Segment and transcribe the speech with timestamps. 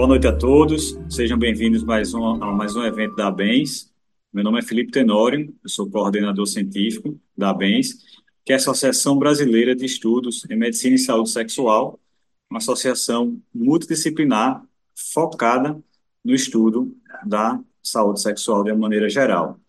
[0.00, 3.92] Boa noite a todos, sejam bem-vindos mais um, a mais um evento da ABENS.
[4.32, 7.98] Meu nome é Felipe Tenório, eu sou coordenador científico da ABENS,
[8.42, 12.00] que é a Associação Brasileira de Estudos em Medicina e Saúde Sexual,
[12.48, 14.64] uma associação multidisciplinar
[15.12, 15.78] focada
[16.24, 19.60] no estudo da saúde sexual de uma maneira geral.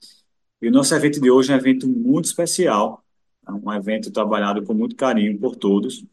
[0.61, 3.03] E o nosso evento de hoje é um evento muito especial,
[3.45, 6.05] é um evento trabalhado com muito carinho por todos,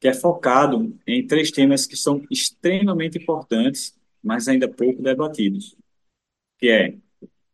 [0.00, 5.76] que é focado em três temas que são extremamente importantes, mas ainda pouco debatidos,
[6.58, 6.94] que é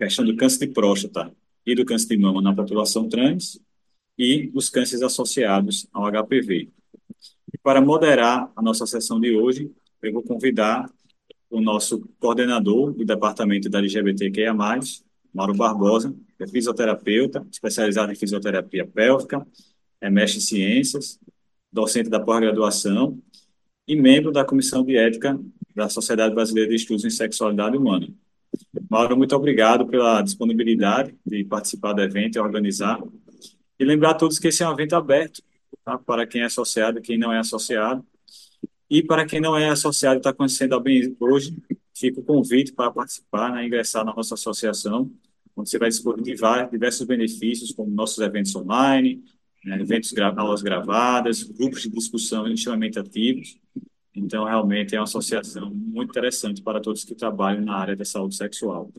[0.00, 3.60] a questão do câncer de próstata e do câncer de mama na população trans
[4.18, 6.70] e os cânceres associados ao HPV.
[7.52, 9.70] E para moderar a nossa sessão de hoje,
[10.02, 10.90] eu vou convidar
[11.48, 14.54] o nosso coordenador do departamento da LGBTQIA+,
[15.32, 19.46] Mauro Barbosa, é fisioterapeuta, especializado em fisioterapia pélvica,
[20.00, 21.18] é mestre em ciências,
[21.74, 23.20] docente da pós-graduação
[23.86, 25.38] e membro da Comissão de Ética
[25.74, 28.08] da Sociedade Brasileira de Estudos em Sexualidade Humana.
[28.88, 33.02] Mauro, muito obrigado pela disponibilidade de participar do evento e organizar.
[33.76, 35.42] E lembrar a todos que esse é um evento aberto
[35.84, 35.98] tá?
[35.98, 38.06] para quem é associado e quem não é associado.
[38.88, 41.56] E para quem não é associado e está conhecendo a bem hoje,
[41.92, 45.10] fica o convite para participar, né, ingressar na nossa associação,
[45.56, 49.24] onde você vai disponibilizar diversos benefícios, como nossos eventos online,
[49.64, 53.58] né, eventos, aulas gravadas, grupos de discussão extremamente ativos.
[54.14, 58.36] Então, realmente é uma associação muito interessante para todos que trabalham na área da saúde
[58.36, 58.90] sexual.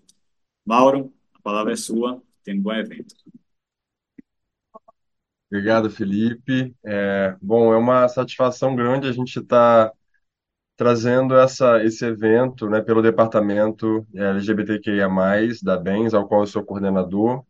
[0.65, 2.21] Mauro, a palavra é sua.
[2.43, 3.15] Tem um bom evento.
[5.49, 6.75] Obrigado, Felipe.
[6.83, 9.95] É, bom, é uma satisfação grande a gente estar tá
[10.75, 15.07] trazendo essa, esse evento né, pelo departamento LGBTQIA+,
[15.63, 17.43] da BENS, ao qual eu sou coordenador.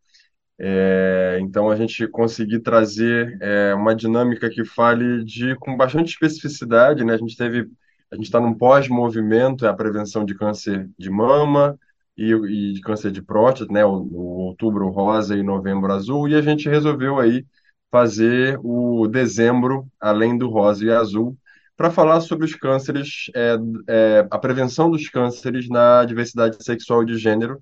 [0.58, 7.04] É, então, a gente conseguir trazer é, uma dinâmica que fale de com bastante especificidade,
[7.04, 7.14] né?
[7.14, 7.70] A gente teve,
[8.12, 11.78] a gente está num pós-movimento, é a prevenção de câncer de mama
[12.18, 13.86] e, e de câncer de próstata, né?
[13.86, 17.46] O, o outubro rosa e novembro azul, e a gente resolveu aí
[17.92, 21.38] fazer o dezembro além do rosa e azul
[21.78, 27.06] para falar sobre os cânceres, é, é, a prevenção dos cânceres na diversidade sexual e
[27.08, 27.62] de gênero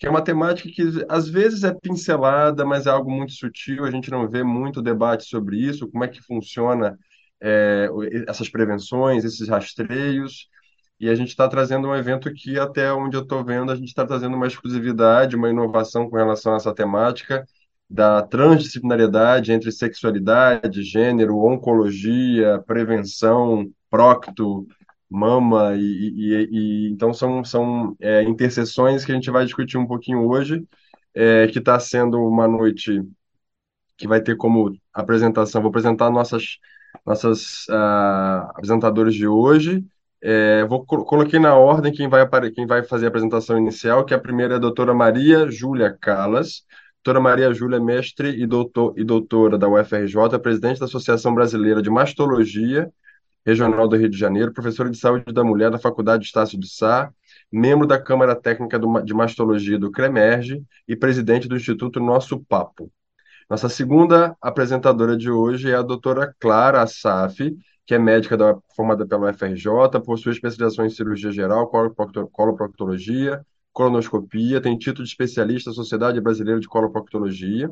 [0.00, 3.90] que é uma temática que às vezes é pincelada, mas é algo muito sutil, a
[3.90, 6.98] gente não vê muito debate sobre isso, como é que funciona
[7.38, 7.86] é,
[8.26, 10.48] essas prevenções, esses rastreios,
[10.98, 13.88] e a gente está trazendo um evento que, até onde eu estou vendo, a gente
[13.88, 17.44] está trazendo uma exclusividade, uma inovação com relação a essa temática
[17.88, 24.66] da transdisciplinariedade entre sexualidade, gênero, oncologia, prevenção, procto,
[25.10, 29.86] mama e, e, e então são são é, interseções que a gente vai discutir um
[29.86, 30.64] pouquinho hoje
[31.14, 33.02] é, que está sendo uma noite
[33.96, 35.60] que vai ter como apresentação.
[35.60, 36.58] Vou apresentar nossas
[37.06, 39.84] nossas uh, de hoje.
[40.22, 44.18] É, vou coloquei na ordem quem vai quem vai fazer a apresentação inicial que a
[44.18, 46.66] primeira é a doutora Maria Júlia Calas
[47.02, 51.88] doutora Maria Júlia mestre e doutor e doutora da UFRJ presidente da Associação Brasileira de
[51.88, 52.92] Mastologia
[53.44, 57.10] Regional do Rio de Janeiro, professora de Saúde da Mulher da Faculdade Estácio de Sá,
[57.50, 62.90] membro da Câmara Técnica de Mastologia do CREMERGE e presidente do Instituto Nosso Papo.
[63.48, 67.38] Nossa segunda apresentadora de hoje é a doutora Clara Assaf,
[67.84, 71.68] que é médica da, formada pela UFRJ, possui especialização em cirurgia geral,
[72.30, 77.68] coloproctologia, colonoscopia, tem título de especialista da Sociedade Brasileira de Coloproctologia,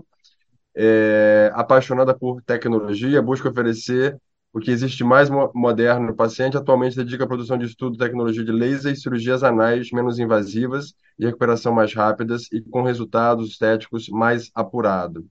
[0.75, 4.19] é apaixonada por tecnologia, busca oferecer
[4.53, 8.51] o que existe mais moderno no paciente atualmente dedica à produção de estudo, tecnologia de
[8.51, 14.51] laser e cirurgias anais menos invasivas, de recuperação mais rápidas e com resultados estéticos mais
[14.55, 15.25] apurados.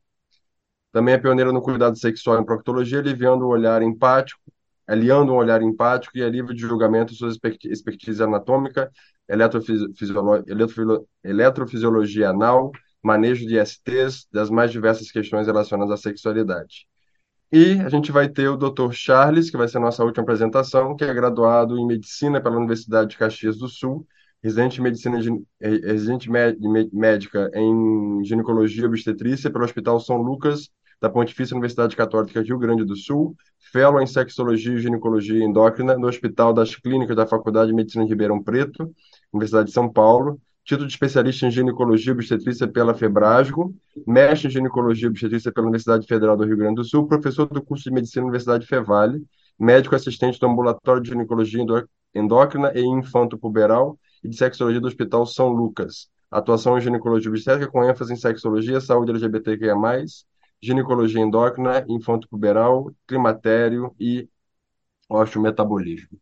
[0.91, 4.39] Também é pioneira no cuidado sexual em proctologia, aliviando o olhar empático,
[4.87, 8.89] aliando um olhar empático e alívio de julgamento suas expertise anatômica,
[11.23, 12.71] eletrofisiologia anal,
[13.03, 16.87] manejo de STs, das mais diversas questões relacionadas à sexualidade.
[17.51, 18.91] E a gente vai ter o Dr.
[18.91, 23.11] Charles, que vai ser a nossa última apresentação, que é graduado em Medicina pela Universidade
[23.11, 24.05] de Caxias do Sul,
[24.43, 25.17] residente Medicina
[25.61, 30.69] eh, residente médica em Ginecologia e Obstetrícia pelo Hospital São Lucas
[31.01, 33.35] da Pontifícia Universidade Católica Rio Grande do Sul,
[33.71, 38.09] fellow em Sexologia e Ginecologia Endócrina no Hospital das Clínicas da Faculdade de Medicina de
[38.09, 38.93] Ribeirão Preto,
[39.31, 43.73] Universidade de São Paulo, título de especialista em ginecologia e obstetrícia pela Febrasgo,
[44.05, 47.61] mestre em ginecologia e obstetrícia pela Universidade Federal do Rio Grande do Sul, professor do
[47.61, 49.25] curso de medicina na Universidade Fevale,
[49.57, 51.65] médico assistente do ambulatório de ginecologia
[52.13, 56.09] endócrina e infanto-puberal e de sexologia do Hospital São Lucas.
[56.29, 59.73] Atuação em ginecologia obstétrica com ênfase em sexologia, saúde LGBTQIA+,
[60.61, 64.27] ginecologia endócrina, infanto-puberal, climatério e
[65.07, 66.19] osteometabolismo.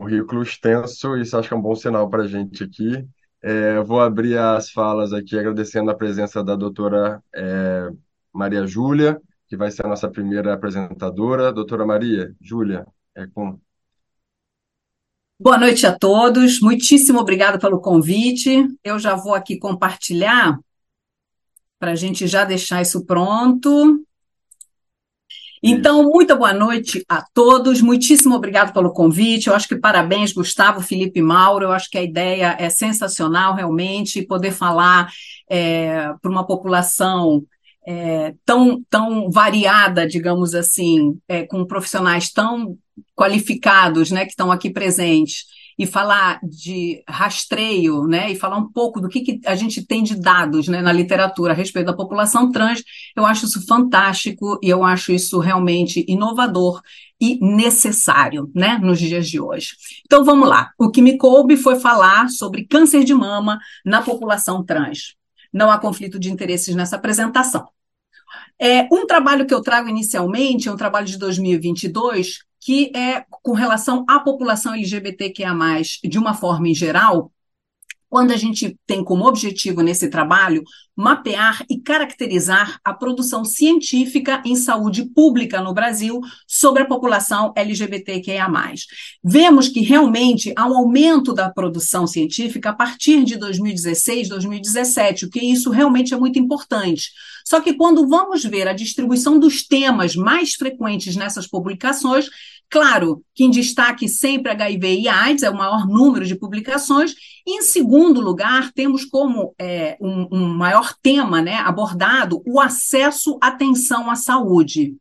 [0.00, 3.06] Currículo extenso, isso acho que é um bom sinal para a gente aqui.
[3.42, 7.90] É, vou abrir as falas aqui agradecendo a presença da doutora é,
[8.32, 11.52] Maria Júlia, que vai ser a nossa primeira apresentadora.
[11.52, 13.58] Doutora Maria, Júlia, é com
[15.38, 18.68] Boa noite a todos, muitíssimo obrigada pelo convite.
[18.84, 20.58] Eu já vou aqui compartilhar
[21.78, 24.04] para a gente já deixar isso pronto.
[25.62, 29.48] Então, muito boa noite a todos, muitíssimo obrigado pelo convite.
[29.48, 31.66] Eu acho que parabéns, Gustavo, Felipe Mauro.
[31.66, 35.10] Eu acho que a ideia é sensacional, realmente, poder falar
[35.50, 37.44] é, para uma população
[37.86, 42.78] é, tão, tão variada, digamos assim, é, com profissionais tão
[43.14, 45.44] qualificados, né, que estão aqui presentes,
[45.80, 50.02] e falar de rastreio, né, e falar um pouco do que, que a gente tem
[50.02, 52.82] de dados, né, na literatura a respeito da população trans,
[53.16, 56.82] eu acho isso fantástico e eu acho isso realmente inovador
[57.18, 59.70] e necessário, né, nos dias de hoje.
[60.04, 60.70] Então vamos lá.
[60.78, 65.14] O que me coube foi falar sobre câncer de mama na população trans.
[65.50, 67.66] Não há conflito de interesses nessa apresentação.
[68.60, 73.52] É, um trabalho que eu trago inicialmente é um trabalho de 2022 que é com
[73.52, 75.54] relação à população LGBTQIA+,
[76.04, 77.32] de uma forma em geral,
[78.10, 80.64] quando a gente tem como objetivo nesse trabalho
[80.96, 88.48] mapear e caracterizar a produção científica em saúde pública no Brasil sobre a população LGBTQIA.
[89.22, 95.30] Vemos que realmente há um aumento da produção científica a partir de 2016, 2017, o
[95.30, 97.12] que isso realmente é muito importante.
[97.44, 102.28] Só que quando vamos ver a distribuição dos temas mais frequentes nessas publicações,
[102.70, 107.14] Claro que em destaque sempre HIV e AIDS, é o maior número de publicações.
[107.44, 113.36] E, em segundo lugar, temos como é, um, um maior tema né, abordado o acesso
[113.42, 114.94] à atenção à saúde.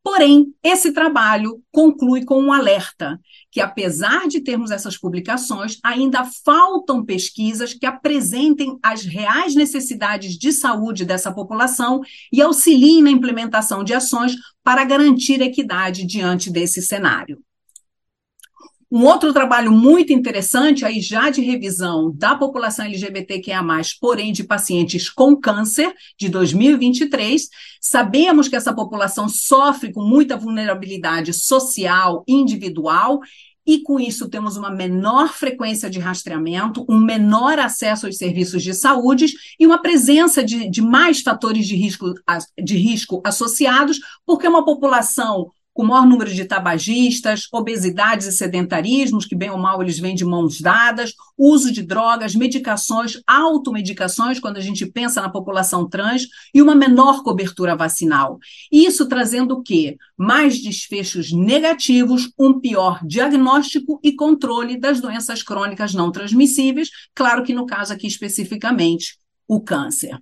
[0.00, 3.20] Porém, esse trabalho conclui com um alerta
[3.52, 10.52] que, apesar de termos essas publicações, ainda faltam pesquisas que apresentem as reais necessidades de
[10.52, 12.00] saúde dessa população
[12.32, 14.34] e auxiliem na implementação de ações
[14.64, 17.38] para garantir equidade diante desse cenário.
[18.94, 23.62] Um outro trabalho muito interessante, aí já de revisão da população LGBTQIA,
[23.98, 27.48] porém de pacientes com câncer, de 2023.
[27.80, 33.20] Sabemos que essa população sofre com muita vulnerabilidade social, individual,
[33.66, 38.74] e com isso temos uma menor frequência de rastreamento, um menor acesso aos serviços de
[38.74, 42.12] saúde e uma presença de, de mais fatores de risco,
[42.62, 49.24] de risco associados, porque é uma população com maior número de tabagistas, obesidades e sedentarismos,
[49.24, 54.58] que bem ou mal eles vêm de mãos dadas, uso de drogas, medicações, automedicações, quando
[54.58, 58.38] a gente pensa na população trans, e uma menor cobertura vacinal.
[58.70, 59.96] Isso trazendo o quê?
[60.16, 67.54] Mais desfechos negativos, um pior diagnóstico e controle das doenças crônicas não transmissíveis, claro que
[67.54, 70.18] no caso aqui especificamente, o câncer.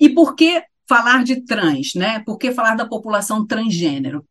[0.00, 2.20] E por que falar de trans, né?
[2.20, 4.24] Por que falar da população transgênero?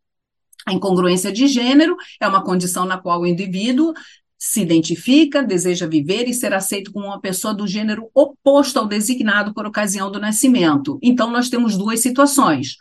[0.65, 3.93] A incongruência de gênero é uma condição na qual o indivíduo
[4.37, 9.53] se identifica, deseja viver e ser aceito como uma pessoa do gênero oposto ao designado
[9.53, 10.99] por ocasião do nascimento.
[11.01, 12.75] Então, nós temos duas situações.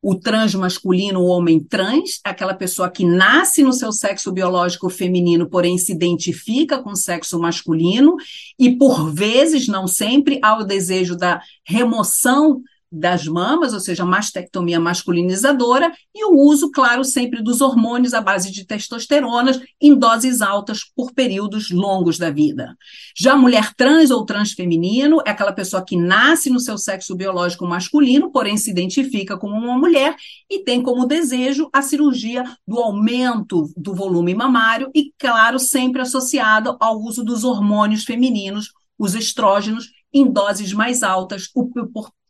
[0.00, 5.76] O transmasculino, o homem trans, aquela pessoa que nasce no seu sexo biológico feminino, porém
[5.76, 8.14] se identifica com o sexo masculino,
[8.56, 14.80] e por vezes, não sempre, há o desejo da remoção das mamas, ou seja, mastectomia
[14.80, 20.84] masculinizadora, e o uso, claro, sempre dos hormônios à base de testosterona em doses altas
[20.84, 22.76] por períodos longos da vida.
[23.16, 27.66] Já a mulher trans ou transfeminino é aquela pessoa que nasce no seu sexo biológico
[27.66, 30.16] masculino, porém se identifica como uma mulher
[30.50, 36.76] e tem como desejo a cirurgia do aumento do volume mamário e, claro, sempre associado
[36.80, 41.70] ao uso dos hormônios femininos, os estrógenos, em doses mais altas por,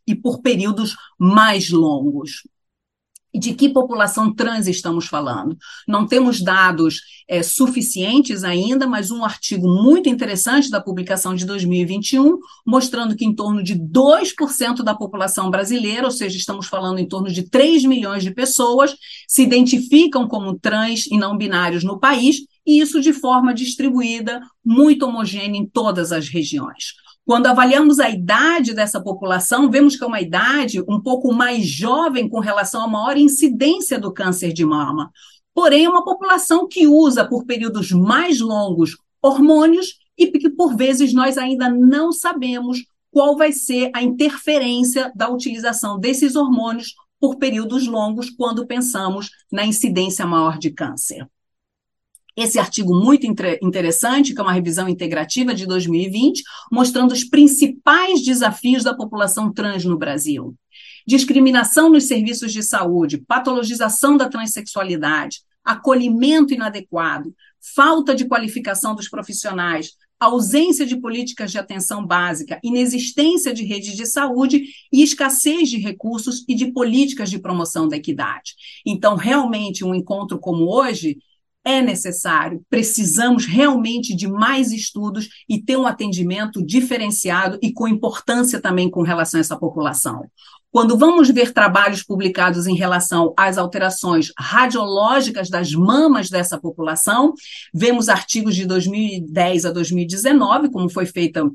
[0.09, 2.41] e por períodos mais longos.
[3.31, 5.55] De que população trans estamos falando?
[5.87, 12.39] Não temos dados é, suficientes ainda, mas um artigo muito interessante da publicação de 2021,
[12.65, 17.31] mostrando que em torno de 2% da população brasileira, ou seja, estamos falando em torno
[17.31, 18.95] de 3 milhões de pessoas,
[19.27, 25.05] se identificam como trans e não binários no país, e isso de forma distribuída, muito
[25.05, 26.93] homogênea em todas as regiões.
[27.29, 32.27] Quando avaliamos a idade dessa população, vemos que é uma idade um pouco mais jovem
[32.27, 35.11] com relação à maior incidência do câncer de mama.
[35.53, 41.13] Porém, é uma população que usa por períodos mais longos hormônios e que, por vezes,
[41.13, 42.79] nós ainda não sabemos
[43.11, 49.63] qual vai ser a interferência da utilização desses hormônios por períodos longos quando pensamos na
[49.63, 51.27] incidência maior de câncer.
[52.41, 53.25] Esse artigo muito
[53.61, 59.85] interessante, que é uma revisão integrativa de 2020, mostrando os principais desafios da população trans
[59.85, 60.55] no Brasil.
[61.07, 67.33] Discriminação nos serviços de saúde, patologização da transexualidade, acolhimento inadequado,
[67.75, 74.05] falta de qualificação dos profissionais, ausência de políticas de atenção básica, inexistência de redes de
[74.05, 78.53] saúde e escassez de recursos e de políticas de promoção da equidade.
[78.85, 81.17] Então, realmente, um encontro como hoje
[81.63, 88.61] é necessário, precisamos realmente de mais estudos e ter um atendimento diferenciado e com importância
[88.61, 90.23] também com relação a essa população.
[90.71, 97.33] Quando vamos ver trabalhos publicados em relação às alterações radiológicas das mamas dessa população,
[97.73, 101.49] vemos artigos de 2010 a 2019, como foi feita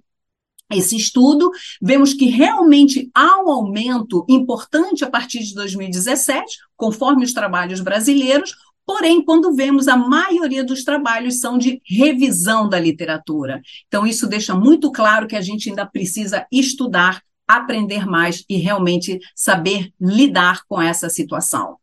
[0.72, 7.32] esse estudo, vemos que realmente há um aumento importante a partir de 2017, conforme os
[7.32, 13.62] trabalhos brasileiros, Porém, quando vemos, a maioria dos trabalhos são de revisão da literatura.
[13.86, 19.20] Então, isso deixa muito claro que a gente ainda precisa estudar aprender mais e realmente
[19.34, 21.76] saber lidar com essa situação.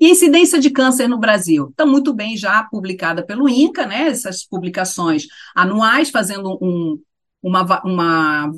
[0.00, 4.08] E a incidência de câncer no Brasil está muito bem já publicada pelo INCA, né?
[4.08, 6.98] Essas publicações anuais, fazendo um,
[7.42, 8.52] uma, uma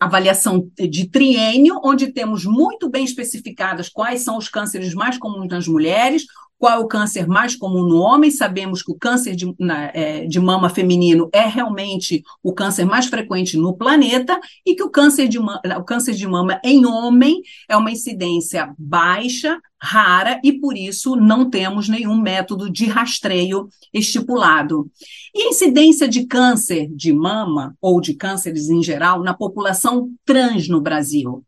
[0.00, 5.68] avaliação de triênio, onde temos muito bem especificadas quais são os cânceres mais comuns nas
[5.68, 6.24] mulheres,
[6.58, 8.30] qual é o câncer mais comum no homem?
[8.30, 13.06] Sabemos que o câncer de, na, é, de, mama feminino é realmente o câncer mais
[13.06, 17.76] frequente no planeta e que o câncer, de, o câncer de mama em homem é
[17.76, 24.90] uma incidência baixa, rara e por isso não temos nenhum método de rastreio estipulado.
[25.34, 30.68] E a incidência de câncer de mama ou de cânceres em geral na população trans
[30.68, 31.44] no Brasil?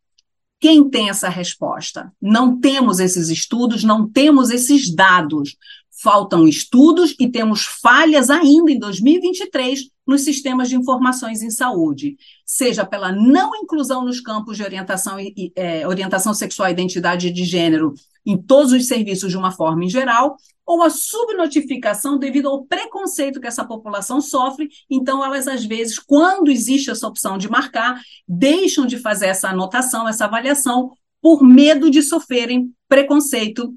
[0.61, 2.13] Quem tem essa resposta?
[2.21, 5.57] Não temos esses estudos, não temos esses dados.
[6.03, 12.87] Faltam estudos e temos falhas ainda em 2023 nos sistemas de informações em saúde, seja
[12.87, 15.17] pela não inclusão nos campos de orientação,
[15.55, 17.93] é, orientação sexual e identidade de gênero
[18.29, 23.41] em todos os serviços de uma forma em geral, ou a subnotificação devido ao preconceito
[23.41, 24.69] que essa população sofre.
[24.91, 30.07] Então, elas, às vezes, quando existe essa opção de marcar, deixam de fazer essa anotação,
[30.07, 30.91] essa avaliação,
[31.23, 33.75] por medo de sofrerem preconceito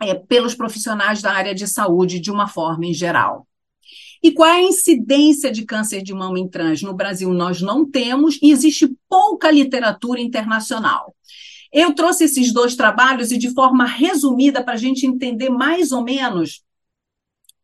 [0.00, 3.44] é, pelos profissionais da área de saúde de uma forma em geral.
[4.22, 6.80] E qual é a incidência de câncer de mama em trans?
[6.80, 11.12] No Brasil, nós não temos e existe pouca literatura internacional.
[11.72, 16.02] Eu trouxe esses dois trabalhos e de forma resumida para a gente entender mais ou
[16.02, 16.62] menos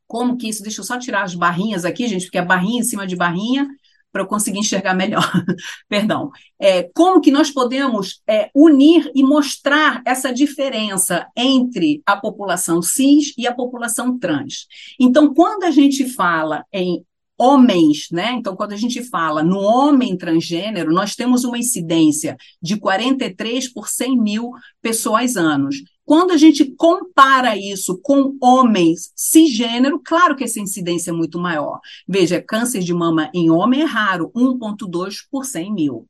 [0.07, 0.63] como que isso.
[0.63, 3.69] Deixa eu só tirar as barrinhas aqui, gente, porque é barrinha em cima de barrinha
[4.13, 5.31] para eu conseguir enxergar melhor.
[5.89, 6.31] Perdão.
[6.59, 13.35] É, como que nós podemos é, unir e mostrar essa diferença entre a população cis
[13.37, 14.67] e a população trans?
[14.99, 17.05] Então, quando a gente fala em
[17.38, 18.33] homens, né?
[18.33, 23.88] Então, quando a gente fala no homem transgênero, nós temos uma incidência de 43 por
[23.88, 24.50] 100 mil
[24.81, 25.76] pessoas anos.
[26.05, 31.81] Quando a gente compara isso com homens cisgênero, claro que essa incidência é muito maior.
[32.09, 36.09] Veja, câncer de mama em homem é raro, 1,2 por 100 mil.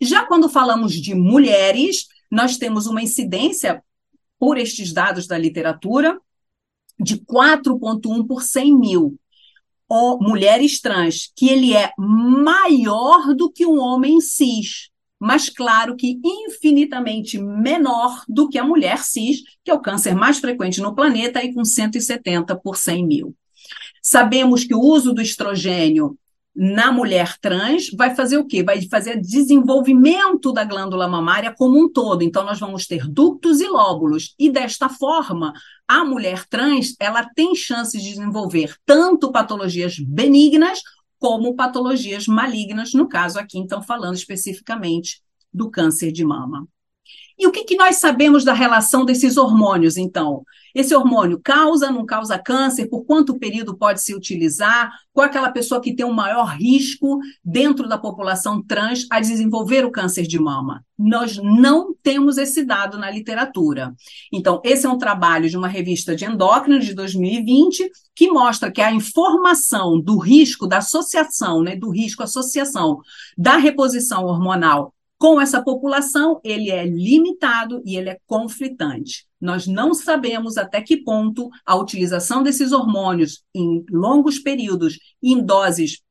[0.00, 3.82] Já quando falamos de mulheres, nós temos uma incidência,
[4.38, 6.20] por estes dados da literatura,
[7.00, 9.18] de 4,1 por 100 mil
[9.94, 14.88] ou mulheres trans, que ele é maior do que um homem cis,
[15.20, 20.38] mas claro que infinitamente menor do que a mulher cis, que é o câncer mais
[20.38, 23.36] frequente no planeta, e com 170 por 100 mil.
[24.02, 26.16] Sabemos que o uso do estrogênio
[26.56, 28.62] na mulher trans vai fazer o quê?
[28.62, 32.22] Vai fazer desenvolvimento da glândula mamária como um todo.
[32.22, 34.34] Então, nós vamos ter ductos e lóbulos.
[34.38, 35.52] E desta forma,
[35.92, 40.80] a mulher trans ela tem chances de desenvolver tanto patologias benignas
[41.18, 45.22] como patologias malignas, no caso aqui, então, falando especificamente
[45.52, 46.66] do câncer de mama.
[47.38, 50.44] E o que, que nós sabemos da relação desses hormônios, então?
[50.74, 52.88] Esse hormônio causa, não causa câncer?
[52.88, 54.90] Por quanto período pode se utilizar?
[55.12, 59.84] Qual é aquela pessoa que tem um maior risco dentro da população trans a desenvolver
[59.84, 60.82] o câncer de mama?
[60.98, 63.94] Nós não temos esse dado na literatura.
[64.32, 68.80] Então, esse é um trabalho de uma revista de endócrino de 2020 que mostra que
[68.80, 73.00] a informação do risco da associação, né, do risco associação
[73.36, 79.24] da reposição hormonal com essa população, ele é limitado e ele é conflitante.
[79.40, 86.02] Nós não sabemos até que ponto a utilização desses hormônios em longos períodos, em doses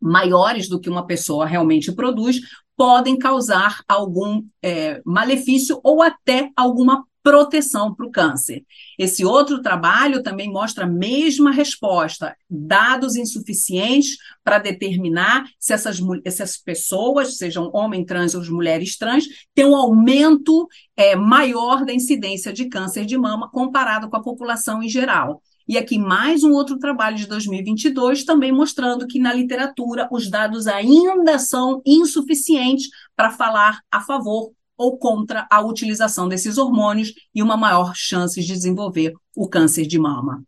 [0.00, 2.38] maiores do que uma pessoa realmente produz,
[2.76, 8.64] podem causar algum é, malefício ou até alguma proteção para o câncer.
[8.96, 16.56] Esse outro trabalho também mostra a mesma resposta, dados insuficientes para determinar se essas, essas
[16.56, 22.68] pessoas, sejam homens trans ou mulheres trans, têm um aumento é, maior da incidência de
[22.68, 25.42] câncer de mama comparado com a população em geral.
[25.66, 30.68] E aqui mais um outro trabalho de 2022, também mostrando que na literatura os dados
[30.68, 37.56] ainda são insuficientes para falar a favor ou contra a utilização desses hormônios e uma
[37.56, 40.42] maior chance de desenvolver o câncer de mama.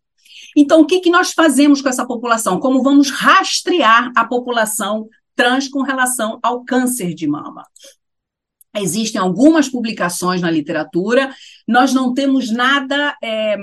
[0.55, 2.59] Então, o que, que nós fazemos com essa população?
[2.59, 7.65] Como vamos rastrear a população trans com relação ao câncer de mama?
[8.75, 11.33] Existem algumas publicações na literatura,
[11.67, 13.57] nós não temos nada é,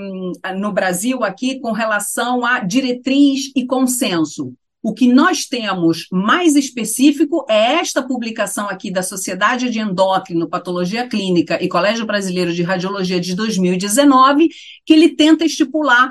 [0.55, 4.53] no Brasil aqui com relação a diretriz e consenso.
[4.87, 11.05] O que nós temos mais específico é esta publicação aqui da Sociedade de Endócrino, Patologia
[11.05, 14.47] Clínica e Colégio Brasileiro de Radiologia de 2019,
[14.85, 16.09] que ele tenta estipular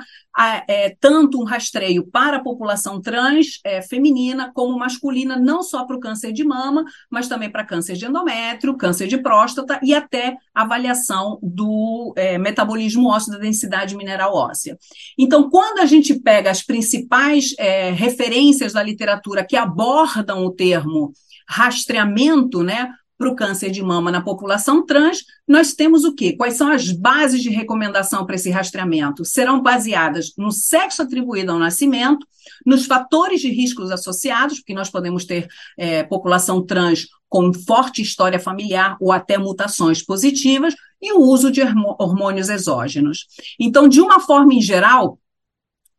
[0.67, 5.95] é, tanto um rastreio para a população trans é, feminina como masculina, não só para
[5.95, 10.35] o câncer de mama, mas também para câncer de endométrio, câncer de próstata e até
[10.53, 14.77] avaliação do é, metabolismo ósseo da densidade mineral óssea.
[15.17, 21.11] Então, quando a gente pega as principais é, referências da literatura que abordam o termo
[21.47, 22.89] rastreamento, né?
[23.17, 26.33] Para o câncer de mama na população trans, nós temos o quê?
[26.33, 29.25] Quais são as bases de recomendação para esse rastreamento?
[29.25, 32.25] Serão baseadas no sexo atribuído ao nascimento,
[32.65, 35.47] nos fatores de riscos associados, porque nós podemos ter
[35.77, 41.61] é, população trans com forte história familiar ou até mutações positivas, e o uso de
[41.61, 43.27] hormônios exógenos.
[43.59, 45.19] Então, de uma forma em geral,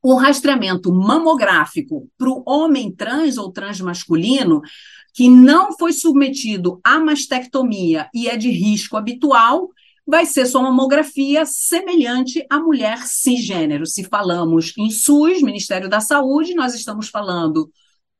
[0.02, 4.62] o rastreamento mamográfico para o homem trans ou transmasculino
[5.18, 9.68] que não foi submetido à mastectomia e é de risco habitual,
[10.06, 13.84] vai ser sua mamografia semelhante à mulher cisgênero.
[13.84, 17.68] Se falamos em SUS, Ministério da Saúde, nós estamos falando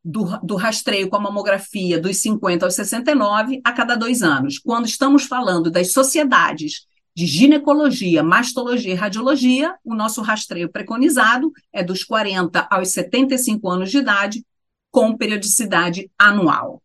[0.04, 4.58] do, do, rastreio com a mamografia dos 50 aos 69 a cada dois anos.
[4.58, 6.84] Quando estamos falando das sociedades
[7.14, 13.88] de ginecologia, mastologia e radiologia, o nosso rastreio preconizado é dos 40 aos 75 anos
[13.88, 14.44] de idade,
[14.90, 16.82] com periodicidade anual.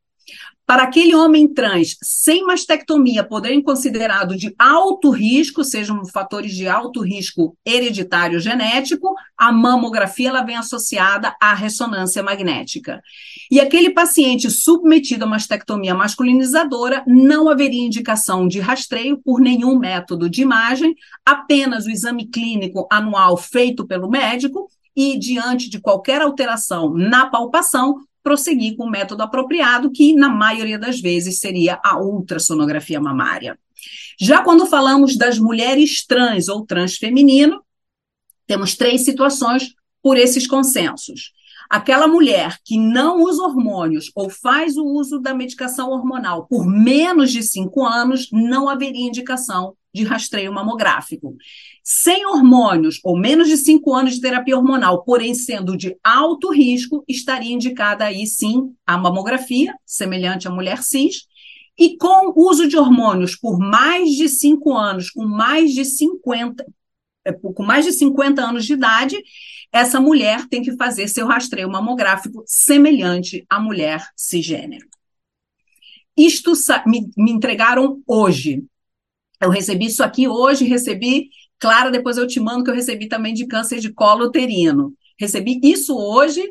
[0.65, 7.02] Para aquele homem trans sem mastectomia poderem considerado de alto risco, sejam fatores de alto
[7.02, 13.02] risco hereditário genético, a mamografia ela vem associada à ressonância magnética.
[13.52, 20.30] E aquele paciente submetido a mastectomia masculinizadora, não haveria indicação de rastreio por nenhum método
[20.30, 20.95] de imagem,
[21.26, 27.97] apenas o exame clínico anual feito pelo médico e, diante de qualquer alteração na palpação,
[28.23, 33.59] prosseguir com o método apropriado, que na maioria das vezes seria a ultrassonografia mamária.
[34.19, 37.62] Já quando falamos das mulheres trans ou transfeminino,
[38.47, 41.33] temos três situações por esses consensos.
[41.69, 47.31] Aquela mulher que não usa hormônios ou faz o uso da medicação hormonal por menos
[47.31, 51.36] de cinco anos, não haveria indicação de rastreio mamográfico.
[51.84, 57.04] Sem hormônios ou menos de cinco anos de terapia hormonal, porém sendo de alto risco,
[57.08, 61.28] estaria indicada aí sim a mamografia, semelhante à mulher cis,
[61.78, 66.65] e com uso de hormônios por mais de cinco anos, com mais de 50,
[67.26, 69.22] é, com mais de 50 anos de idade,
[69.72, 74.88] essa mulher tem que fazer seu rastreio mamográfico semelhante à mulher cisgênero.
[76.15, 76.54] Isto
[76.86, 78.63] me, me entregaram hoje.
[79.41, 81.30] Eu recebi isso aqui hoje, recebi
[81.63, 84.93] Clara, depois eu te mando que eu recebi também de câncer de colo uterino.
[85.17, 86.43] Recebi isso hoje,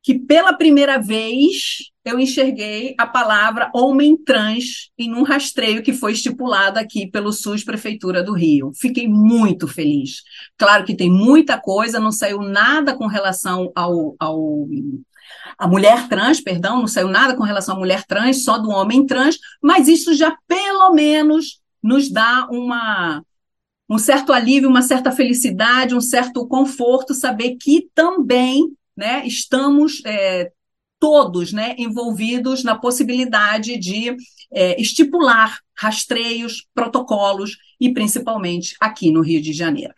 [0.00, 6.12] que pela primeira vez eu enxerguei a palavra homem trans em um rastreio que foi
[6.12, 8.70] estipulado aqui pelo SUS Prefeitura do Rio.
[8.80, 10.22] Fiquei muito feliz.
[10.56, 14.68] Claro que tem muita coisa, não saiu nada com relação ao, ao
[15.58, 19.04] a mulher trans, perdão, não saiu nada com relação à mulher trans, só do homem
[19.04, 23.20] trans, mas isso já pelo menos nos dá uma
[23.88, 30.52] um certo alívio, uma certa felicidade, um certo conforto, saber que também né, estamos é,
[30.98, 34.14] todos né, envolvidos na possibilidade de
[34.52, 39.94] é, estipular rastreios, protocolos e principalmente aqui no Rio de Janeiro.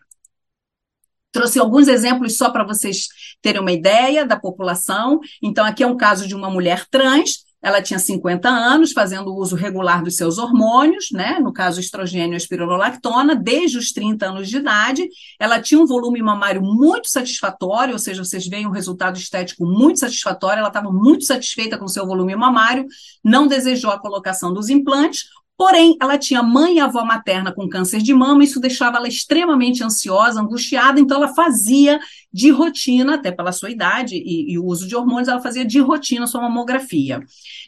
[1.33, 3.07] Trouxe alguns exemplos só para vocês
[3.41, 5.21] terem uma ideia da população.
[5.41, 9.55] Então, aqui é um caso de uma mulher trans ela tinha 50 anos, fazendo uso
[9.55, 11.39] regular dos seus hormônios, né?
[11.39, 15.09] no caso estrogênio e espirulolactona, desde os 30 anos de idade.
[15.39, 19.99] Ela tinha um volume mamário muito satisfatório, ou seja, vocês veem um resultado estético muito
[19.99, 22.87] satisfatório, ela estava muito satisfeita com o seu volume mamário,
[23.23, 25.27] não desejou a colocação dos implantes,
[25.61, 29.85] Porém, ela tinha mãe e avó materna com câncer de mama, isso deixava ela extremamente
[29.85, 32.01] ansiosa, angustiada, então ela fazia
[32.33, 35.79] de rotina, até pela sua idade e, e, o uso de hormônios, ela fazia de
[35.79, 37.21] rotina sua mamografia.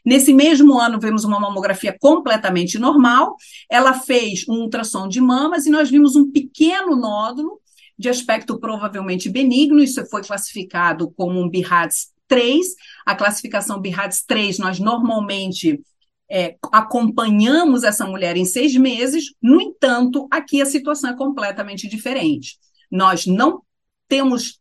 [0.02, 3.37] Nesse mesmo ano, vemos uma mamografia completamente normal,
[3.70, 7.61] ela fez um ultrassom de mamas e nós vimos um pequeno nódulo
[7.98, 12.68] de aspecto provavelmente benigno, isso foi classificado como um BIRADS 3.
[13.05, 15.78] A classificação BIRADS 3, nós normalmente
[16.32, 22.56] é, acompanhamos essa mulher em seis meses, no entanto, aqui a situação é completamente diferente.
[22.90, 23.62] Nós não
[24.08, 24.58] temos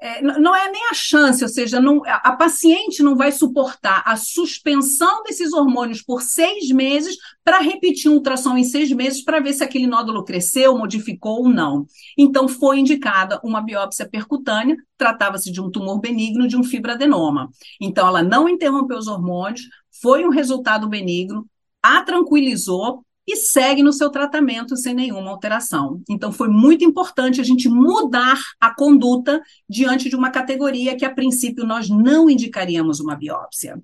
[0.00, 4.16] é, não é nem a chance, ou seja, não, a paciente não vai suportar a
[4.16, 9.52] suspensão desses hormônios por seis meses para repetir um ultrassom em seis meses para ver
[9.52, 11.86] se aquele nódulo cresceu, modificou ou não.
[12.18, 17.48] Então, foi indicada uma biópsia percutânea, tratava-se de um tumor benigno, de um fibradenoma.
[17.80, 19.62] Então, ela não interrompeu os hormônios,
[20.02, 21.46] foi um resultado benigno,
[21.82, 26.02] a tranquilizou, e segue no seu tratamento sem nenhuma alteração.
[26.08, 31.14] Então, foi muito importante a gente mudar a conduta diante de uma categoria que, a
[31.14, 33.80] princípio, nós não indicaríamos uma biópsia.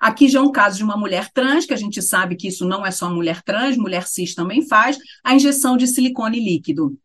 [0.00, 2.64] Aqui já é um caso de uma mulher trans, que a gente sabe que isso
[2.64, 6.96] não é só mulher trans, mulher cis também faz, a injeção de silicone líquido.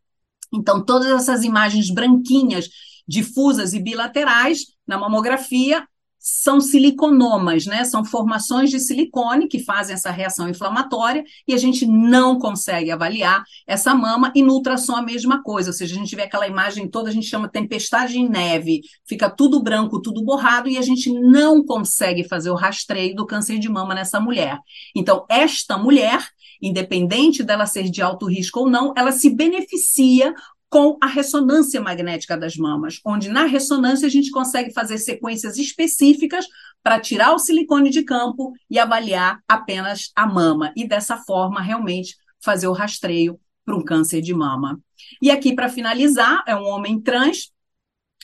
[0.53, 2.69] Então, todas essas imagens branquinhas,
[3.07, 5.85] difusas e bilaterais na mamografia
[6.25, 7.83] são siliconomas, né?
[7.83, 13.43] São formações de silicone que fazem essa reação inflamatória e a gente não consegue avaliar
[13.67, 16.87] essa mama e no ultrassom a mesma coisa, ou seja, a gente vê aquela imagem
[16.87, 21.11] toda, a gente chama tempestade em neve, fica tudo branco, tudo borrado e a gente
[21.11, 24.57] não consegue fazer o rastreio do câncer de mama nessa mulher.
[24.95, 26.25] Então, esta mulher
[26.61, 30.33] independente dela ser de alto risco ou não, ela se beneficia
[30.73, 36.47] com a ressonância magnética das mamas, onde na ressonância a gente consegue fazer sequências específicas
[36.81, 42.17] para tirar o silicone de campo e avaliar apenas a mama, e dessa forma realmente
[42.43, 44.81] fazer o rastreio para um câncer de mama.
[45.21, 47.51] E aqui, para finalizar, é um homem trans,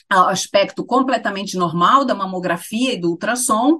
[0.08, 3.78] aspecto completamente normal da mamografia e do ultrassom,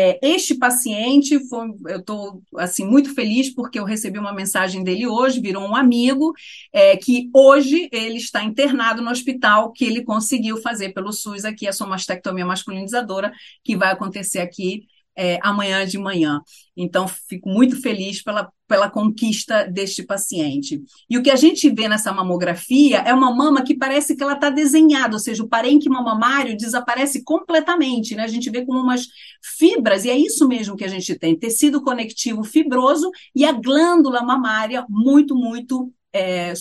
[0.00, 5.08] é, este paciente, foi, eu estou assim muito feliz porque eu recebi uma mensagem dele
[5.08, 6.32] hoje, virou um amigo,
[6.72, 11.66] é, que hoje ele está internado no hospital que ele conseguiu fazer pelo SUS aqui
[11.66, 13.32] a sua mastectomia masculinizadora,
[13.64, 14.86] que vai acontecer aqui
[15.18, 16.40] é, amanhã de manhã.
[16.76, 20.80] Então, fico muito feliz pela, pela conquista deste paciente.
[21.10, 24.34] E o que a gente vê nessa mamografia é uma mama que parece que ela
[24.34, 28.22] está desenhada, ou seja, o parênquima mamário desaparece completamente, né?
[28.22, 29.08] A gente vê como umas
[29.42, 34.22] fibras, e é isso mesmo que a gente tem: tecido conectivo fibroso e a glândula
[34.22, 36.52] mamária muito, muito é.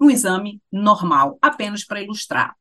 [0.00, 2.54] Um exame normal, apenas para ilustrar.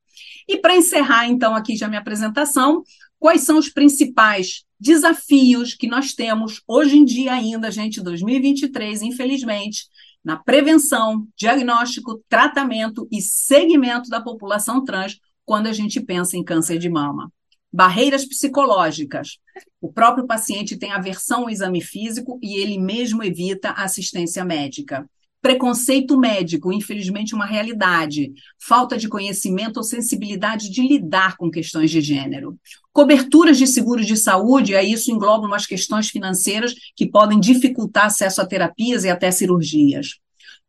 [0.48, 2.84] E para encerrar, então, aqui já minha apresentação,
[3.20, 9.86] quais são os principais desafios que nós temos hoje em dia ainda, gente, 2023, infelizmente,
[10.24, 16.78] na prevenção, diagnóstico, tratamento e segmento da população trans quando a gente pensa em câncer
[16.78, 17.32] de mama.
[17.72, 19.38] Barreiras psicológicas.
[19.80, 25.10] O próprio paciente tem aversão ao exame físico e ele mesmo evita assistência médica.
[25.48, 28.34] Preconceito médico, infelizmente, uma realidade.
[28.60, 32.60] Falta de conhecimento ou sensibilidade de lidar com questões de gênero.
[32.92, 38.42] Coberturas de seguros de saúde, aí isso engloba umas questões financeiras que podem dificultar acesso
[38.42, 40.16] a terapias e até cirurgias.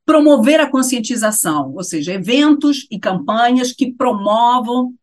[0.06, 4.94] Promover a conscientização, ou seja, eventos e campanhas que promovam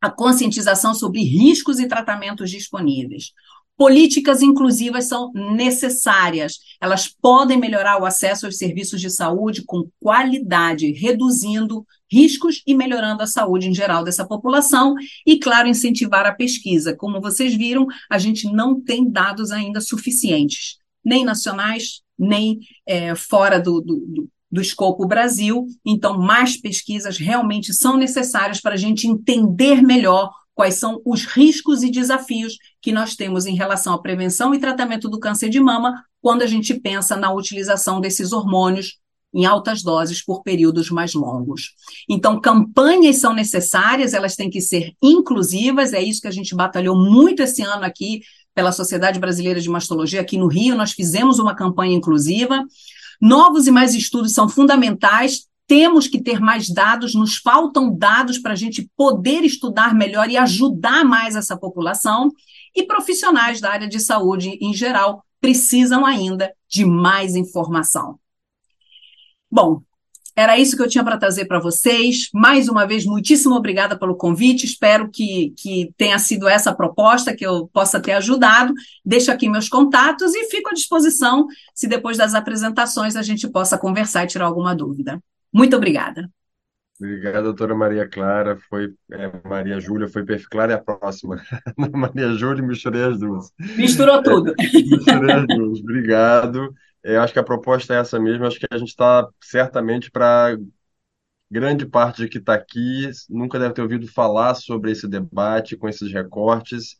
[0.00, 3.32] a conscientização sobre riscos e tratamentos disponíveis.
[3.80, 6.58] Políticas inclusivas são necessárias.
[6.78, 13.22] Elas podem melhorar o acesso aos serviços de saúde com qualidade, reduzindo riscos e melhorando
[13.22, 14.94] a saúde em geral dessa população.
[15.26, 16.94] E, claro, incentivar a pesquisa.
[16.94, 23.58] Como vocês viram, a gente não tem dados ainda suficientes, nem nacionais, nem é, fora
[23.58, 29.06] do, do, do do escopo Brasil, então mais pesquisas realmente são necessárias para a gente
[29.06, 34.54] entender melhor quais são os riscos e desafios que nós temos em relação à prevenção
[34.54, 38.98] e tratamento do câncer de mama quando a gente pensa na utilização desses hormônios
[39.32, 41.70] em altas doses por períodos mais longos.
[42.06, 46.94] Então, campanhas são necessárias, elas têm que ser inclusivas, é isso que a gente batalhou
[46.94, 48.20] muito esse ano aqui
[48.54, 52.62] pela Sociedade Brasileira de Mastologia, aqui no Rio, nós fizemos uma campanha inclusiva.
[53.18, 58.54] Novos e mais estudos são fundamentais, temos que ter mais dados, nos faltam dados para
[58.54, 62.28] a gente poder estudar melhor e ajudar mais essa população.
[62.74, 68.18] E profissionais da área de saúde em geral precisam ainda de mais informação.
[69.48, 69.80] Bom,
[70.34, 72.30] era isso que eu tinha para trazer para vocês.
[72.34, 74.66] Mais uma vez, muitíssimo obrigada pelo convite.
[74.66, 78.74] Espero que, que tenha sido essa a proposta, que eu possa ter ajudado.
[79.04, 83.78] Deixo aqui meus contatos e fico à disposição se depois das apresentações a gente possa
[83.78, 85.22] conversar e tirar alguma dúvida.
[85.52, 86.30] Muito obrigada.
[87.00, 88.58] Obrigado, doutora Maria Clara.
[88.68, 90.50] Foi é, Maria Júlia, foi perfeito.
[90.50, 91.42] Clara é a próxima.
[91.94, 93.50] Maria Júlia, misturei as duas.
[93.58, 94.54] Misturou tudo.
[94.58, 95.80] É, misturei as duas.
[95.80, 96.74] Obrigado.
[97.02, 98.44] É, eu acho que a proposta é essa mesmo.
[98.44, 100.58] Acho que a gente está certamente para
[101.50, 105.88] grande parte de que está aqui nunca deve ter ouvido falar sobre esse debate com
[105.88, 106.96] esses recortes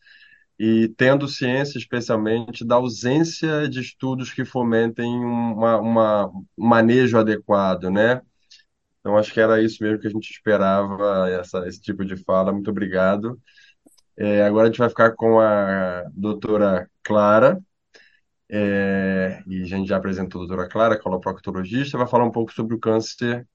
[0.59, 5.57] e tendo ciência, especialmente, da ausência de estudos que fomentem um
[6.57, 8.21] manejo adequado, né?
[9.01, 12.53] Então, acho que era isso mesmo que a gente esperava, essa, esse tipo de fala.
[12.53, 13.41] Muito obrigado.
[14.17, 17.59] É, agora a gente vai ficar com a doutora Clara,
[18.53, 22.53] é, e a gente já apresentou a doutora Clara, que é vai falar um pouco
[22.53, 23.47] sobre o câncer,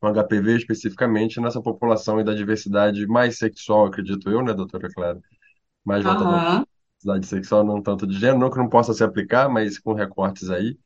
[0.00, 5.20] o HPV especificamente, nessa população e da diversidade mais sexual, acredito eu, né, doutora Clara?
[5.84, 6.64] Mais voltada à
[7.04, 10.50] diversidade sexual, não tanto de gênero, não que não possa se aplicar, mas com recortes
[10.50, 10.78] aí.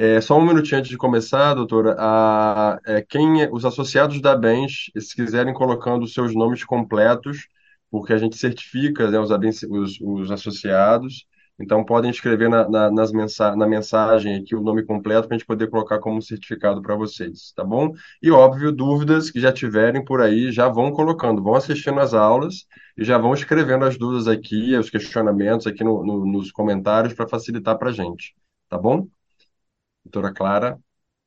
[0.00, 4.90] É, só um minutinho antes de começar, doutora, a, é, quem, os associados da Bens,
[4.96, 7.48] se quiserem colocando os seus nomes completos,
[7.90, 9.30] porque a gente certifica, né, os,
[9.64, 11.26] os, os associados,
[11.58, 15.38] então podem escrever na, na, nas mensa na mensagem aqui o nome completo para a
[15.38, 17.92] gente poder colocar como certificado para vocês, tá bom?
[18.22, 22.66] E óbvio, dúvidas que já tiverem por aí, já vão colocando, vão assistindo as aulas
[22.96, 27.26] e já vão escrevendo as dúvidas aqui, os questionamentos aqui no, no- nos comentários para
[27.28, 28.32] facilitar para a gente,
[28.68, 29.08] tá bom?
[30.10, 30.78] Doutora Clara,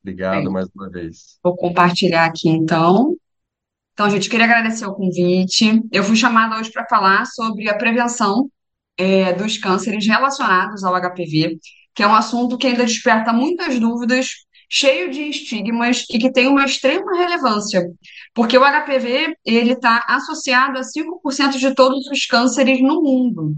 [0.02, 1.38] obrigado Bem, mais uma vez.
[1.42, 3.16] vou compartilhar aqui então.
[3.92, 5.80] Então, gente, queria agradecer o convite.
[5.92, 8.50] Eu fui chamada hoje para falar sobre a prevenção
[8.96, 11.58] é, dos cânceres relacionados ao HPV,
[11.94, 14.30] que é um assunto que ainda desperta muitas dúvidas,
[14.68, 17.86] cheio de estigmas e que tem uma extrema relevância,
[18.34, 23.54] porque o HPV ele está associado a 5% de todos os cânceres no mundo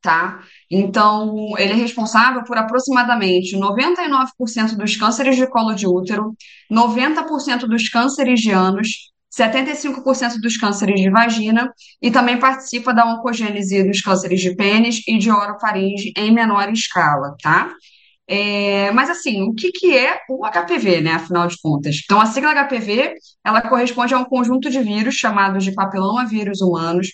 [0.00, 0.42] tá?
[0.70, 6.34] Então, ele é responsável por aproximadamente 99% dos cânceres de colo de útero,
[6.70, 13.82] 90% dos cânceres de ânus, 75% dos cânceres de vagina e também participa da oncogênese
[13.84, 17.72] dos cânceres de pênis e de orofaringe em menor escala, tá?
[18.32, 22.00] É, mas assim, o que, que é o HPV, né, afinal de contas?
[22.04, 23.14] Então, a sigla HPV,
[23.44, 27.08] ela corresponde a um conjunto de vírus chamados de papilomavírus humanos,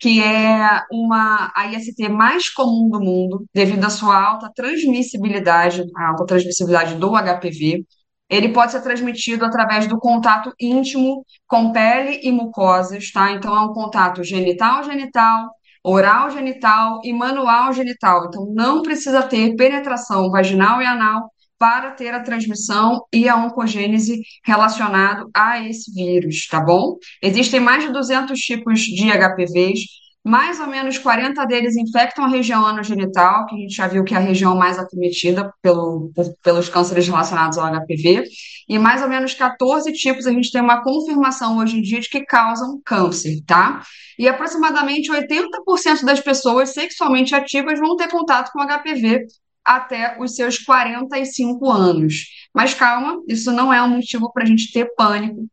[0.00, 6.08] que é uma a IST mais comum do mundo, devido à sua alta transmissibilidade, a
[6.08, 7.84] alta transmissibilidade do HPV.
[8.30, 13.30] Ele pode ser transmitido através do contato íntimo com pele e mucosas, tá?
[13.32, 15.50] Então, é um contato genital-genital,
[15.84, 18.26] oral genital e manual genital.
[18.26, 24.20] Então, não precisa ter penetração vaginal e anal para ter a transmissão e a oncogênese
[24.44, 26.96] relacionado a esse vírus, tá bom?
[27.22, 29.80] Existem mais de 200 tipos de HPVs,
[30.24, 34.14] mais ou menos 40 deles infectam a região anogenital, que a gente já viu que
[34.14, 38.24] é a região mais acometida pelo, pelos cânceres relacionados ao HPV,
[38.68, 42.08] e mais ou menos 14 tipos a gente tem uma confirmação hoje em dia de
[42.08, 43.82] que causam câncer, tá?
[44.16, 49.26] E aproximadamente 80% das pessoas sexualmente ativas vão ter contato com HPV
[49.64, 52.14] até os seus 45 anos.
[52.54, 55.46] Mas calma, isso não é um motivo para a gente ter pânico.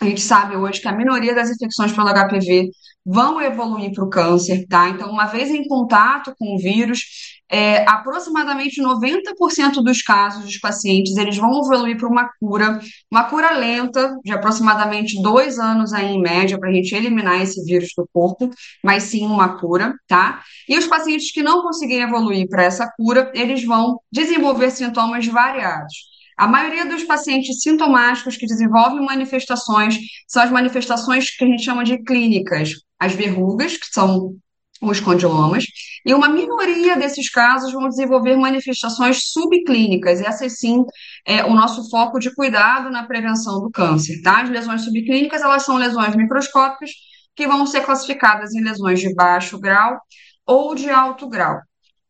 [0.00, 2.70] A gente sabe hoje que a minoria das infecções pelo HPV
[3.04, 4.88] vão evoluir para o câncer, tá?
[4.88, 7.00] Então, uma vez em contato com o vírus,
[7.48, 13.52] é, aproximadamente 90% dos casos dos pacientes, eles vão evoluir para uma cura, uma cura
[13.52, 18.08] lenta, de aproximadamente dois anos aí em média, para a gente eliminar esse vírus do
[18.12, 18.50] corpo,
[18.82, 20.42] mas sim uma cura, tá?
[20.68, 26.11] E os pacientes que não conseguirem evoluir para essa cura, eles vão desenvolver sintomas variados.
[26.36, 31.84] A maioria dos pacientes sintomáticos que desenvolvem manifestações são as manifestações que a gente chama
[31.84, 34.34] de clínicas, as verrugas, que são
[34.80, 35.64] os condilomas,
[36.04, 40.84] e uma minoria desses casos vão desenvolver manifestações subclínicas, e essas sim
[41.24, 44.42] é o nosso foco de cuidado na prevenção do câncer, tá?
[44.42, 46.90] As lesões subclínicas, elas são lesões microscópicas
[47.36, 49.98] que vão ser classificadas em lesões de baixo grau
[50.44, 51.60] ou de alto grau.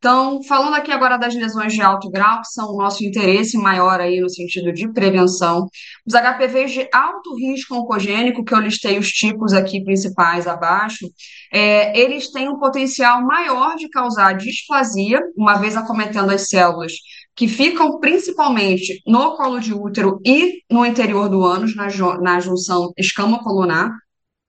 [0.02, 4.00] Então, falando aqui agora das lesões de alto grau, que são o nosso interesse maior
[4.00, 5.68] aí no sentido de prevenção,
[6.04, 11.08] os HPVs de alto risco oncogênico, que eu listei os tipos aqui principais abaixo,
[11.52, 16.94] é, eles têm um potencial maior de causar displasia, uma vez acometendo as células
[17.36, 21.86] que ficam principalmente no colo de útero e no interior do ânus, na,
[22.18, 23.88] na junção escamo-colunar.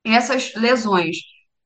[0.04, 1.18] Essas lesões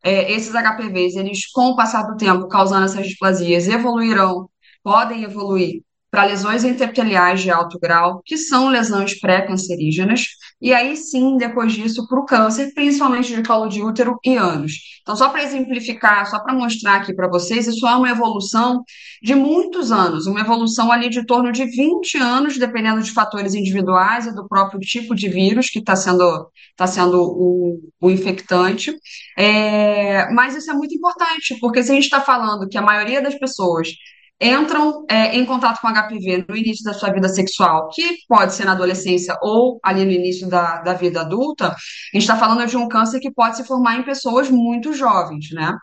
[0.04, 4.50] é, esses HPVs, eles, com o passar do tempo, causando essas displasias, evoluirão,
[4.84, 5.82] podem evoluir
[6.18, 10.26] para lesões interteliais de alto grau, que são lesões pré-cancerígenas,
[10.60, 14.74] e aí sim, depois disso, para o câncer, principalmente de colo de útero e ânus.
[15.04, 18.84] Então, só para exemplificar, só para mostrar aqui para vocês, isso é uma evolução
[19.22, 24.26] de muitos anos, uma evolução ali de torno de 20 anos, dependendo de fatores individuais
[24.26, 28.92] e do próprio tipo de vírus que está sendo, tá sendo o, o infectante.
[29.38, 33.22] É, mas isso é muito importante, porque se a gente está falando que a maioria
[33.22, 33.90] das pessoas
[34.40, 38.66] entram é, em contato com HPV no início da sua vida sexual, que pode ser
[38.66, 41.76] na adolescência ou ali no início da, da vida adulta, a
[42.14, 45.74] gente está falando de um câncer que pode se formar em pessoas muito jovens, né?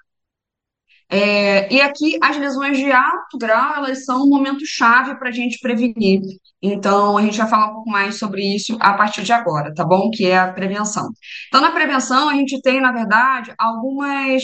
[1.08, 5.32] É, e aqui as lesões de alto grau, elas são um momento chave para a
[5.32, 6.20] gente prevenir.
[6.60, 9.84] Então, a gente vai falar um pouco mais sobre isso a partir de agora, tá
[9.84, 10.10] bom?
[10.10, 11.10] Que é a prevenção.
[11.48, 14.42] Então, na prevenção, a gente tem, na verdade, algumas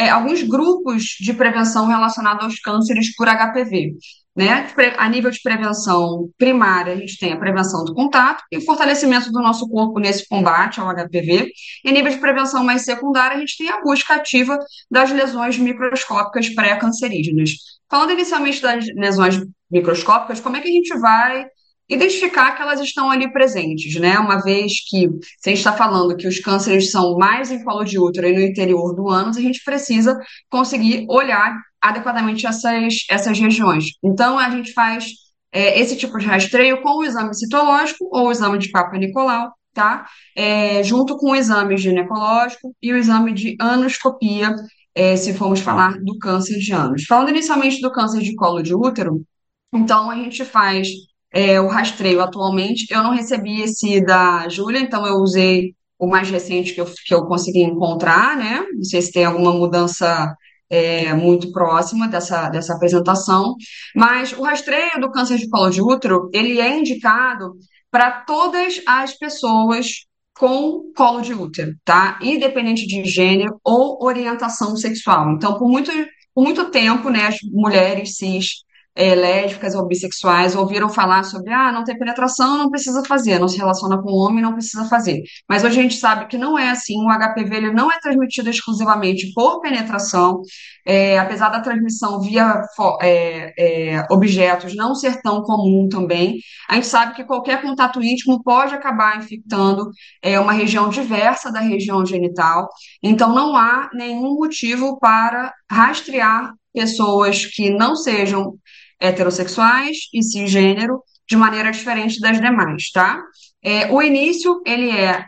[0.00, 3.92] é, alguns grupos de prevenção relacionados aos cânceres por HPV.
[4.34, 4.66] Né?
[4.96, 9.30] A nível de prevenção primária, a gente tem a prevenção do contato e o fortalecimento
[9.30, 11.50] do nosso corpo nesse combate ao HPV.
[11.84, 14.58] E a nível de prevenção mais secundária, a gente tem a busca ativa
[14.90, 17.50] das lesões microscópicas pré-cancerígenas.
[17.90, 19.38] Falando inicialmente das lesões
[19.70, 21.46] microscópicas, como é que a gente vai
[21.90, 24.18] identificar que elas estão ali presentes, né?
[24.18, 27.84] Uma vez que, se a gente está falando que os cânceres são mais em colo
[27.84, 30.16] de útero e no interior do ânus, a gente precisa
[30.48, 33.86] conseguir olhar adequadamente essas, essas regiões.
[34.04, 35.06] Então, a gente faz
[35.52, 39.52] é, esse tipo de rastreio com o exame citológico ou o exame de Papa Nicolau,
[39.74, 40.06] tá?
[40.36, 44.54] É, junto com o exame ginecológico e o exame de anoscopia,
[44.94, 47.04] é, se formos falar do câncer de ânus.
[47.04, 49.24] Falando inicialmente do câncer de colo de útero,
[49.72, 50.88] então a gente faz
[51.32, 52.86] é, o rastreio atualmente.
[52.90, 57.14] Eu não recebi esse da Júlia, então eu usei o mais recente que eu, que
[57.14, 58.64] eu consegui encontrar, né?
[58.72, 60.34] Não sei se tem alguma mudança
[60.70, 63.54] é, muito próxima dessa, dessa apresentação,
[63.94, 67.54] mas o rastreio do câncer de colo de útero, ele é indicado
[67.90, 70.06] para todas as pessoas
[70.38, 72.18] com colo de útero, tá?
[72.22, 75.32] Independente de gênero ou orientação sexual.
[75.32, 75.90] Então, por muito,
[76.34, 78.62] por muito tempo, né, as mulheres cis
[78.94, 83.48] é, lésbicas ou bissexuais ouviram falar sobre, ah, não tem penetração, não precisa fazer, não
[83.48, 85.22] se relaciona com homem, não precisa fazer.
[85.48, 88.50] Mas hoje a gente sabe que não é assim, o HPV ele não é transmitido
[88.50, 90.42] exclusivamente por penetração,
[90.86, 92.62] é, apesar da transmissão via
[93.00, 93.54] é,
[93.96, 98.74] é, objetos não ser tão comum também, a gente sabe que qualquer contato íntimo pode
[98.74, 99.88] acabar infectando
[100.22, 102.68] é, uma região diversa da região genital,
[103.02, 108.54] então não há nenhum motivo para rastrear pessoas que não sejam
[109.00, 113.22] heterossexuais e cisgênero de maneira diferente das demais, tá?
[113.62, 115.24] É, o início, ele é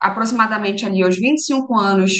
[0.00, 2.12] aproximadamente ali aos 25 anos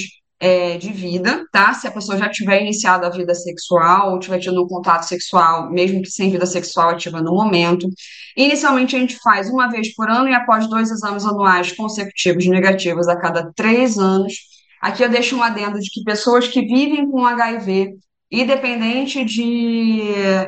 [0.43, 1.73] é, de vida, tá?
[1.73, 5.71] Se a pessoa já tiver iniciado a vida sexual ou tiver tido um contato sexual,
[5.71, 7.89] mesmo que sem vida sexual ativa no momento.
[8.37, 13.07] Inicialmente a gente faz uma vez por ano e após dois exames anuais consecutivos negativos
[13.07, 14.35] a cada três anos.
[14.81, 17.95] Aqui eu deixo um adendo de que pessoas que vivem com HIV
[18.33, 20.01] independente de,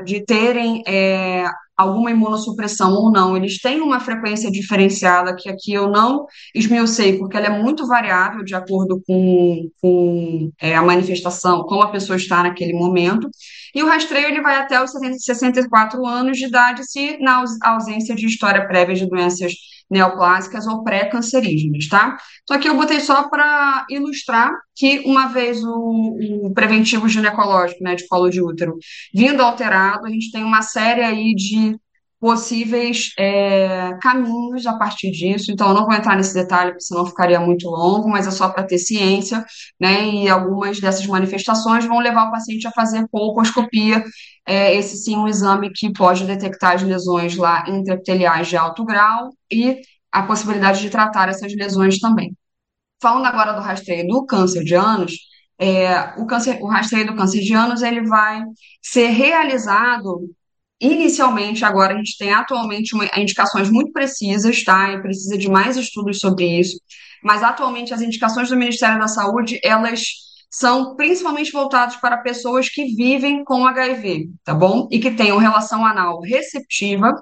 [0.07, 1.45] de terem é,
[1.77, 7.37] alguma imunossupressão ou não, eles têm uma frequência diferenciada que aqui eu não esmiucei, porque
[7.37, 12.43] ela é muito variável de acordo com, com é, a manifestação, como a pessoa está
[12.43, 13.29] naquele momento.
[13.75, 18.27] E o rastreio ele vai até os 64 anos de idade, se na ausência de
[18.27, 19.53] história prévia de doenças
[19.91, 22.17] neoplásicas ou pré-cancerígenas, tá?
[22.43, 27.95] Então aqui eu botei só para ilustrar que uma vez o, o, preventivo ginecológico, né,
[27.95, 28.77] de colo de útero,
[29.15, 31.79] vindo alterado, a gente tem uma série aí de
[32.25, 35.53] possíveis é, caminhos a partir disso.
[35.53, 38.49] Então, eu não vou entrar nesse detalhe, porque senão ficaria muito longo, mas é só
[38.49, 39.45] para ter ciência,
[39.79, 40.09] né?
[40.09, 44.03] E algumas dessas manifestações vão levar o paciente a fazer colposcopia,
[44.47, 49.29] é, esse sim um exame que pode detectar as lesões lá intraepiteliais de alto grau
[49.53, 52.35] e a possibilidade de tratar essas lesões também.
[53.03, 55.13] Falando agora do rastreio do câncer de ânus,
[55.59, 58.43] é, o, câncer, o rastreio do câncer de ânus ele vai
[58.81, 60.31] ser realizado
[60.81, 64.93] Inicialmente, agora a gente tem atualmente uma, indicações muito precisas, tá?
[64.93, 66.79] E precisa de mais estudos sobre isso.
[67.23, 70.03] Mas atualmente as indicações do Ministério da Saúde, elas
[70.51, 74.89] são principalmente voltadas para pessoas que vivem com HIV, tá bom?
[74.91, 77.13] E que tenham relação anal receptiva,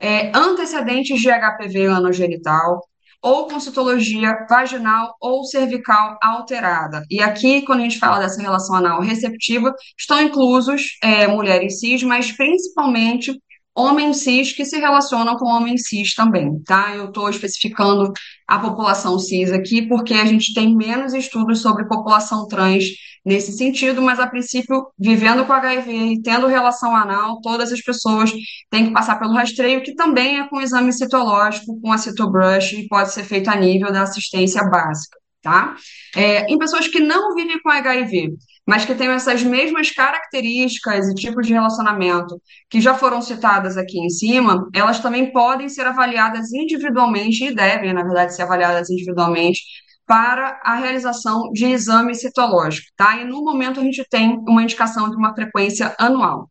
[0.00, 2.80] é, antecedentes de HPV anogenital,
[3.24, 7.02] ou com citologia vaginal ou cervical alterada.
[7.10, 12.02] E aqui, quando a gente fala dessa relação anal receptiva, estão inclusos é, mulheres cis,
[12.02, 13.32] mas principalmente
[13.74, 16.94] homens cis que se relacionam com homens cis também, tá?
[16.94, 18.12] Eu estou especificando
[18.46, 22.84] a população cis aqui porque a gente tem menos estudos sobre população trans
[23.24, 28.30] nesse sentido, mas a princípio, vivendo com HIV e tendo relação anal, todas as pessoas
[28.70, 32.88] têm que passar pelo rastreio, que também é com exame citológico, com a citobrush, e
[32.88, 35.74] pode ser feito a nível da assistência básica, tá?
[36.14, 38.34] É, em pessoas que não vivem com HIV,
[38.66, 43.98] mas que tenham essas mesmas características e tipos de relacionamento que já foram citadas aqui
[43.98, 49.60] em cima, elas também podem ser avaliadas individualmente e devem, na verdade, ser avaliadas individualmente
[50.06, 53.16] para a realização de exame citológico, tá?
[53.16, 56.50] E no momento a gente tem uma indicação de uma frequência anual.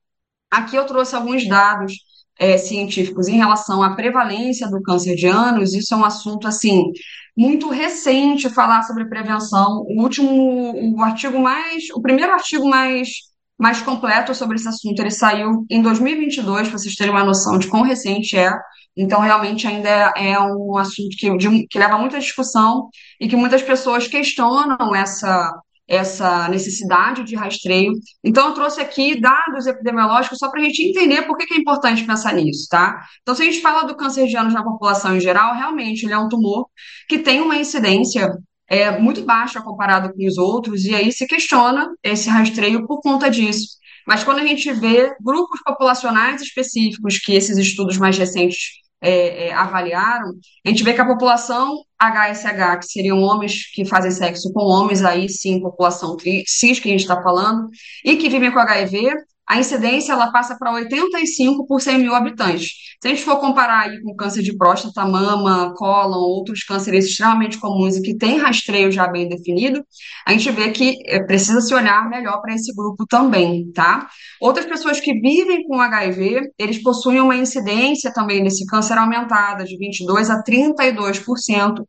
[0.51, 1.93] Aqui eu trouxe alguns dados
[2.37, 6.91] é, científicos em relação à prevalência do câncer de ânus, isso é um assunto, assim,
[7.37, 9.83] muito recente falar sobre prevenção.
[9.87, 13.09] O último, o artigo mais, o primeiro artigo mais,
[13.57, 17.67] mais completo sobre esse assunto, ele saiu em 2022, para vocês terem uma noção de
[17.67, 18.51] quão recente é.
[18.95, 22.89] Então, realmente, ainda é, é um assunto que, de, que leva muita discussão
[23.19, 25.51] e que muitas pessoas questionam essa,
[25.87, 27.93] essa necessidade de rastreio.
[28.23, 31.57] Então, eu trouxe aqui dados epidemiológicos só para a gente entender por que, que, é
[31.57, 33.01] importante pensar nisso, tá?
[33.21, 36.13] Então, se a gente fala do câncer de anos na população em geral, realmente ele
[36.13, 36.67] é um tumor
[37.09, 38.31] que tem uma incidência
[38.67, 43.29] é, muito baixa comparado com os outros, e aí se questiona esse rastreio por conta
[43.29, 43.77] disso.
[44.07, 49.53] Mas quando a gente vê grupos populacionais específicos que esses estudos mais recentes é, é,
[49.53, 50.33] avaliaram,
[50.65, 55.03] a gente vê que a população HSH, que seriam homens que fazem sexo com homens,
[55.03, 56.15] aí sim, população
[56.47, 57.69] cis que a gente está falando,
[58.03, 59.13] e que vivem com HIV,
[59.47, 62.71] a incidência ela passa para 85 por 100 mil habitantes.
[63.01, 67.59] Se a gente for comparar aí com câncer de próstata, mama, cólon, outros cânceres extremamente
[67.59, 69.85] comuns e que tem rastreio já bem definido,
[70.25, 74.07] a gente vê que é, precisa se olhar melhor para esse grupo também, tá?
[74.39, 79.77] Outras pessoas que vivem com HIV, eles possuem uma incidência também desse câncer aumentada de
[79.77, 81.83] 22 a 32%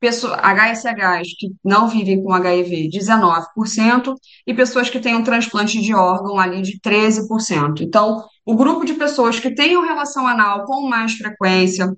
[0.00, 4.14] HSHs que não vivem com HIV, 19%,
[4.46, 7.80] e pessoas que têm um transplante de órgão ali de 13%.
[7.80, 11.92] Então, o grupo de pessoas que têm relação anal com mais frequência,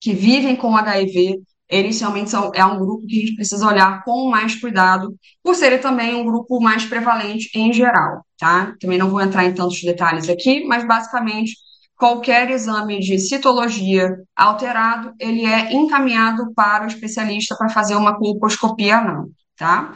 [0.00, 4.04] que vivem com HIV, eles realmente são, é um grupo que a gente precisa olhar
[4.04, 8.74] com mais cuidado, por serem também um grupo mais prevalente em geral, tá?
[8.80, 11.56] Também não vou entrar em tantos detalhes aqui, mas basicamente
[12.04, 18.98] qualquer exame de citologia alterado, ele é encaminhado para o especialista para fazer uma colposcopia
[18.98, 19.94] anal, tá?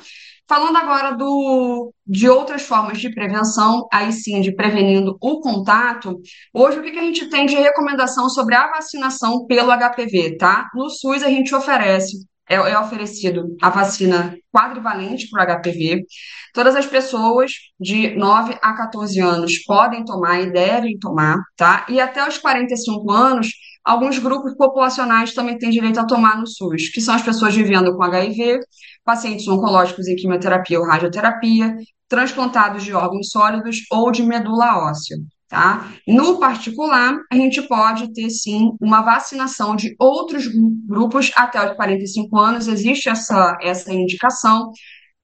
[0.49, 6.19] Falando agora do, de outras formas de prevenção, aí sim, de prevenindo o contato,
[6.55, 10.67] hoje o que, que a gente tem de recomendação sobre a vacinação pelo HPV, tá?
[10.75, 16.05] No SUS a gente oferece é, é oferecido a vacina quadrivalente para o HPV.
[16.53, 21.86] Todas as pessoas de 9 a 14 anos podem tomar e devem tomar, tá?
[21.88, 23.49] E até os 45 anos,
[23.84, 27.94] alguns grupos populacionais também têm direito a tomar no SUS, que são as pessoas vivendo
[27.96, 28.61] com HIV,
[29.05, 31.76] pacientes oncológicos em quimioterapia ou radioterapia,
[32.09, 35.16] transplantados de órgãos sólidos ou de medula óssea.
[35.49, 35.88] Tá?
[36.07, 40.46] No particular, a gente pode ter sim uma vacinação de outros
[40.86, 44.70] grupos até os 45 anos, existe essa, essa indicação,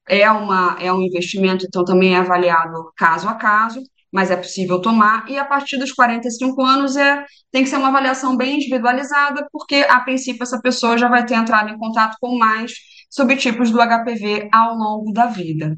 [0.09, 4.81] é, uma, é um investimento, então também é avaliado caso a caso, mas é possível
[4.81, 9.47] tomar, e a partir dos 45 anos é, tem que ser uma avaliação bem individualizada,
[9.53, 12.73] porque a princípio essa pessoa já vai ter entrado em contato com mais
[13.11, 15.77] subtipos do HPV ao longo da vida.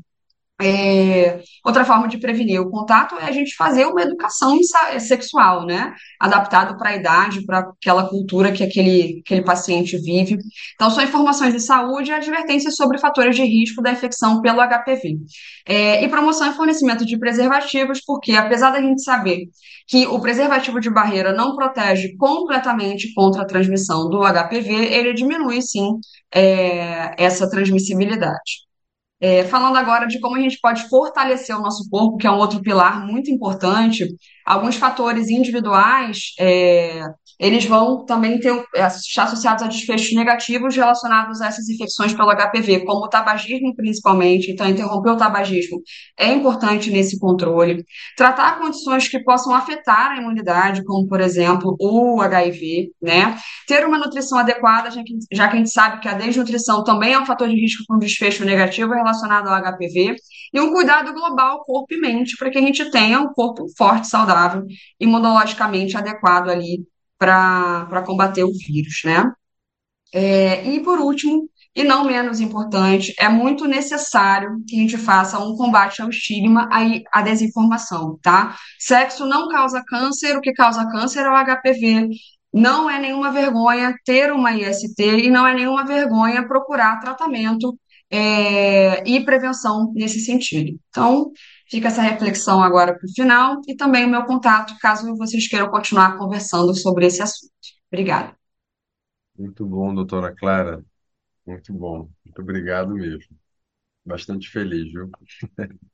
[0.59, 4.59] É, outra forma de prevenir o contato é a gente fazer uma educação
[4.99, 5.95] sexual, né?
[6.19, 10.39] Adaptado para a idade, para aquela cultura que aquele, aquele paciente vive.
[10.75, 15.19] Então, são informações de saúde e advertências sobre fatores de risco da infecção pelo HPV.
[15.67, 19.49] É, e promoção e fornecimento de preservativos, porque apesar da gente saber
[19.87, 25.61] que o preservativo de barreira não protege completamente contra a transmissão do HPV, ele diminui
[25.61, 25.99] sim
[26.35, 28.66] é, essa transmissibilidade.
[29.21, 32.37] É, falando agora de como a gente pode fortalecer o nosso corpo, que é um
[32.37, 34.07] outro pilar muito importante,
[34.47, 37.03] alguns fatores individuais é,
[37.39, 42.31] eles vão também ter, é, estar associados a desfechos negativos relacionados a essas infecções pelo
[42.35, 44.51] HPV, como o tabagismo, principalmente.
[44.51, 45.83] Então, interromper o tabagismo
[46.19, 47.85] é importante nesse controle.
[48.17, 53.37] Tratar condições que possam afetar a imunidade, como, por exemplo, o HIV, né?
[53.67, 57.13] Ter uma nutrição adequada, já que, já que a gente sabe que a desnutrição também
[57.13, 60.17] é um fator de risco para um desfecho negativo relacionado ao HPV.
[60.55, 64.07] E um cuidado global, corpo e mente, para que a gente tenha um corpo forte,
[64.07, 64.36] saudável,
[65.01, 66.87] imunologicamente adequado ali
[67.19, 69.25] para combater o vírus, né?
[70.13, 75.39] É, e por último, e não menos importante, é muito necessário que a gente faça
[75.39, 78.57] um combate ao estigma e à desinformação, tá?
[78.79, 82.09] Sexo não causa câncer, o que causa câncer é o HPV.
[82.53, 87.79] Não é nenhuma vergonha ter uma IST e não é nenhuma vergonha procurar tratamento
[88.11, 90.79] é, e prevenção nesse sentido.
[90.89, 91.31] Então,
[91.69, 95.71] fica essa reflexão agora para o final e também o meu contato, caso vocês queiram
[95.71, 97.53] continuar conversando sobre esse assunto.
[97.91, 98.37] Obrigada.
[99.39, 100.85] Muito bom, doutora Clara.
[101.47, 102.11] Muito bom.
[102.25, 103.37] Muito obrigado mesmo.
[104.05, 105.11] Bastante feliz, viu?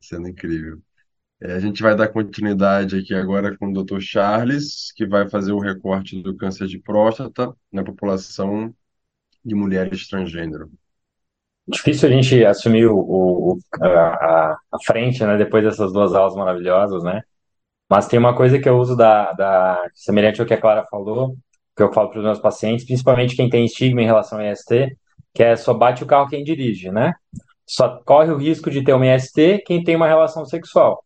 [0.00, 0.80] Sendo incrível.
[1.40, 4.00] É, a gente vai dar continuidade aqui agora com o Dr.
[4.00, 8.74] Charles, que vai fazer o recorte do câncer de próstata na população
[9.44, 10.70] de mulheres transgênero.
[11.70, 17.02] Difícil a gente assumir o, o- a, a frente, né, depois dessas duas aulas maravilhosas,
[17.02, 17.22] né?
[17.90, 21.36] Mas tem uma coisa que eu uso da, da semelhante ao que a Clara falou,
[21.76, 24.96] que eu falo para os meus pacientes, principalmente quem tem estigma em relação ao IST,
[25.34, 27.14] que é só bate o carro quem dirige, né?
[27.66, 31.04] Só corre o risco de ter um IST quem tem uma relação sexual.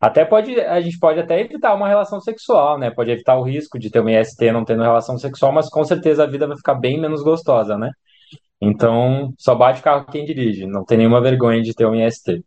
[0.00, 2.90] Até pode, a gente pode até evitar uma relação sexual, né?
[2.90, 6.24] Pode evitar o risco de ter um IST não tendo relação sexual, mas com certeza
[6.24, 7.90] a vida vai ficar bem menos gostosa, né?
[8.64, 12.44] Então, só bate o carro quem dirige, não tem nenhuma vergonha de ter um IST.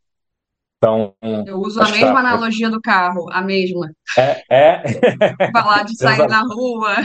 [0.78, 1.14] Então,
[1.46, 2.20] Eu uso a mesma tá.
[2.20, 3.92] analogia do carro, a mesma.
[4.18, 4.84] É, é
[5.52, 6.96] Falar de sair na rua.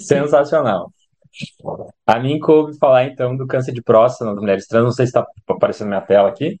[0.00, 0.92] sensacional.
[2.04, 4.84] A mim coube falar então do câncer de próstata nas mulheres trans.
[4.84, 6.58] Não sei se está aparecendo na minha tela aqui.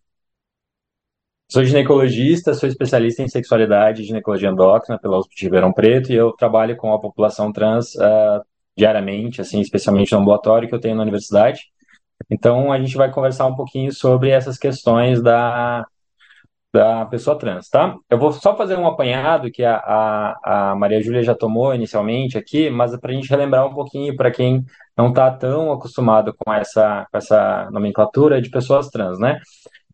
[1.50, 6.14] Sou ginecologista, sou especialista em sexualidade e ginecologia endócrina pela USP de Ribeirão Preto e
[6.14, 8.44] eu trabalho com a população trans uh,
[8.76, 11.60] diariamente, assim, especialmente no ambulatório que eu tenho na universidade.
[12.30, 15.86] Então a gente vai conversar um pouquinho sobre essas questões da
[16.76, 17.96] da pessoa trans, tá?
[18.10, 22.36] Eu vou só fazer um apanhado que a, a, a Maria Júlia já tomou inicialmente
[22.36, 24.62] aqui, mas para a gente relembrar um pouquinho para quem
[24.96, 29.40] não está tão acostumado com essa, com essa nomenclatura de pessoas trans, né?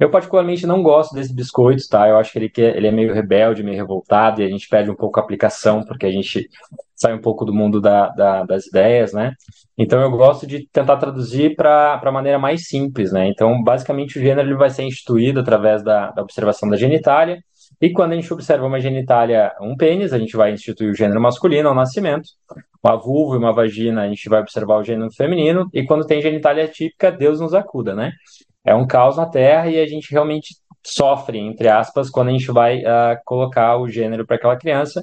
[0.01, 2.09] Eu particularmente não gosto desse biscoito, tá?
[2.09, 4.91] Eu acho que ele, quer, ele é meio rebelde, meio revoltado, e a gente perde
[4.91, 6.49] um pouco a aplicação, porque a gente
[6.95, 9.35] sai um pouco do mundo da, da, das ideias, né?
[9.77, 13.29] Então eu gosto de tentar traduzir para a maneira mais simples, né?
[13.29, 17.43] Então, basicamente, o gênero ele vai ser instituído através da, da observação da genitália,
[17.81, 21.21] e quando a gente observa uma genitália, um pênis, a gente vai instituir o gênero
[21.21, 22.29] masculino ao nascimento,
[22.83, 26.21] uma vulva e uma vagina, a gente vai observar o gênero feminino, e quando tem
[26.21, 28.13] genitália típica, Deus nos acuda, né?
[28.65, 32.51] É um caos na Terra e a gente realmente sofre, entre aspas, quando a gente
[32.51, 35.03] vai uh, colocar o gênero para aquela criança.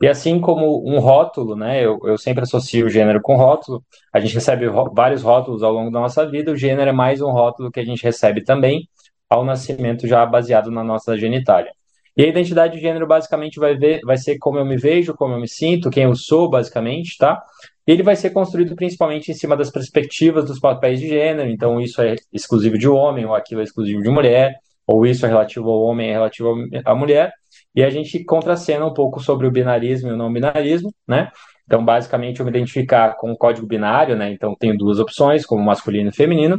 [0.00, 1.84] E assim como um rótulo, né?
[1.84, 3.82] Eu, eu sempre associo o gênero com rótulo.
[4.12, 6.50] A gente recebe vários rótulos ao longo da nossa vida.
[6.50, 8.88] O gênero é mais um rótulo que a gente recebe também
[9.30, 11.72] ao nascimento, já baseado na nossa genitália.
[12.16, 15.34] E a identidade de gênero basicamente vai ver, vai ser como eu me vejo, como
[15.34, 17.42] eu me sinto, quem eu sou, basicamente, tá?
[17.86, 22.00] Ele vai ser construído principalmente em cima das perspectivas dos papéis de gênero, então isso
[22.00, 24.54] é exclusivo de homem, ou aquilo é exclusivo de mulher,
[24.86, 26.54] ou isso é relativo ao homem, é relativo
[26.84, 27.32] à mulher,
[27.74, 31.30] e a gente contracena um pouco sobre o binarismo e o não binarismo, né?
[31.64, 34.30] Então, basicamente, eu me identificar com o código binário, né?
[34.30, 36.58] Então, tenho duas opções, como masculino e feminino,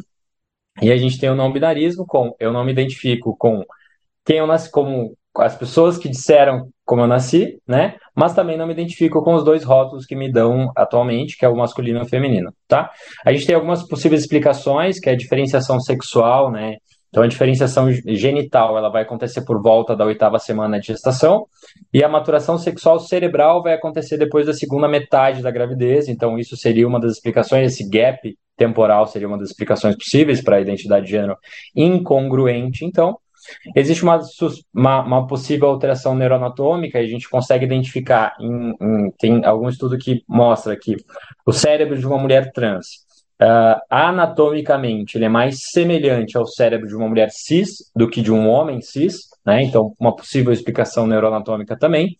[0.82, 3.64] e a gente tem o não binarismo com eu não me identifico com
[4.26, 7.96] quem eu nasci como as pessoas que disseram como eu nasci, né?
[8.16, 11.50] Mas também não me identifico com os dois rótulos que me dão atualmente, que é
[11.50, 12.92] o masculino e o feminino, tá?
[13.26, 16.78] A gente tem algumas possíveis explicações, que é a diferenciação sexual, né?
[17.10, 21.46] Então, a diferenciação genital ela vai acontecer por volta da oitava semana de gestação,
[21.94, 26.08] e a maturação sexual cerebral vai acontecer depois da segunda metade da gravidez.
[26.08, 30.58] Então, isso seria uma das explicações, esse gap temporal seria uma das explicações possíveis para
[30.58, 31.38] a identidade de gênero
[31.76, 32.84] incongruente.
[32.84, 33.18] Então,
[33.76, 34.20] Existe uma,
[34.74, 39.98] uma, uma, possível alteração neuroanatômica e a gente consegue identificar, em, em, tem algum estudo
[39.98, 40.96] que mostra que
[41.46, 43.04] o cérebro de uma mulher trans,
[43.42, 48.32] uh, anatomicamente, ele é mais semelhante ao cérebro de uma mulher cis do que de
[48.32, 49.64] um homem cis, né?
[49.64, 52.16] Então, uma possível explicação neuroanatômica também.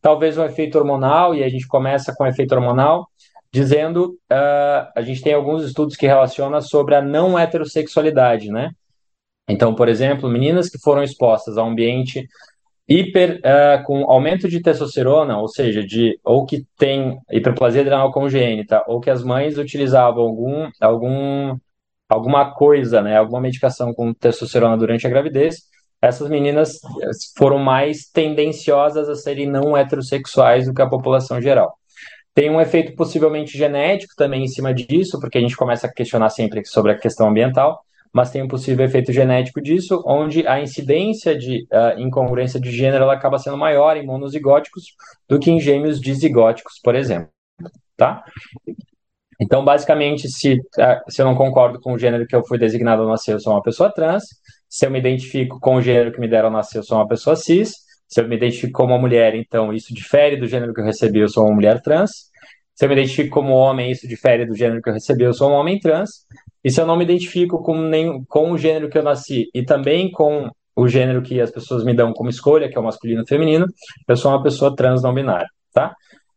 [0.00, 3.06] Talvez um efeito hormonal, e a gente começa com o efeito hormonal,
[3.52, 8.70] dizendo, uh, a gente tem alguns estudos que relacionam sobre a não heterossexualidade, né?
[9.48, 12.26] Então, por exemplo, meninas que foram expostas a um ambiente
[12.88, 18.82] hiper uh, com aumento de testosterona, ou seja, de ou que tem hiperplasia adrenal congênita,
[18.86, 21.56] ou que as mães utilizavam algum algum
[22.08, 25.56] alguma coisa, né, alguma medicação com testosterona durante a gravidez,
[26.00, 26.78] essas meninas
[27.36, 31.74] foram mais tendenciosas a serem não heterossexuais do que a população geral.
[32.34, 36.28] Tem um efeito possivelmente genético também em cima disso, porque a gente começa a questionar
[36.30, 37.80] sempre sobre a questão ambiental
[38.14, 43.02] mas tem um possível efeito genético disso, onde a incidência de uh, incongruência de gênero
[43.02, 44.84] ela acaba sendo maior em monozigóticos
[45.28, 47.28] do que em gêmeos dizigóticos, por exemplo.
[47.96, 48.22] Tá?
[49.42, 53.02] Então, basicamente, se, uh, se eu não concordo com o gênero que eu fui designado
[53.02, 54.22] ao nascer, eu sou uma pessoa trans.
[54.68, 57.08] Se eu me identifico com o gênero que me deram ao nascer, eu sou uma
[57.08, 57.74] pessoa cis.
[58.06, 61.18] Se eu me identifico como uma mulher, então isso difere do gênero que eu recebi,
[61.18, 62.30] eu sou uma mulher trans.
[62.76, 65.50] Se eu me identifico como homem, isso difere do gênero que eu recebi, eu sou
[65.50, 66.10] um homem trans.
[66.64, 69.62] E se eu não me identifico com, nem, com o gênero que eu nasci e
[69.62, 73.22] também com o gênero que as pessoas me dão como escolha, que é o masculino
[73.22, 73.66] e feminino,
[74.08, 75.94] eu sou uma pessoa trans não binária, tá?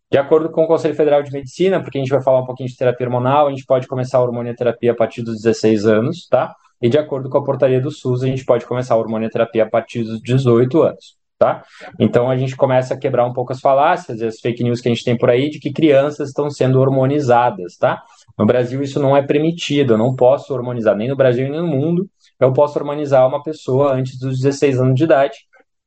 [0.10, 2.70] De acordo com o Conselho Federal de Medicina, porque a gente vai falar um pouquinho
[2.70, 6.54] de terapia hormonal, a gente pode começar a hormonioterapia a partir dos 16 anos, tá?
[6.82, 9.70] E de acordo com a portaria do SUS, a gente pode começar a hormonioterapia a
[9.70, 11.64] partir dos 18 anos, tá?
[12.00, 14.88] Então a gente começa a quebrar um pouco as falácias e as fake news que
[14.88, 18.02] a gente tem por aí de que crianças estão sendo hormonizadas, tá?
[18.38, 21.68] No Brasil isso não é permitido, eu não posso hormonizar nem no Brasil nem no
[21.68, 22.08] mundo,
[22.40, 25.38] eu posso hormonizar uma pessoa antes dos 16 anos de idade,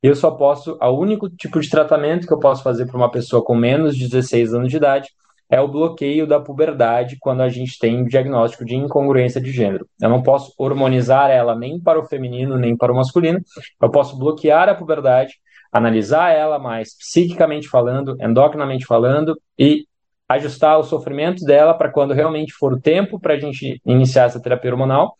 [0.02, 3.44] eu só posso, o único tipo de tratamento que eu posso fazer para uma pessoa
[3.44, 5.08] com menos de 16 anos de idade
[5.50, 9.86] é o bloqueio da puberdade quando a gente tem diagnóstico de incongruência de gênero.
[10.00, 13.40] Eu não posso hormonizar ela nem para o feminino nem para o masculino.
[13.82, 15.34] Eu posso bloquear a puberdade,
[15.72, 19.84] analisar ela mais psiquicamente falando, endocrinamente falando e
[20.30, 24.40] ajustar o sofrimento dela para quando realmente for o tempo para a gente iniciar essa
[24.40, 25.14] terapia hormonal,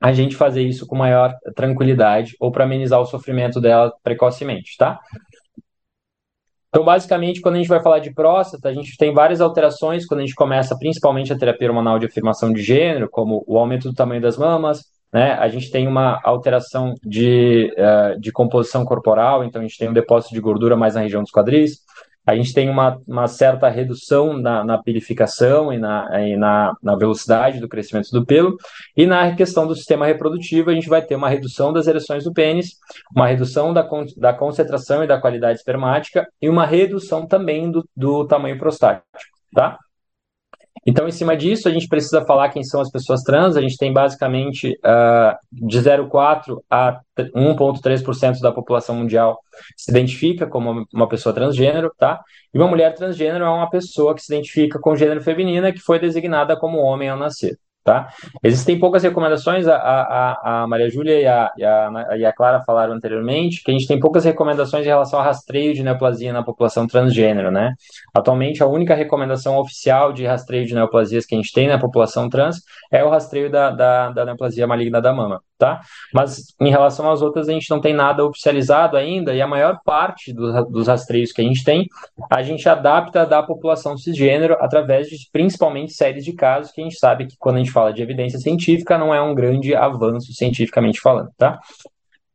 [0.00, 5.00] a gente fazer isso com maior tranquilidade ou para amenizar o sofrimento dela precocemente, tá?
[6.68, 10.20] Então, basicamente, quando a gente vai falar de próstata, a gente tem várias alterações quando
[10.20, 13.94] a gente começa, principalmente a terapia hormonal de afirmação de gênero, como o aumento do
[13.94, 14.82] tamanho das mamas,
[15.12, 15.32] né?
[15.32, 19.92] A gente tem uma alteração de, uh, de composição corporal, então a gente tem um
[19.92, 21.85] depósito de gordura mais na região dos quadris,
[22.26, 26.96] a gente tem uma, uma certa redução na, na pilificação e, na, e na, na,
[26.96, 28.56] velocidade do crescimento do pelo.
[28.96, 32.32] E na questão do sistema reprodutivo, a gente vai ter uma redução das ereções do
[32.32, 32.72] pênis,
[33.14, 38.26] uma redução da, da concentração e da qualidade espermática e uma redução também do, do
[38.26, 39.06] tamanho prostático,
[39.54, 39.78] tá?
[40.88, 43.56] Então, em cima disso, a gente precisa falar quem são as pessoas trans.
[43.56, 49.40] A gente tem basicamente uh, de 0,4% a 1,3% da população mundial
[49.76, 52.20] se identifica como uma pessoa transgênero, tá?
[52.54, 55.98] E uma mulher transgênero é uma pessoa que se identifica com gênero feminino que foi
[55.98, 57.58] designada como homem ao nascer.
[57.86, 58.08] Tá?
[58.42, 62.92] Existem poucas recomendações, a, a, a Maria Júlia e a, e, e a Clara falaram
[62.92, 66.84] anteriormente, que a gente tem poucas recomendações em relação ao rastreio de neoplasia na população
[66.88, 67.74] transgênero, né?
[68.12, 72.28] Atualmente, a única recomendação oficial de rastreio de neoplasias que a gente tem na população
[72.28, 72.56] trans
[72.90, 75.80] é o rastreio da, da, da neoplasia maligna da mama, tá?
[76.12, 79.80] Mas em relação às outras, a gente não tem nada oficializado ainda, e a maior
[79.84, 81.86] parte do, dos rastreios que a gente tem,
[82.30, 86.98] a gente adapta da população cisgênero através de principalmente séries de casos que a gente
[86.98, 91.00] sabe que quando a gente fala de evidência científica, não é um grande avanço cientificamente
[91.00, 91.58] falando, tá?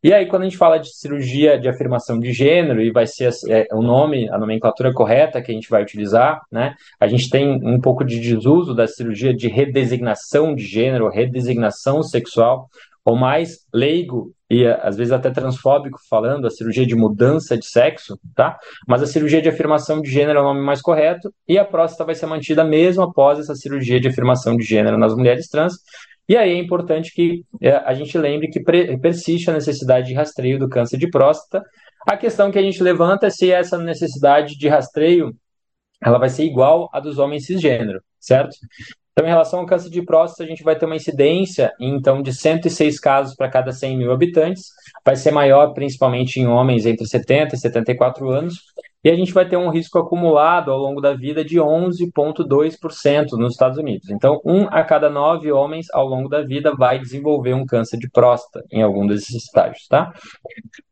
[0.03, 3.30] E aí, quando a gente fala de cirurgia de afirmação de gênero, e vai ser
[3.47, 6.74] é, o nome, a nomenclatura correta que a gente vai utilizar, né?
[6.99, 12.67] A gente tem um pouco de desuso da cirurgia de redesignação de gênero, redesignação sexual,
[13.04, 18.20] ou mais leigo e às vezes até transfóbico falando, a cirurgia de mudança de sexo,
[18.36, 18.60] tá?
[18.88, 22.06] Mas a cirurgia de afirmação de gênero é o nome mais correto e a próstata
[22.06, 25.74] vai ser mantida mesmo após essa cirurgia de afirmação de gênero nas mulheres trans.
[26.28, 28.62] E aí é importante que é, a gente lembre que
[28.97, 31.66] persiste a necessidade de rastreio do câncer de próstata.
[32.08, 35.34] A questão que a gente levanta é se essa necessidade de rastreio
[36.04, 38.56] ela vai ser igual à dos homens cisgênero, certo?
[39.22, 42.34] Então, em relação ao câncer de próstata, a gente vai ter uma incidência, então, de
[42.34, 44.72] 106 casos para cada 100 mil habitantes.
[45.05, 48.55] Vai ser maior, principalmente em homens entre 70 e 74 anos
[49.04, 53.54] e a gente vai ter um risco acumulado ao longo da vida de 11,2% nos
[53.54, 54.10] Estados Unidos.
[54.10, 58.10] Então, um a cada nove homens ao longo da vida vai desenvolver um câncer de
[58.10, 60.14] próstata em algum desses estágios, tá?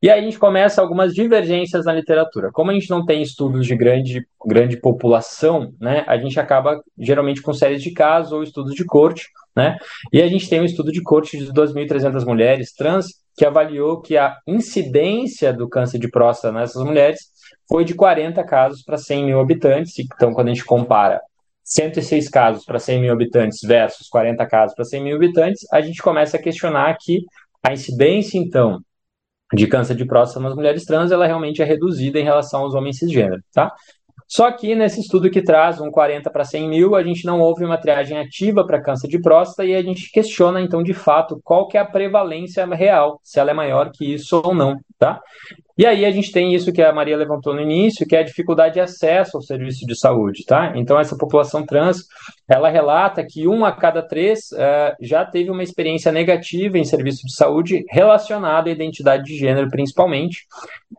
[0.02, 2.52] E aí a gente começa algumas divergências na literatura.
[2.52, 7.42] Como a gente não tem estudos de grande, grande população, né, a gente acaba geralmente
[7.42, 9.78] com séries de casos ou estudos de corte, né?
[10.12, 13.08] E a gente tem um estudo de corte de 2.300 mulheres trans
[13.38, 17.20] que avaliou que a incidência do câncer de próstata nessas mulheres
[17.70, 19.98] foi de 40 casos para 100 mil habitantes.
[20.00, 21.22] Então, quando a gente compara
[21.64, 26.02] 106 casos para 100 mil habitantes versus 40 casos para 100 mil habitantes, a gente
[26.02, 27.24] começa a questionar que
[27.64, 28.80] a incidência, então,
[29.54, 32.98] de câncer de próstata nas mulheres trans, ela realmente é reduzida em relação aos homens
[32.98, 33.72] cisgênero, tá?
[34.28, 37.66] Só que nesse estudo que traz um 40 para 100 mil, a gente não houve
[37.66, 41.68] uma triagem ativa para câncer de próstata e a gente questiona, então, de fato, qual
[41.68, 45.20] que é a prevalência real, se ela é maior que isso ou não, tá?
[45.80, 48.24] E aí a gente tem isso que a Maria levantou no início, que é a
[48.24, 50.74] dificuldade de acesso ao serviço de saúde, tá?
[50.76, 52.00] Então essa população trans,
[52.50, 57.26] ela relata que um a cada três uh, já teve uma experiência negativa em serviço
[57.26, 60.40] de saúde relacionada à identidade de gênero, principalmente,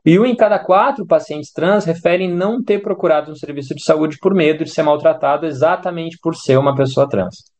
[0.02, 4.16] e um em cada quatro pacientes trans referem não ter procurado um serviço de saúde
[4.18, 7.50] por medo de ser maltratado exatamente por ser uma pessoa trans.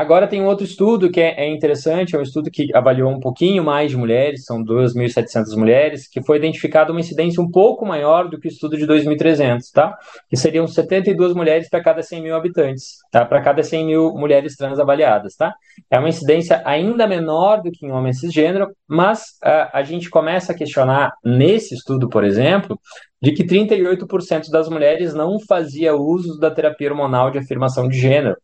[0.00, 3.20] Agora tem um outro estudo que é, é, interessante, é um estudo que avaliou um
[3.20, 8.30] pouquinho mais de mulheres, são 2.700 mulheres, que foi identificada uma incidência um pouco maior
[8.30, 9.94] do que o estudo de 2.300, tá?
[10.30, 13.26] Que seriam 72 mulheres para cada 100 mil habitantes, tá?
[13.26, 15.52] Para cada 100 mil mulheres trans avaliadas, tá?
[15.90, 20.52] É uma incidência ainda menor do que em homens cisgênero, mas uh, a gente começa
[20.52, 22.80] a questionar nesse estudo, por exemplo,
[23.20, 28.34] de que 38% das mulheres não fazia uso da terapia hormonal de afirmação de gênero.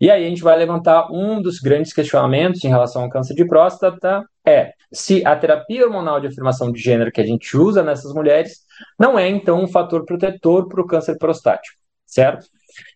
[0.00, 3.44] E aí a gente vai levantar um dos grandes questionamentos em relação ao câncer de
[3.44, 8.14] próstata é se a terapia hormonal de afirmação de gênero que a gente usa nessas
[8.14, 8.60] mulheres
[8.98, 11.76] não é então um fator protetor para o câncer prostático,
[12.06, 12.46] certo?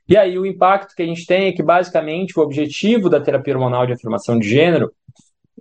[0.09, 3.55] E aí o impacto que a gente tem é que basicamente o objetivo da terapia
[3.55, 4.90] hormonal de afirmação de gênero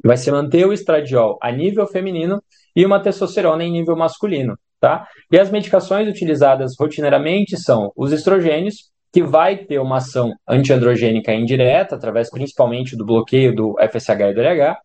[0.03, 2.41] vai ser manter o estradiol a nível feminino
[2.75, 5.07] e uma testosterona em nível masculino, tá?
[5.31, 11.95] E as medicações utilizadas rotineiramente são os estrogênios, que vai ter uma ação antiandrogênica indireta,
[11.95, 14.77] através principalmente do bloqueio do FSH e do LH,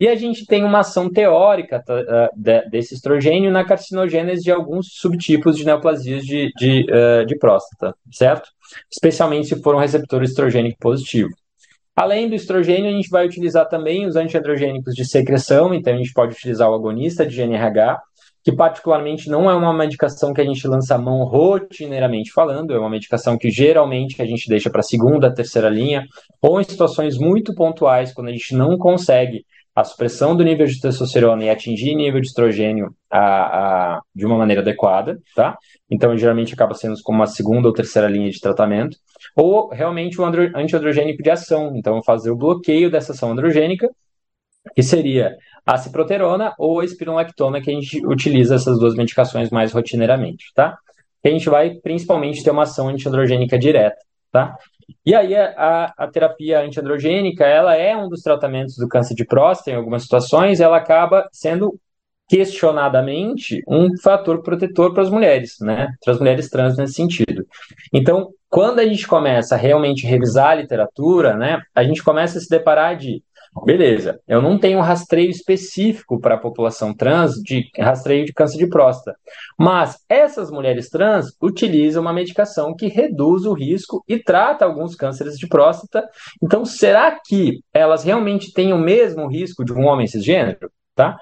[0.00, 5.58] e a gente tem uma ação teórica uh, desse estrogênio na carcinogênese de alguns subtipos
[5.58, 8.48] de neoplasias de, de, uh, de próstata, certo?
[8.90, 11.28] Especialmente se for um receptor estrogênico positivo.
[11.94, 16.14] Além do estrogênio, a gente vai utilizar também os antiandrogênicos de secreção, então a gente
[16.14, 18.00] pode utilizar o agonista de GNRH,
[18.42, 22.78] que particularmente não é uma medicação que a gente lança a mão rotineiramente falando, é
[22.78, 26.06] uma medicação que geralmente a gente deixa para segunda, terceira linha,
[26.40, 30.80] ou em situações muito pontuais, quando a gente não consegue a supressão do nível de
[30.80, 35.56] testosterona e atingir nível de estrogênio a, a, de uma maneira adequada, tá?
[35.88, 38.96] Então, geralmente acaba sendo como uma segunda ou terceira linha de tratamento,
[39.36, 43.88] ou realmente um antiandrogênico de ação, então fazer o bloqueio dessa ação androgênica,
[44.74, 49.72] que seria a ciproterona ou a espironolactona, que a gente utiliza essas duas medicações mais
[49.72, 50.76] rotineiramente, tá?
[51.24, 53.98] a gente vai principalmente ter uma ação antiandrogênica direta,
[54.32, 54.56] tá?
[55.04, 59.70] E aí a, a terapia antiandrogênica, ela é um dos tratamentos do câncer de próstata
[59.70, 61.78] em algumas situações, ela acaba sendo
[62.28, 65.88] questionadamente um fator protetor para as mulheres, né?
[66.02, 67.44] Para as mulheres trans nesse sentido.
[67.92, 72.40] Então, quando a gente começa a realmente revisar a literatura, né, a gente começa a
[72.40, 73.22] se deparar de
[73.64, 78.68] Beleza, eu não tenho rastreio específico para a população trans de rastreio de câncer de
[78.68, 79.18] próstata,
[79.58, 85.36] mas essas mulheres trans utilizam uma medicação que reduz o risco e trata alguns cânceres
[85.36, 86.08] de próstata.
[86.40, 90.70] Então, será que elas realmente têm o mesmo risco de um homem cisgênero?
[90.94, 91.18] Tá?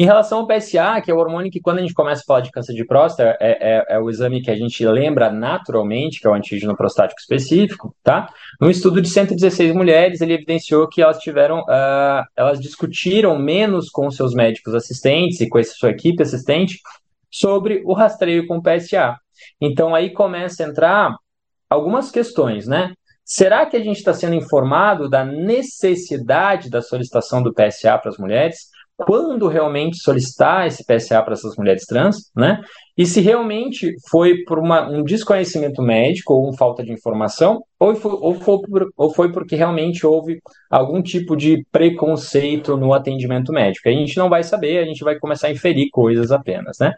[0.00, 2.40] Em relação ao PSA, que é o hormônio que, quando a gente começa a falar
[2.40, 6.26] de câncer de próstata, é, é, é, o exame que a gente lembra naturalmente, que
[6.28, 8.32] é o antígeno prostático específico, tá?
[8.60, 14.08] No estudo de 116 mulheres, ele evidenciou que elas tiveram, uh, elas discutiram menos com
[14.08, 16.78] seus médicos assistentes e com a sua equipe assistente
[17.28, 19.16] sobre o rastreio com PSA.
[19.60, 21.12] Então, aí começa a entrar
[21.68, 22.92] algumas questões, né?
[23.24, 28.16] Será que a gente está sendo informado da necessidade da solicitação do PSA para as
[28.16, 28.77] mulheres?
[28.98, 32.60] Quando realmente solicitar esse PSA para essas mulheres trans, né?
[32.96, 37.94] E se realmente foi por uma, um desconhecimento médico ou uma falta de informação, ou
[37.94, 43.52] foi, ou, foi por, ou foi porque realmente houve algum tipo de preconceito no atendimento
[43.52, 43.88] médico.
[43.88, 46.92] A gente não vai saber, a gente vai começar a inferir coisas apenas, né?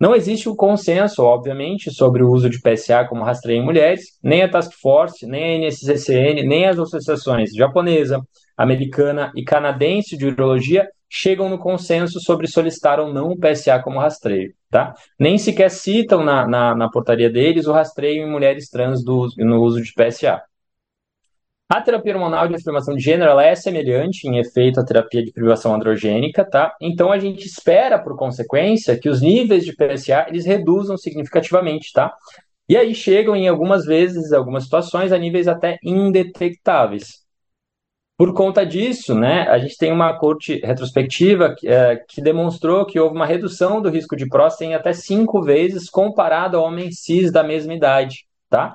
[0.00, 4.42] Não existe um consenso, obviamente, sobre o uso de PSA como rastreio em mulheres, nem
[4.42, 8.22] a Task Force, nem a NSCCN, nem as associações japonesa,
[8.56, 13.98] americana e canadense de urologia chegam no consenso sobre solicitar ou não o PSA como
[13.98, 14.94] rastreio, tá?
[15.18, 19.62] Nem sequer citam na, na, na portaria deles o rastreio em mulheres trans do, no
[19.62, 20.42] uso de PSA.
[21.70, 25.30] A terapia hormonal de afirmação de gênero ela é semelhante em efeito à terapia de
[25.30, 26.74] privação androgênica, tá?
[26.80, 32.14] Então a gente espera, por consequência, que os níveis de PSA eles reduzam significativamente, tá?
[32.66, 37.27] E aí chegam em algumas vezes, algumas situações, a níveis até indetectáveis.
[38.18, 42.98] Por conta disso, né, a gente tem uma corte retrospectiva que, é, que demonstrou que
[42.98, 47.30] houve uma redução do risco de próstata em até cinco vezes comparado a homens cis
[47.30, 48.74] da mesma idade, tá?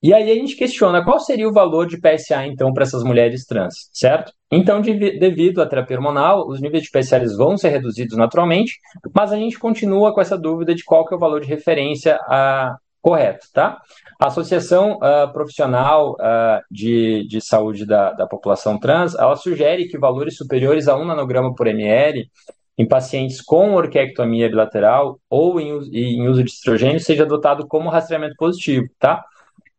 [0.00, 3.44] E aí a gente questiona qual seria o valor de PSA, então, para essas mulheres
[3.44, 4.32] trans, certo?
[4.48, 8.78] Então, de, devido à terapia hormonal, os níveis de PSA vão ser reduzidos naturalmente,
[9.12, 12.16] mas a gente continua com essa dúvida de qual que é o valor de referência
[12.28, 12.76] a,
[13.06, 13.80] correto, tá?
[14.20, 19.96] A Associação uh, Profissional uh, de, de Saúde da, da População Trans, ela sugere que
[19.96, 22.28] valores superiores a 1 nanograma por ml
[22.76, 28.34] em pacientes com orquectomia bilateral ou em, em uso de estrogênio seja adotado como rastreamento
[28.36, 29.24] positivo, tá?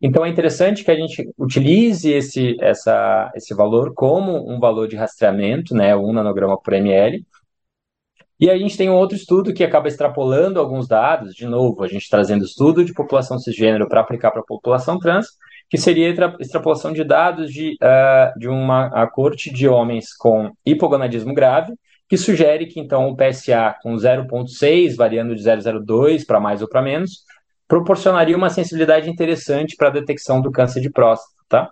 [0.01, 4.95] Então é interessante que a gente utilize esse, essa, esse valor como um valor de
[4.95, 7.25] rastreamento, né, 1 nanograma por ml,
[8.39, 11.87] e a gente tem um outro estudo que acaba extrapolando alguns dados, de novo, a
[11.87, 15.27] gente trazendo estudo de população cisgênero para aplicar para a população trans,
[15.69, 21.73] que seria extrapolação de dados de, uh, de uma corte de homens com hipogonadismo grave,
[22.07, 26.81] que sugere que então o PSA com 0,6, variando de 0,02 para mais ou para
[26.81, 27.23] menos,
[27.67, 31.33] proporcionaria uma sensibilidade interessante para a detecção do câncer de próstata.
[31.49, 31.71] Tá?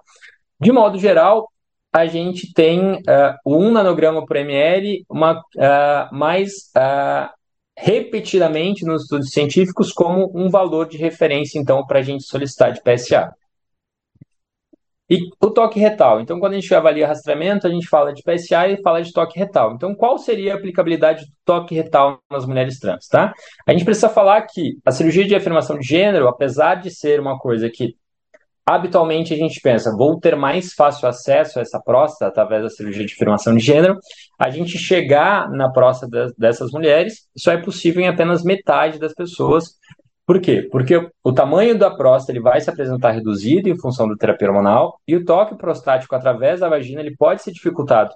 [0.60, 1.48] De modo geral,
[1.96, 7.30] a gente tem uh, o 1 nanograma por ml uma, uh, mais uh,
[7.78, 12.82] repetidamente nos estudos científicos como um valor de referência, então, para a gente solicitar de
[12.82, 13.32] PSA.
[15.10, 16.20] E o toque retal.
[16.20, 19.40] Então, quando a gente avalia rastreamento, a gente fala de PSA e fala de toque
[19.40, 19.74] retal.
[19.74, 23.34] Então, qual seria a aplicabilidade do toque retal nas mulheres trans, tá?
[23.66, 27.40] A gente precisa falar que a cirurgia de afirmação de gênero, apesar de ser uma
[27.40, 27.96] coisa que
[28.68, 33.06] habitualmente a gente pensa, vou ter mais fácil acesso a essa próstata através da cirurgia
[33.06, 33.98] de afirmação de gênero,
[34.40, 39.76] a gente chegar na próstata dessas mulheres só é possível em apenas metade das pessoas.
[40.26, 40.68] Por quê?
[40.72, 45.00] Porque o tamanho da próstata ele vai se apresentar reduzido em função da terapia hormonal
[45.08, 48.12] e o toque prostático através da vagina ele pode ser dificultado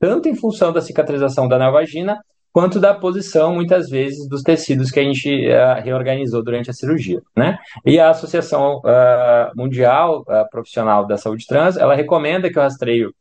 [0.00, 2.18] tanto em função da cicatrização da vagina
[2.54, 7.20] quanto da posição, muitas vezes, dos tecidos que a gente uh, reorganizou durante a cirurgia,
[7.36, 7.58] né?
[7.84, 13.12] E a Associação uh, Mundial uh, Profissional da Saúde Trans, ela recomenda que o rastreio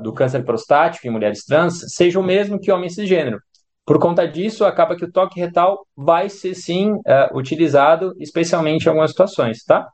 [0.00, 3.40] do câncer prostático em mulheres trans seja o mesmo que homens cisgênero.
[3.84, 6.94] Por conta disso, acaba que o toque retal vai ser, sim,
[7.34, 9.86] utilizado, especialmente em algumas situações, tá?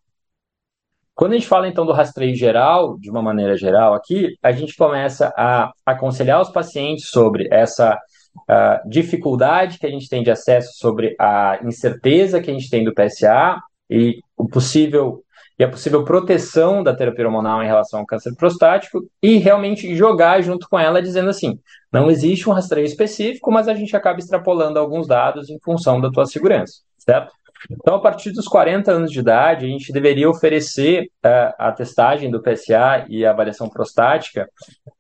[1.14, 4.76] Quando a gente fala então do rastreio geral, de uma maneira geral aqui, a gente
[4.76, 7.98] começa a aconselhar os pacientes sobre essa
[8.36, 12.84] uh, dificuldade que a gente tem de acesso sobre a incerteza que a gente tem
[12.84, 13.60] do PSA
[13.90, 15.22] e o possível
[15.58, 20.40] e a possível proteção da terapia hormonal em relação ao câncer prostático e realmente jogar
[20.42, 21.58] junto com ela dizendo assim,
[21.92, 26.10] não existe um rastreio específico, mas a gente acaba extrapolando alguns dados em função da
[26.10, 27.32] tua segurança, certo?
[27.70, 32.30] Então, a partir dos 40 anos de idade, a gente deveria oferecer uh, a testagem
[32.30, 34.48] do PSA e a avaliação prostática,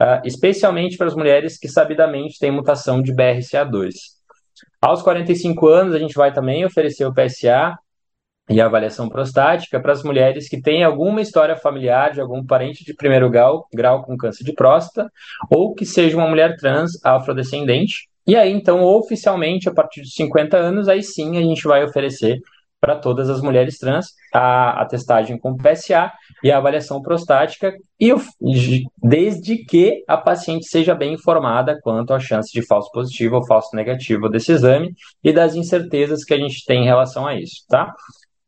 [0.00, 3.92] uh, especialmente para as mulheres que sabidamente têm mutação de BRCA2.
[4.80, 7.76] Aos 45 anos, a gente vai também oferecer o PSA
[8.50, 12.84] e a avaliação prostática para as mulheres que têm alguma história familiar de algum parente
[12.84, 15.10] de primeiro grau, grau com câncer de próstata,
[15.50, 20.56] ou que seja uma mulher trans afrodescendente, e aí, então, oficialmente, a partir de 50
[20.56, 22.40] anos, aí sim a gente vai oferecer
[22.82, 26.10] para todas as mulheres trans a, a, testagem com PSA
[26.42, 28.12] e a avaliação prostática, e
[29.00, 33.76] desde que a paciente seja bem informada quanto à chance de falso positivo ou falso
[33.76, 37.94] negativo desse exame e das incertezas que a gente tem em relação a isso, tá?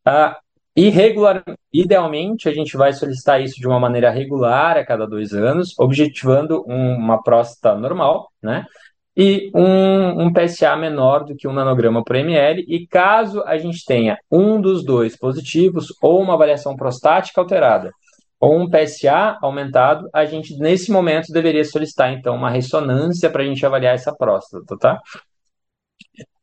[0.05, 0.37] Ah,
[0.77, 5.33] e regular, idealmente, a gente vai solicitar isso de uma maneira regular a cada dois
[5.33, 8.64] anos, objetivando uma próstata normal, né?
[9.16, 12.64] E um, um, PSA menor do que um nanograma por ml.
[12.68, 17.90] E caso a gente tenha um dos dois positivos, ou uma avaliação prostática alterada,
[18.40, 23.46] ou um PSA aumentado, a gente nesse momento deveria solicitar então uma ressonância para a
[23.46, 25.00] gente avaliar essa próstata, tá?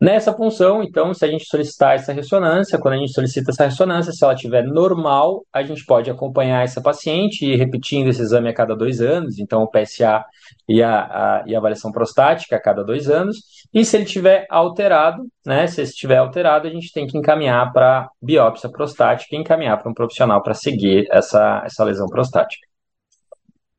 [0.01, 4.11] Nessa função, então, se a gente solicitar essa ressonância, quando a gente solicita essa ressonância,
[4.11, 8.49] se ela estiver normal, a gente pode acompanhar essa paciente e ir repetindo esse exame
[8.49, 10.25] a cada dois anos, então o PSA
[10.67, 13.37] e a, a, e a avaliação prostática a cada dois anos.
[13.71, 18.09] E se ele estiver alterado, né, se estiver alterado, a gente tem que encaminhar para
[18.21, 22.70] biópsia prostática e encaminhar para um profissional para seguir essa, essa lesão prostática.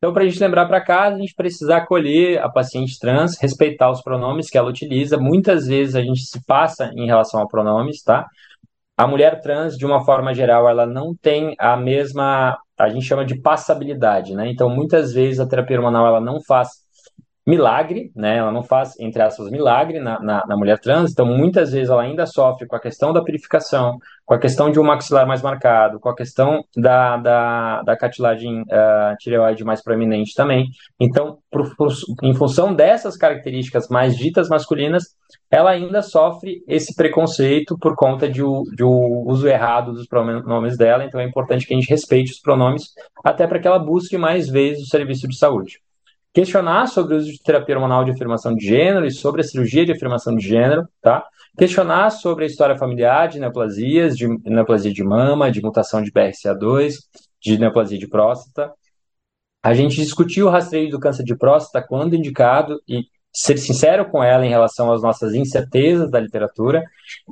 [0.02, 3.88] Então, para a gente lembrar para casa, a gente precisa acolher a paciente trans, respeitar
[3.88, 5.16] os pronomes que ela utiliza.
[5.16, 8.26] Muitas vezes a gente se passa em relação a pronomes, tá?
[8.96, 13.24] A mulher trans, de uma forma geral, ela não tem a mesma, a gente chama
[13.24, 14.50] de passabilidade, né?
[14.50, 16.81] Então, muitas vezes a terapia hormonal ela não faz
[17.46, 18.36] milagre, né?
[18.36, 22.02] Ela não faz, entre aspas, milagre na, na, na, mulher trans, então muitas vezes ela
[22.02, 25.98] ainda sofre com a questão da purificação, com a questão de um maxilar mais marcado,
[25.98, 30.68] com a questão da, da, da cartilagem uh, tireoide mais proeminente também.
[31.00, 35.16] Então, por, por, em função dessas características mais ditas masculinas,
[35.50, 38.42] ela ainda sofre esse preconceito por conta de,
[38.76, 42.40] de um uso errado dos pronomes dela, então é importante que a gente respeite os
[42.40, 42.92] pronomes,
[43.24, 45.80] até para que ela busque mais vezes o serviço de saúde
[46.32, 49.84] questionar sobre o uso de terapia hormonal de afirmação de gênero e sobre a cirurgia
[49.84, 51.24] de afirmação de gênero, tá?
[51.56, 56.94] Questionar sobre a história familiar de neoplasias, de neoplasia de mama, de mutação de BRCA2,
[57.40, 58.72] de neoplasia de próstata.
[59.62, 64.22] A gente discutir o rastreio do câncer de próstata quando indicado e ser sincero com
[64.22, 66.84] ela em relação às nossas incertezas da literatura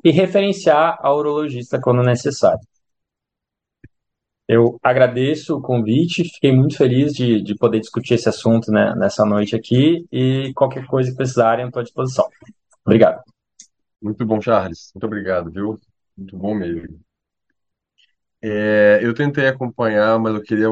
[0.04, 2.60] e referenciar a urologista quando necessário.
[4.52, 9.24] Eu agradeço o convite, fiquei muito feliz de, de poder discutir esse assunto né, nessa
[9.24, 12.28] noite aqui e qualquer coisa que precisarem, estou à disposição.
[12.84, 13.22] Obrigado.
[14.02, 14.90] Muito bom, Charles.
[14.94, 15.80] Muito obrigado, viu?
[16.16, 17.00] Muito bom mesmo.
[18.42, 20.66] É, eu tentei acompanhar, mas eu queria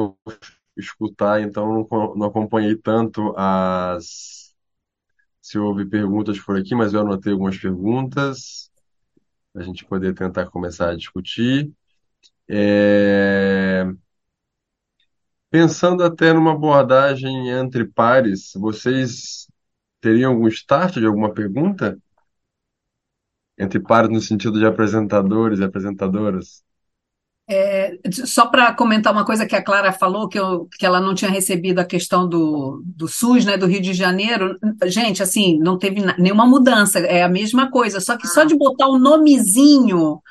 [0.77, 4.53] escutar, então não, co- não acompanhei tanto as
[5.41, 8.71] se houve perguntas por aqui, mas eu anotei algumas perguntas
[9.55, 11.71] a gente poder tentar começar a discutir.
[12.49, 13.85] É,
[15.51, 19.47] pensando até numa abordagem entre pares, vocês
[20.01, 21.97] teriam algum start de alguma pergunta?
[23.57, 26.63] Entre pares no sentido de apresentadores e apresentadoras?
[28.25, 31.31] Só para comentar uma coisa que a Clara falou, que, eu, que ela não tinha
[31.31, 34.57] recebido a questão do, do SUS, né, do Rio de Janeiro.
[34.85, 38.87] Gente, assim, não teve nenhuma mudança, é a mesma coisa, só que só de botar
[38.87, 40.21] o nomezinho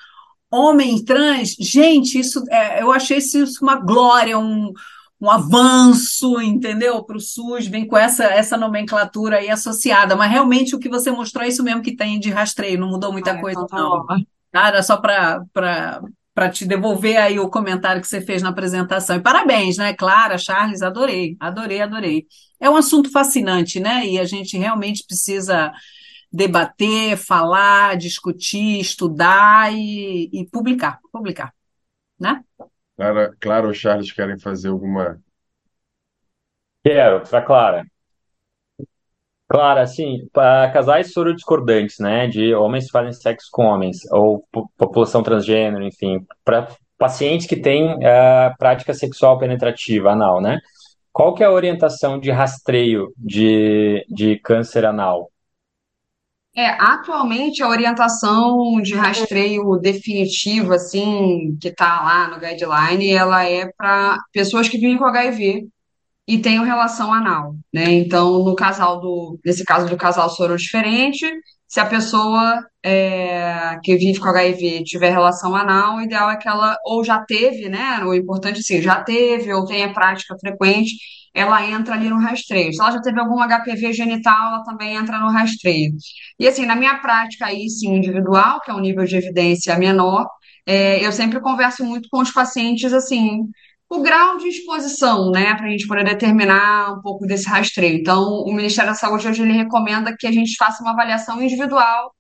[0.51, 4.73] homem trans, gente, isso é, eu achei isso uma glória, um,
[5.21, 7.03] um avanço, entendeu?
[7.05, 11.11] Para o SUS, vem com essa, essa nomenclatura aí associada, mas realmente o que você
[11.11, 14.07] mostrou é isso mesmo que tem de rastreio, não mudou muita Ah, coisa, tá não.
[14.07, 14.69] Tá?
[14.69, 15.43] Era só para
[16.35, 19.17] para te devolver aí o comentário que você fez na apresentação.
[19.17, 22.27] E parabéns, né, Clara, Charles, adorei, adorei, adorei.
[22.61, 24.07] É um assunto fascinante, né?
[24.07, 25.73] E a gente realmente precisa
[26.33, 31.55] debater, falar, discutir, estudar e, e publicar, publicar,
[32.21, 32.45] né?
[32.97, 35.19] Clara, Clara ou Charles querem fazer alguma.
[36.83, 37.85] Quero, para Clara.
[39.49, 44.71] Clara, assim, para casais sorodiscordantes, né, de homens que fazem sexo com homens, ou po-
[44.77, 46.69] população transgênero, enfim, para
[46.99, 50.59] pacientes que têm eh, prática sexual penetrativa anal, né?
[51.13, 55.31] Qual que é a orientação de rastreio de, de câncer anal?
[56.59, 63.71] É, atualmente a orientação de rastreio definitivo, assim, que está lá no guideline, ela é
[63.77, 65.69] para pessoas que vivem com HIV
[66.29, 67.91] e tenham relação anal, né?
[67.91, 71.27] Então, no casal do, nesse caso do casal soro diferente,
[71.67, 76.47] se a pessoa é, que vive com HIV tiver relação anal, o ideal é que
[76.47, 78.05] ela ou já teve, né?
[78.05, 80.97] O importante assim, já teve ou tenha prática frequente,
[81.35, 82.75] ela entra ali no rastreio.
[82.75, 85.93] Se ela já teve algum HPV genital, ela também entra no rastreio.
[86.39, 90.27] E assim, na minha prática aí, sim, individual, que é um nível de evidência menor,
[90.67, 93.49] é, eu sempre converso muito com os pacientes assim
[93.91, 97.99] o grau de exposição, né, para a gente poder determinar um pouco desse rastreio.
[97.99, 102.13] Então, o Ministério da Saúde hoje ele recomenda que a gente faça uma avaliação individual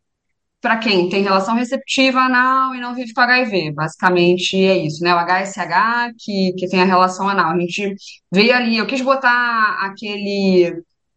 [0.60, 3.72] para quem tem relação receptiva anal e não vive com HIV.
[3.72, 5.14] Basicamente é isso, né?
[5.14, 7.52] O HSH que, que tem a relação anal.
[7.52, 7.94] A gente
[8.32, 10.72] veio ali, eu quis botar aquele,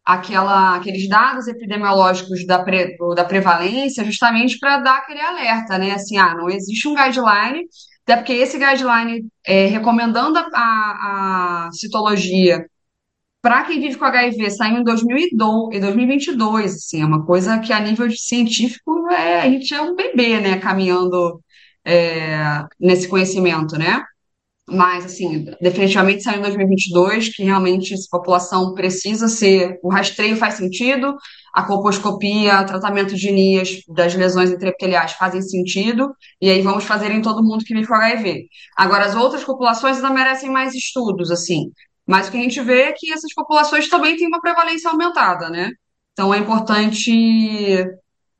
[0.05, 5.91] aquela, aqueles dados epidemiológicos da, pre, da prevalência justamente para dar aquele alerta, né?
[5.91, 7.65] Assim, ah, não existe um guideline,
[8.11, 12.65] até porque esse guideline é, recomendando a, a, a citologia
[13.41, 17.73] para quem vive com HIV, saiu em 2002, em 2022, assim, é uma coisa que
[17.73, 21.41] a nível científico é, a gente é um bebê, né, caminhando
[21.83, 24.03] é, nesse conhecimento, né?
[24.69, 30.55] Mas, assim, definitivamente saiu em 2022, que realmente essa população precisa ser, o rastreio faz
[30.55, 31.15] sentido,
[31.53, 37.21] a colposcopia, tratamento de NIAS das lesões intraepiteliais fazem sentido, e aí vamos fazer em
[37.21, 38.45] todo mundo que vive com HIV.
[38.77, 41.71] Agora, as outras populações ainda merecem mais estudos, assim,
[42.07, 45.49] mas o que a gente vê é que essas populações também têm uma prevalência aumentada,
[45.49, 45.71] né?
[46.13, 47.11] Então, é importante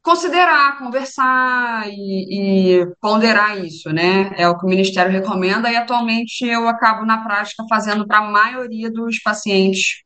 [0.02, 4.32] considerar, conversar e, e ponderar isso, né?
[4.38, 8.32] É o que o Ministério recomenda e atualmente eu acabo na prática fazendo para a
[8.32, 10.04] maioria dos pacientes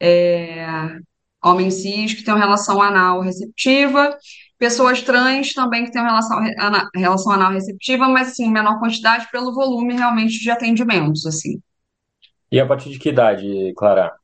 [0.00, 0.64] é,
[1.42, 4.16] homens cis que têm uma relação anal receptiva,
[4.58, 9.28] pessoas trans também que têm uma relação, ana- relação anal receptiva, mas assim, menor quantidade
[9.30, 11.60] pelo volume realmente de atendimentos, assim.
[12.52, 14.14] E a partir de que idade, Clara?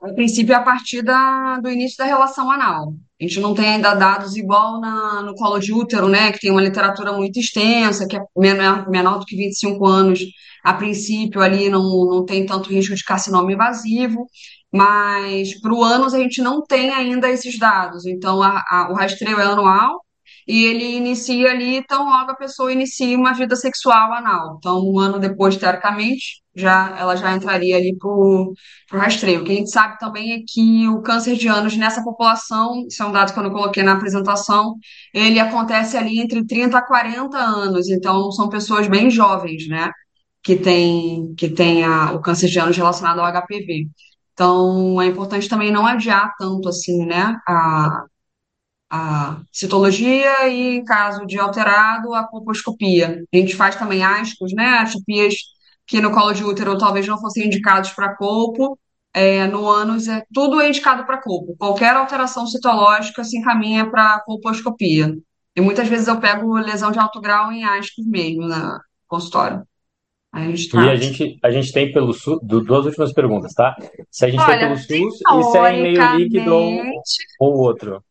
[0.00, 2.94] A princípio, é a partir da, do início da relação anal.
[3.20, 6.52] A gente não tem ainda dados igual na, no colo de útero, né, que tem
[6.52, 10.20] uma literatura muito extensa, que é menor, menor do que 25 anos.
[10.62, 14.24] A princípio, ali não, não tem tanto risco de carcinoma invasivo,
[14.72, 18.06] mas para o ânus a gente não tem ainda esses dados.
[18.06, 20.04] Então, a, a, o rastreio é anual
[20.46, 24.56] e ele inicia ali tão logo a pessoa inicia uma vida sexual anal.
[24.58, 28.54] Então, um ano depois, teoricamente, já, ela já entraria ali para o
[28.92, 29.42] rastreio.
[29.42, 33.02] O que a gente sabe também é que o câncer de ânus nessa população, isso
[33.02, 34.74] é um dado que eu não coloquei na apresentação,
[35.14, 37.88] ele acontece ali entre 30 a 40 anos.
[37.88, 39.90] Então, são pessoas bem jovens, né?
[40.42, 43.88] Que têm que tem a, o câncer de ânus relacionado ao HPV.
[44.38, 47.36] Então, é importante também não adiar tanto assim, né?
[47.44, 48.04] A,
[48.90, 53.24] a citologia e, em caso de alterado, a colposcopia.
[53.34, 54.78] A gente faz também ascos, né?
[54.78, 55.34] Atopias
[55.86, 58.78] que no colo de útero talvez não fossem indicados para colpo,
[59.12, 61.56] é, no ânus é tudo é indicado para colpo.
[61.58, 65.16] Qualquer alteração citológica se encaminha para colposcopia.
[65.56, 68.78] E muitas vezes eu pego lesão de alto grau em ascos mesmo, né?
[69.08, 69.66] consultório.
[70.38, 73.74] A gente E a gente, a gente tem pelo SUS, du- duas últimas perguntas, tá?
[74.10, 76.54] Se a gente tem pelo Olha, SUS e se é em meio líquido
[77.38, 78.02] ou, outro.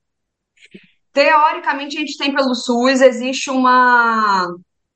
[1.14, 4.48] teoricamente a gente tem pelo SUS, existe uma.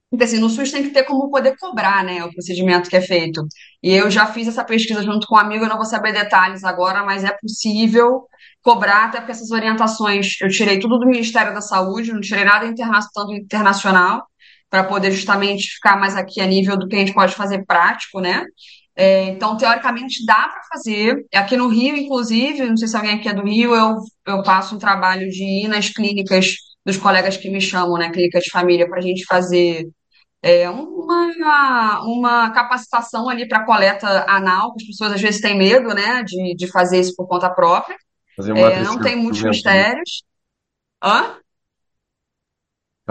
[0.10, 3.02] Porque assim, no SUS tem que ter como poder cobrar, né, o procedimento que é
[3.02, 3.42] feito.
[3.82, 6.64] E eu já fiz essa pesquisa junto com um amigo, eu não vou saber detalhes
[6.66, 8.28] agora, mas é possível
[8.62, 12.66] cobrar, até porque essas orientações eu tirei tudo do Ministério da Saúde, não tirei nada
[12.68, 14.26] interna tanto internacional,
[14.72, 18.20] para poder justamente ficar mais aqui a nível do que a gente pode fazer prático,
[18.20, 18.44] né?
[18.96, 21.26] É, então, teoricamente, dá para fazer.
[21.36, 24.76] Aqui no Rio, inclusive, não sei se alguém aqui é do Rio, eu, eu faço
[24.76, 26.56] um trabalho de ir nas clínicas
[26.86, 29.88] dos colegas que me chamam, né, clínicas de família, para a gente fazer
[30.44, 35.94] é uma, uma capacitação ali para coleta anal, que as pessoas às vezes têm medo,
[35.94, 37.96] né, de, de fazer isso por conta própria.
[38.36, 39.50] Fazer É, não tem muitos né?
[39.50, 40.24] mistérios.
[41.04, 41.36] Hã?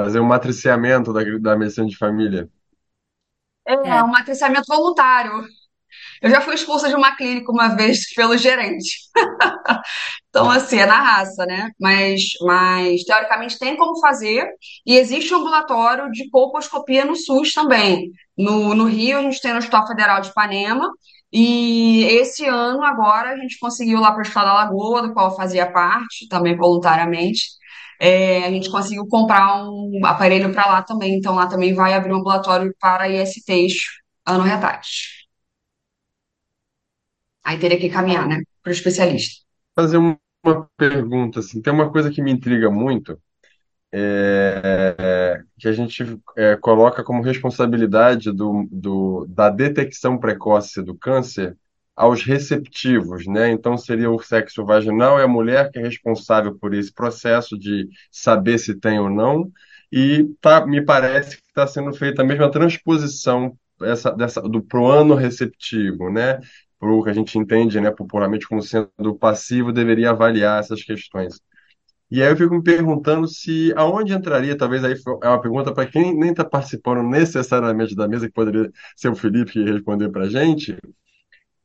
[0.05, 2.48] Fazer um matriciamento da, da medicina de família.
[3.66, 5.44] É, É, um matriciamento voluntário.
[6.22, 8.98] Eu já fui expulsa de uma clínica uma vez pelo gerente.
[10.28, 11.70] Então, assim, é na raça, né?
[11.80, 14.46] Mas, mas teoricamente tem como fazer,
[14.86, 18.11] e existe um ambulatório de colposcopia no SUS também.
[18.38, 20.90] No, no Rio, a gente tem no Hospital Federal de Ipanema,
[21.32, 25.30] e esse ano, agora, a gente conseguiu lá para o Hospital da Lagoa, do qual
[25.30, 27.42] eu fazia parte, também voluntariamente,
[28.01, 32.12] é, a gente conseguiu comprar um aparelho para lá também, então lá também vai abrir
[32.12, 33.74] um ambulatório para ISTs
[34.26, 35.28] ano retarde.
[37.44, 39.44] Aí teria que caminhar, né, para o especialista.
[39.74, 43.20] Fazer uma uma pergunta, assim, tem uma coisa que me intriga muito,
[43.92, 51.57] é, que a gente é, coloca como responsabilidade do, do, da detecção precoce do câncer
[52.01, 53.51] aos receptivos, né?
[53.51, 57.86] Então seria o sexo vaginal e a mulher que é responsável por esse processo de
[58.11, 59.53] saber se tem ou não,
[59.92, 64.86] e tá, me parece que está sendo feita a mesma transposição essa, dessa, do pro
[64.86, 66.40] ano receptivo, né?
[66.78, 71.38] Para o que a gente entende, né, popularmente como sendo passivo, deveria avaliar essas questões.
[72.11, 75.86] E aí eu fico me perguntando se aonde entraria, talvez aí é uma pergunta para
[75.86, 80.24] quem nem está participando necessariamente da mesa, que poderia ser o Felipe que responder para
[80.24, 80.76] a gente,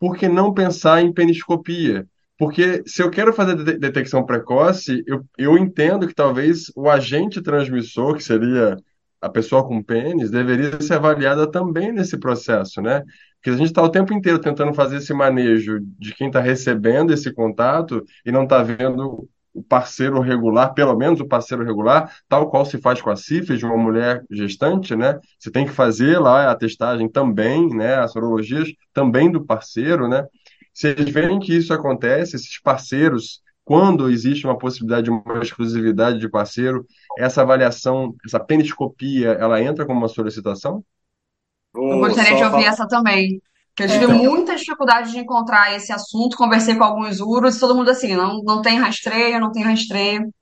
[0.06, 2.06] por que não pensar em peniscopia?
[2.38, 7.42] Porque se eu quero fazer de- detecção precoce, eu, eu entendo que talvez o agente
[7.42, 8.78] transmissor, que seria
[9.20, 13.02] a pessoa com pênis, deveria ser avaliada também nesse processo, né?
[13.38, 17.12] Porque a gente está o tempo inteiro tentando fazer esse manejo de quem está recebendo
[17.12, 22.50] esse contato e não está vendo o parceiro regular, pelo menos o parceiro regular, tal
[22.50, 25.18] qual se faz com a sífilis de uma mulher gestante, né?
[25.40, 27.96] Você tem que fazer lá a testagem também, né?
[27.96, 30.26] As sorologias também do parceiro, né?
[30.74, 36.20] Se eles veem que isso acontece, esses parceiros, quando existe uma possibilidade de uma exclusividade
[36.20, 36.86] de parceiro,
[37.18, 40.84] essa avaliação, essa peniscopia, ela entra como uma solicitação?
[41.74, 42.68] Eu gostaria de ouvir falar.
[42.68, 43.42] essa também.
[43.76, 47.60] Porque eu tive é, eu, muita dificuldade de encontrar esse assunto, conversei com alguns urus,
[47.60, 50.34] todo mundo assim, não, não tem rastreio, não tem rastreio.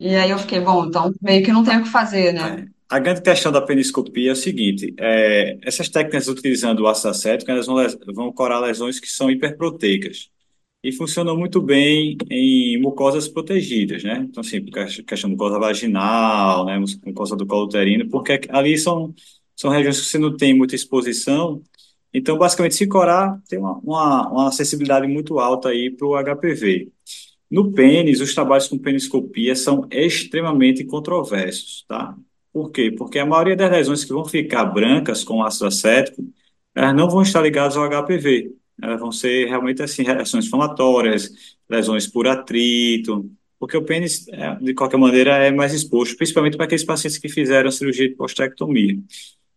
[0.00, 2.66] E aí eu fiquei, bom, então meio que não tem o que fazer, né?
[2.66, 2.72] É.
[2.88, 7.50] A grande questão da peniscopia é o seguinte: é, essas técnicas utilizando o ácido acético,
[7.50, 7.76] elas vão,
[8.14, 10.30] vão curar lesões que são hiperproteicas
[10.82, 14.26] e funcionam muito bem em mucosas protegidas, né?
[14.28, 19.14] Então, assim, que- questão de mucosa vaginal, né, mucosa do colo uterino, porque ali são,
[19.54, 21.62] são regiões que você não tem muita exposição.
[22.12, 26.90] Então, basicamente, se corar, tem uma, uma, uma acessibilidade muito alta aí para o HPV.
[27.50, 32.16] No pênis, os trabalhos com peniscopia são extremamente controversos, tá?
[32.52, 32.90] Por quê?
[32.90, 36.22] Porque a maioria das lesões que vão ficar brancas com ácido acético,
[36.74, 38.54] elas não vão estar ligadas ao HPV.
[38.80, 41.30] Elas vão ser realmente assim, reações inflamatórias,
[41.68, 46.66] lesões por atrito, porque o pênis, é, de qualquer maneira, é mais exposto, principalmente para
[46.66, 48.98] aqueles pacientes que fizeram cirurgia de postectomia.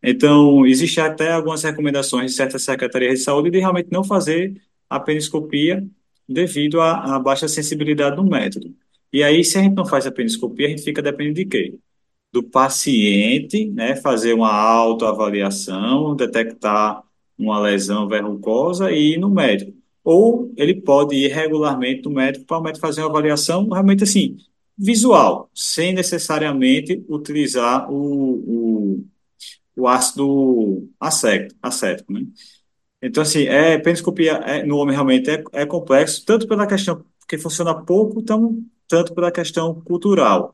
[0.08, 5.00] Então, existe até algumas recomendações de certas secretarias de saúde de realmente não fazer a
[5.00, 5.84] peniscopia
[6.30, 8.72] devido à, à baixa sensibilidade do método.
[9.12, 11.80] E aí, se a gente não faz a peniscopia, a gente fica dependendo de quê?
[12.32, 17.02] Do paciente, né, fazer uma autoavaliação, detectar
[17.38, 19.74] uma lesão verrucosa e ir no médico.
[20.04, 24.38] Ou ele pode ir regularmente no médico para o médico fazer uma avaliação realmente assim,
[24.78, 29.06] visual, sem necessariamente utilizar o, o,
[29.76, 32.22] o ácido acético, acético, né?
[33.02, 37.38] Então, assim, é, peniscopia é, no homem realmente é, é complexo, tanto pela questão que
[37.38, 40.52] funciona pouco, tão, tanto pela questão cultural.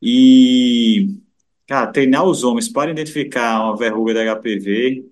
[0.00, 1.20] E,
[1.66, 5.06] cara, treinar os homens para identificar uma verruga da HPV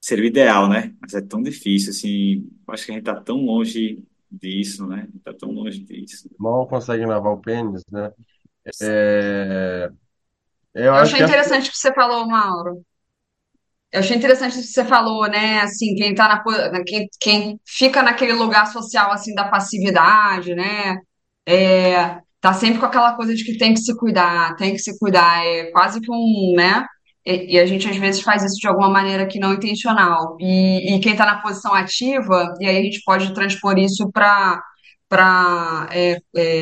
[0.00, 0.94] seria o ideal, né?
[1.00, 5.08] Mas é tão difícil, assim, acho que a gente está tão longe disso, né?
[5.16, 6.28] Está tão longe disso.
[6.38, 8.12] Mal conseguem lavar o pênis, né?
[8.82, 9.90] É,
[10.74, 12.84] eu Eu acho achei essa interessante o que você falou, Mauro.
[13.92, 15.60] eu achei interessante isso que você falou, né?
[15.60, 20.96] Assim, quem tá na, quem, quem fica naquele lugar social assim da passividade, né?
[21.46, 24.98] É, tá sempre com aquela coisa de que tem que se cuidar, tem que se
[24.98, 26.84] cuidar, é quase que um, né?
[27.24, 30.36] E, e a gente às vezes faz isso de alguma maneira que não intencional.
[30.40, 34.60] E, e quem tá na posição ativa, e aí a gente pode transpor isso para
[35.08, 35.88] para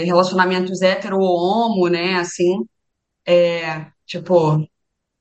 [0.04, 2.16] relacionamentos hétero ou homo, né?
[2.16, 2.66] Assim,
[4.12, 4.66] tipo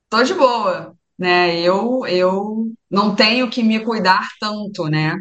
[0.09, 1.59] tô de boa, né?
[1.61, 5.15] Eu, eu não tenho que me cuidar tanto, né?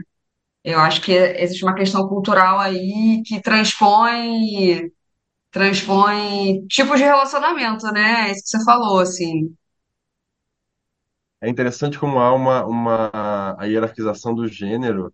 [0.64, 4.90] Eu acho que existe uma questão cultural aí que transpõe,
[5.50, 8.30] transpõe tipos de relacionamento, né?
[8.30, 9.54] É Isso que você falou, assim.
[11.40, 13.10] É interessante como há uma, uma
[13.58, 15.12] a hierarquização do gênero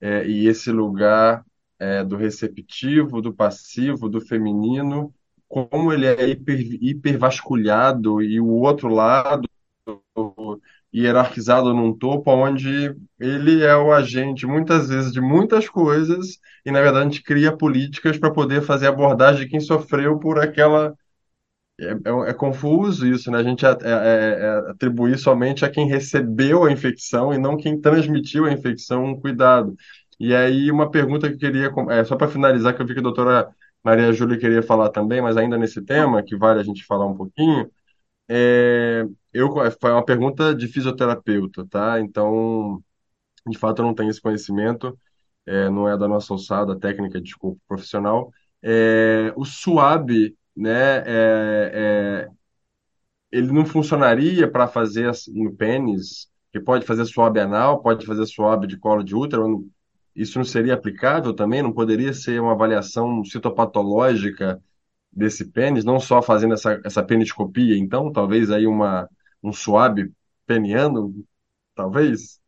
[0.00, 1.44] é, e esse lugar
[1.78, 5.14] é, do receptivo, do passivo, do feminino,
[5.52, 9.46] como ele é hiper, hipervasculhado e o outro lado
[10.94, 16.80] hierarquizado num topo onde ele é o agente, muitas vezes, de muitas coisas, e na
[16.80, 20.94] verdade a gente cria políticas para poder fazer abordagem de quem sofreu por aquela.
[21.78, 23.38] É, é, é confuso isso, né?
[23.38, 27.78] A gente é, é, é, atribuir somente a quem recebeu a infecção e não quem
[27.78, 29.76] transmitiu a infecção um cuidado.
[30.18, 33.00] E aí, uma pergunta que eu queria, é, só para finalizar, que eu vi que
[33.00, 33.54] a doutora
[33.84, 37.16] Maria Júlia queria falar também, mas ainda nesse tema, que vale a gente falar um
[37.16, 37.70] pouquinho,
[38.28, 39.50] é, eu,
[39.80, 42.00] foi uma pergunta de fisioterapeuta, tá?
[42.00, 42.82] Então,
[43.48, 44.98] de fato, eu não tenho esse conhecimento,
[45.46, 48.32] é, não é da nossa alçada técnica, desculpa, profissional.
[48.62, 52.28] É, o SUAB, né, é, é,
[53.30, 58.66] ele não funcionaria para fazer no pênis, que pode fazer SUAB anal, pode fazer SUAB
[58.66, 59.66] de colo de útero,
[60.14, 61.62] isso não seria aplicável também?
[61.62, 64.62] Não poderia ser uma avaliação citopatológica
[65.12, 69.08] desse pênis, não só fazendo essa, essa peniscopia, então, talvez aí uma,
[69.42, 70.10] um swab
[70.46, 71.14] peniano,
[71.74, 72.40] talvez?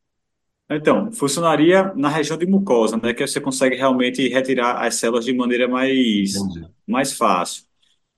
[0.71, 5.33] Então, funcionaria na região de mucosa, né, que você consegue realmente retirar as células de
[5.35, 6.67] maneira mais, Entendi.
[6.87, 7.65] mais fácil.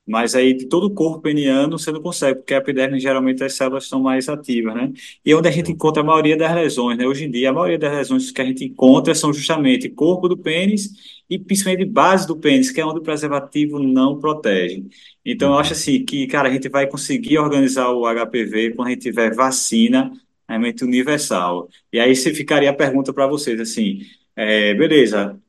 [0.06, 3.54] Mas aí de todo o corpo peniano você não consegue, porque a epiderme geralmente as
[3.54, 4.92] células são mais ativas, né?
[5.24, 7.06] E é onde a gente encontra a maioria das lesões, né?
[7.06, 10.36] Hoje em dia, a maioria das lesões que a gente encontra são justamente corpo do
[10.38, 10.90] pênis
[11.28, 14.84] e principalmente base do pênis, que é onde o preservativo não protege.
[15.24, 15.78] Então, eu acho Uhum.
[15.78, 20.12] assim que, cara, a gente vai conseguir organizar o HPV quando a gente tiver vacina
[20.48, 21.68] realmente universal.
[21.92, 24.00] E aí você ficaria a pergunta para vocês, assim,
[24.36, 25.40] é, beleza,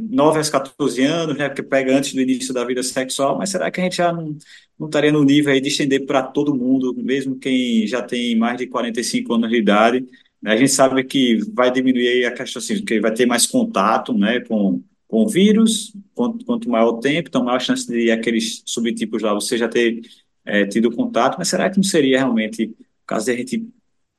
[0.00, 1.48] 9 aos 14 anos, né?
[1.48, 4.36] Porque pega antes do início da vida sexual, mas será que a gente já não,
[4.78, 8.56] não estaria no nível aí de estender para todo mundo, mesmo quem já tem mais
[8.58, 10.06] de 45 anos de idade?
[10.40, 10.52] né?
[10.52, 14.40] A gente sabe que vai diminuir a questão assim, porque vai ter mais contato, né,
[14.40, 19.22] com, com o vírus, quanto, quanto maior o tempo, então maior chance de aqueles subtipos
[19.22, 20.00] lá você já ter
[20.44, 23.68] é, tido contato, mas será que não seria realmente o caso de a gente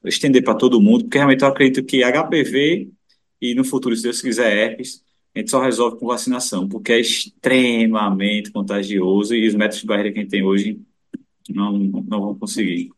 [0.06, 1.06] estender para todo mundo?
[1.06, 2.90] Porque realmente eu acredito que HPV
[3.42, 5.04] e no futuro, se Deus quiser, herpes,
[5.36, 10.12] a gente só resolve com vacinação, porque é extremamente contagioso e os métodos de barreira
[10.14, 10.82] que a gente tem hoje
[11.50, 12.92] não, não vão conseguir.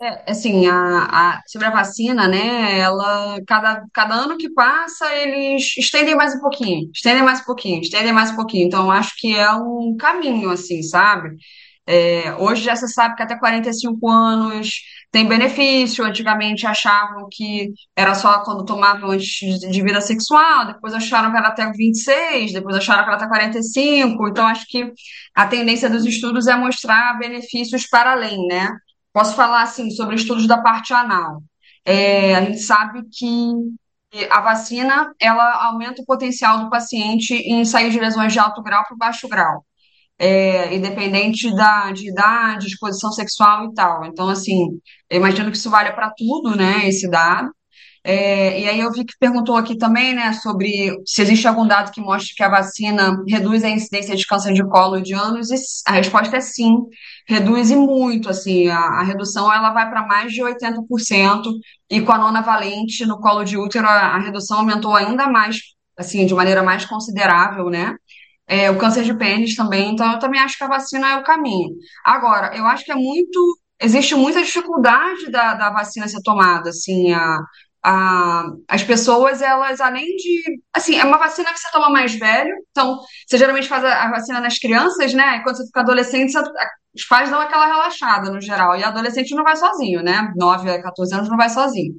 [0.00, 1.06] É, assim, a,
[1.38, 2.78] a- sobre a vacina, né?
[2.78, 7.80] Ela, cada, cada ano que passa, eles estendem mais um pouquinho, estendem mais um pouquinho,
[7.80, 8.66] estendem mais um pouquinho.
[8.68, 11.36] Então, acho que é um caminho, assim, sabe?
[11.86, 14.70] É, hoje já se sabe que até 45 anos
[15.10, 16.04] tem benefício.
[16.04, 21.48] Antigamente achavam que era só quando tomavam antes de vida sexual, depois acharam que era
[21.48, 24.28] até 26, depois acharam que era até 45.
[24.28, 24.92] Então, acho que
[25.34, 28.70] a tendência dos estudos é mostrar benefícios para além, né?
[29.12, 31.42] Posso falar assim sobre estudos da parte anal.
[31.84, 33.52] É, a gente sabe que
[34.30, 38.84] a vacina ela aumenta o potencial do paciente em sair de lesões de alto grau
[38.86, 39.64] para baixo grau
[40.18, 44.04] é, independente da, de idade, exposição sexual e tal.
[44.04, 47.50] Então, assim, eu imagino que isso vale para tudo, né, esse dado.
[48.04, 51.90] É, e aí eu vi que perguntou aqui também, né, sobre se existe algum dado
[51.92, 55.56] que mostre que a vacina reduz a incidência de câncer de colo de ânus, e
[55.86, 56.74] a resposta é sim,
[57.28, 61.42] reduz e muito, assim, a, a redução ela vai para mais de 80%,
[61.90, 65.58] e com a nona valente no colo de útero, a, a redução aumentou ainda mais,
[65.96, 67.94] assim, de maneira mais considerável, né?
[68.48, 71.24] É, o câncer de pênis também, então eu também acho que a vacina é o
[71.24, 71.70] caminho.
[72.04, 77.12] Agora, eu acho que é muito, existe muita dificuldade da, da vacina ser tomada, assim,
[77.12, 77.38] a,
[77.84, 80.42] a, as pessoas, elas, além de,
[80.74, 84.10] assim, é uma vacina que você toma mais velho, então, você geralmente faz a, a
[84.10, 86.50] vacina nas crianças, né, e quando você fica adolescente, você-
[86.94, 90.82] os pais dão aquela relaxada, no geral, e adolescente não vai sozinho, né, 9 a
[90.82, 91.94] 14 anos não vai sozinho.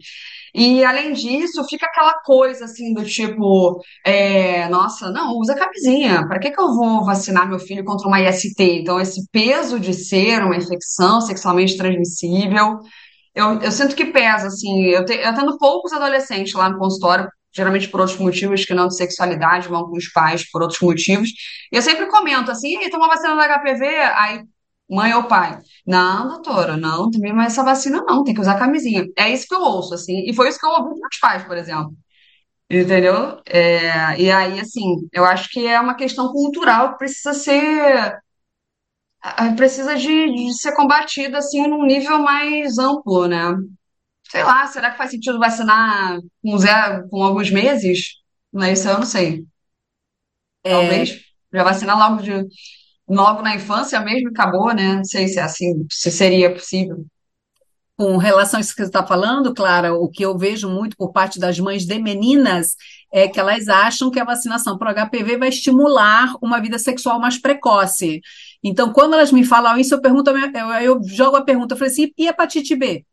[0.54, 6.28] E além disso, fica aquela coisa assim do tipo, é, nossa, não, usa camisinha.
[6.28, 8.60] Para que que eu vou vacinar meu filho contra uma IST?
[8.60, 12.80] Então, esse peso de ser uma infecção sexualmente transmissível
[13.40, 17.28] eu, eu sinto que pesa, assim, eu, te, eu tendo poucos adolescentes lá no consultório,
[17.54, 21.30] geralmente por outros motivos que não de sexualidade, vão com os pais por outros motivos,
[21.72, 23.86] e eu sempre comento assim, e toma vacina da HPV?
[23.88, 24.44] Aí,
[24.90, 29.06] mãe ou pai, não, doutora, não, também mais essa vacina não, tem que usar camisinha.
[29.18, 31.44] É isso que eu ouço, assim, e foi isso que eu ouvi dos meus pais,
[31.46, 31.94] por exemplo.
[32.70, 33.42] Entendeu?
[33.46, 38.20] É, e aí, assim, eu acho que é uma questão cultural que precisa ser
[39.56, 43.38] precisa de, de ser combatida assim num nível mais amplo, né?
[44.30, 48.16] Sei lá, será que faz sentido vacinar com zero, com alguns meses?
[48.54, 49.46] Não é isso, eu não sei.
[50.64, 51.20] É, Talvez
[51.54, 52.32] já vacinar logo de
[53.10, 54.96] logo na infância mesmo acabou, né?
[54.96, 57.06] Não sei se é assim, se seria possível.
[57.98, 61.12] Com relação a isso que você está falando, Clara, o que eu vejo muito por
[61.12, 62.78] parte das mães de meninas
[63.12, 67.20] é que elas acham que a vacinação para o HPV vai estimular uma vida sexual
[67.20, 68.22] mais precoce.
[68.64, 70.30] Então, quando elas me falam isso, eu pergunto,
[70.82, 73.06] eu jogo a pergunta, eu falei assim, e hepatite B?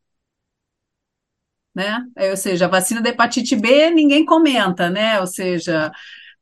[1.74, 2.04] Né?
[2.30, 5.20] Ou seja, a vacina da hepatite B ninguém comenta, né?
[5.20, 5.90] Ou seja,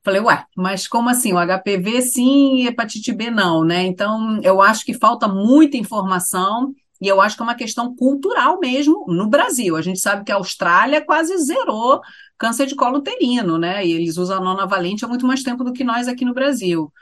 [0.04, 1.32] falei, ué, mas como assim?
[1.32, 3.82] O HPV sim e hepatite B não, né?
[3.84, 8.60] Então, eu acho que falta muita informação e eu acho que é uma questão cultural
[8.60, 9.76] mesmo no Brasil.
[9.76, 12.00] A gente sabe que a Austrália quase zerou
[12.38, 13.84] câncer de colo uterino, né?
[13.84, 16.34] E eles usam a nona valente há muito mais tempo do que nós aqui no
[16.34, 16.92] Brasil.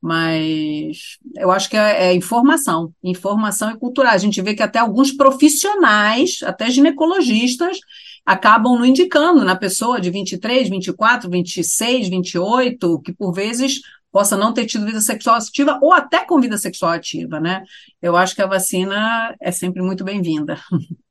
[0.00, 4.14] Mas eu acho que é, é informação, informação e cultural.
[4.14, 7.78] A gente vê que até alguns profissionais, até ginecologistas,
[8.24, 13.80] acabam não indicando na pessoa de 23, 24, 26, 28, que por vezes
[14.10, 17.64] possa não ter tido vida sexual ativa ou até com vida sexual ativa, né?
[18.02, 20.60] Eu acho que a vacina é sempre muito bem-vinda.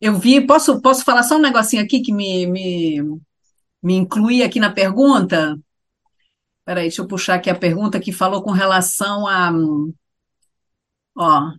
[0.00, 3.00] Eu vi, posso, posso falar só um negocinho aqui que me, me,
[3.80, 5.56] me inclui aqui na pergunta?
[6.64, 9.52] Peraí, deixa eu puxar aqui a pergunta que falou com relação a.
[11.16, 11.52] Ó,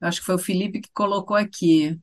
[0.00, 1.98] acho que foi o Felipe que colocou aqui.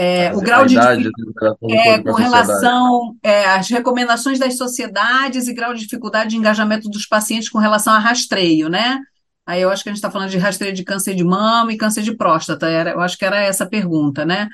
[0.00, 4.56] É, o grau de idade, a temperatura de é, com relação é, às recomendações das
[4.56, 9.00] sociedades e grau de dificuldade de engajamento dos pacientes com relação a rastreio, né?
[9.44, 11.76] Aí eu acho que a gente está falando de rastreio de câncer de mama e
[11.76, 12.68] câncer de próstata.
[12.68, 14.48] Era, eu acho que era essa a pergunta, né?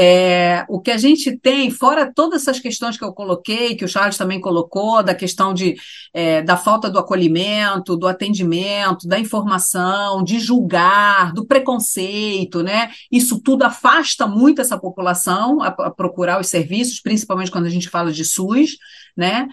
[0.00, 3.88] É, o que a gente tem, fora todas essas questões que eu coloquei, que o
[3.88, 5.74] Charles também colocou, da questão de,
[6.14, 12.92] é, da falta do acolhimento, do atendimento, da informação, de julgar, do preconceito, né?
[13.10, 17.88] Isso tudo afasta muito essa população a, a procurar os serviços, principalmente quando a gente
[17.88, 18.76] fala de SUS,
[19.16, 19.48] né?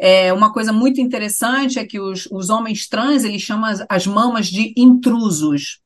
[0.00, 4.06] É, uma coisa muito interessante é que os, os homens trans, eles chamam as, as
[4.06, 5.78] mamas de intrusos.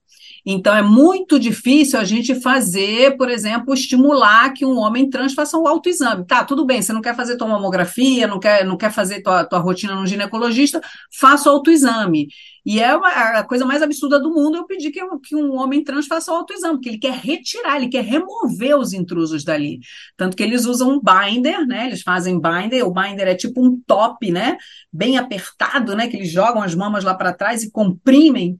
[0.46, 5.56] Então, é muito difícil a gente fazer, por exemplo, estimular que um homem trans faça
[5.56, 6.26] um autoexame.
[6.26, 9.44] Tá, tudo bem, você não quer fazer tua mamografia, não quer, não quer fazer tua,
[9.44, 12.28] tua rotina no ginecologista, faça o autoexame.
[12.66, 15.82] E é uma, a coisa mais absurda do mundo eu pedir que, que um homem
[15.82, 19.80] trans faça o autoexame, porque ele quer retirar, ele quer remover os intrusos dali.
[20.16, 21.86] Tanto que eles usam um binder, né?
[21.86, 24.56] Eles fazem binder, o binder é tipo um top, né?
[24.92, 26.06] Bem apertado, né?
[26.08, 28.58] Que eles jogam as mamas lá para trás e comprimem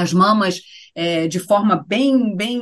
[0.00, 0.60] as mamas
[0.94, 2.60] é, de forma bem, bem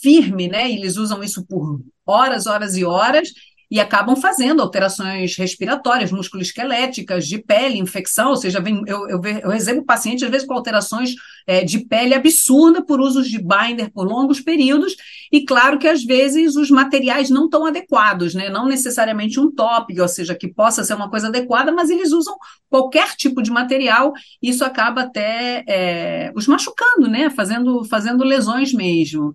[0.00, 0.70] firme, né?
[0.70, 3.28] Eles usam isso por horas, horas e horas
[3.70, 9.50] e acabam fazendo alterações respiratórias, musculoesqueléticas, de pele, infecção, ou seja, vem, eu, eu, eu
[9.50, 11.14] recebo pacientes, às vezes, com alterações
[11.46, 14.94] é, de pele absurda por usos de binder por longos períodos,
[15.32, 18.48] e claro que às vezes os materiais não estão adequados, né?
[18.48, 22.36] Não necessariamente um top, ou seja, que possa ser uma coisa adequada, mas eles usam
[22.70, 24.12] qualquer tipo de material,
[24.42, 27.30] e isso acaba até é, os machucando, né?
[27.30, 29.34] Fazendo, fazendo lesões mesmo.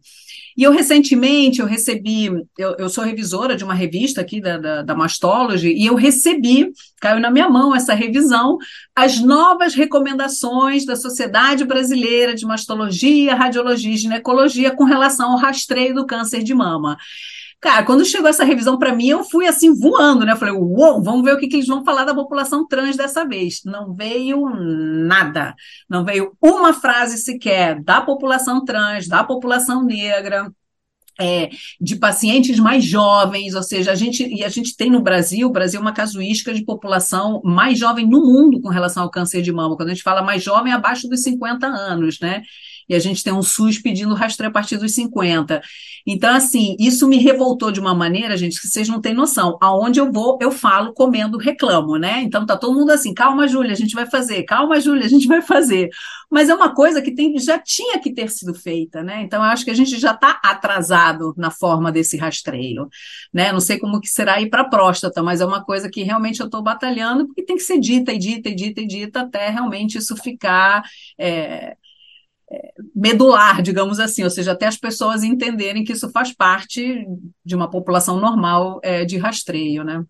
[0.60, 2.26] E eu recentemente eu recebi,
[2.58, 6.74] eu, eu sou revisora de uma revista aqui da, da, da, Mastology, e eu recebi,
[7.00, 8.58] caiu na minha mão essa revisão,
[8.94, 15.96] as novas recomendações da Sociedade Brasileira de Mastologia, Radiologia e Ginecologia com relação ao rastreio
[15.96, 16.98] do câncer de mama.
[17.62, 20.32] Cara, quando chegou essa revisão para mim, eu fui assim voando, né?
[20.32, 23.28] Eu falei, uou, vamos ver o que, que eles vão falar da população trans dessa
[23.28, 23.62] vez.
[23.66, 25.54] Não veio nada.
[25.90, 30.50] Não veio uma frase sequer da população trans, da população negra.
[31.22, 31.50] É,
[31.82, 35.52] de pacientes mais jovens, ou seja, a gente, e a gente tem no Brasil, o
[35.52, 39.52] Brasil é uma casuística de população mais jovem no mundo com relação ao câncer de
[39.52, 39.76] mama.
[39.76, 42.42] Quando a gente fala mais jovem, abaixo dos 50 anos, né?
[42.90, 45.62] E a gente tem um SUS pedindo rastreio a partir dos 50.
[46.08, 49.58] Então, assim, isso me revoltou de uma maneira, gente, que vocês não têm noção.
[49.62, 52.22] Aonde eu vou, eu falo, comendo, reclamo, né?
[52.22, 55.28] Então tá todo mundo assim, calma, Júlia, a gente vai fazer, calma, Júlia, a gente
[55.28, 55.90] vai fazer.
[56.30, 59.22] Mas é uma coisa que tem, já tinha que ter sido feita, né?
[59.22, 62.88] Então, eu acho que a gente já está atrasado na forma desse rastreio,
[63.34, 63.52] né?
[63.52, 66.46] Não sei como que será aí para próstata, mas é uma coisa que realmente eu
[66.46, 69.98] estou batalhando, porque tem que ser dita e dita e dita e dita até realmente
[69.98, 70.84] isso ficar.
[71.18, 71.76] É,
[72.96, 77.06] medular, digamos assim, ou seja, até as pessoas entenderem que isso faz parte
[77.46, 80.04] de uma população normal é, de rastreio, né?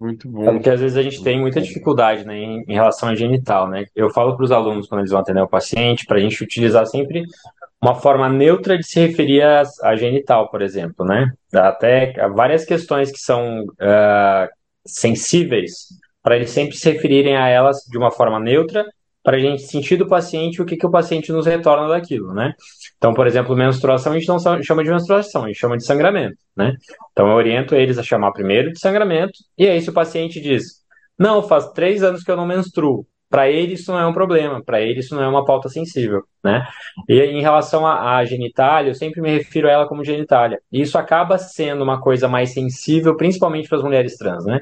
[0.00, 0.44] Muito É bom.
[0.52, 3.84] porque às vezes a gente tem muita dificuldade, né, em, em relação à genital, né?
[3.96, 6.86] Eu falo para os alunos quando eles vão atender o paciente, para a gente utilizar
[6.86, 7.24] sempre
[7.82, 11.32] uma forma neutra de se referir à, à genital, por exemplo, né?
[11.52, 14.48] Até várias questões que são ah,
[14.86, 15.88] sensíveis,
[16.22, 18.84] para eles sempre se referirem a elas de uma forma neutra,
[19.28, 22.54] para a gente sentir do paciente o que, que o paciente nos retorna daquilo, né?
[22.96, 26.38] Então, por exemplo, menstruação a gente não chama de menstruação, a gente chama de sangramento,
[26.56, 26.74] né?
[27.12, 30.82] Então, eu oriento eles a chamar primeiro de sangramento, e aí se o paciente diz,
[31.18, 34.64] não, faz três anos que eu não menstruo, para ele isso não é um problema,
[34.64, 36.66] para ele isso não é uma pauta sensível, né?
[37.06, 40.58] E em relação à, genitália, eu sempre me refiro a ela como genitália.
[40.72, 44.60] E isso acaba sendo uma coisa mais sensível, principalmente para as mulheres trans, né?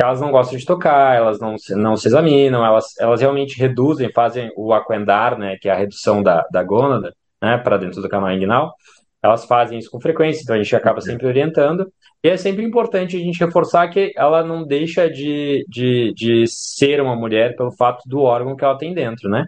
[0.00, 4.50] Elas não gostam de tocar, elas não não se examinam, elas, elas realmente reduzem, fazem
[4.56, 5.56] o aquendar, né?
[5.60, 7.12] Que é a redução da, da gônada,
[7.42, 7.58] né?
[7.58, 8.74] Para dentro do canal inguinal.
[9.22, 11.92] Elas fazem isso com frequência, então a gente acaba sempre orientando.
[12.22, 17.00] E é sempre importante a gente reforçar que ela não deixa de, de, de ser
[17.00, 19.46] uma mulher pelo fato do órgão que ela tem dentro, né?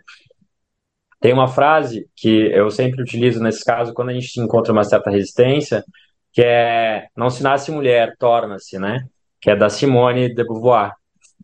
[1.21, 5.11] Tem uma frase que eu sempre utilizo nesse caso, quando a gente encontra uma certa
[5.11, 5.85] resistência,
[6.33, 9.05] que é não se nasce mulher, torna-se, né?
[9.41, 10.93] Que é da Simone de Beauvoir.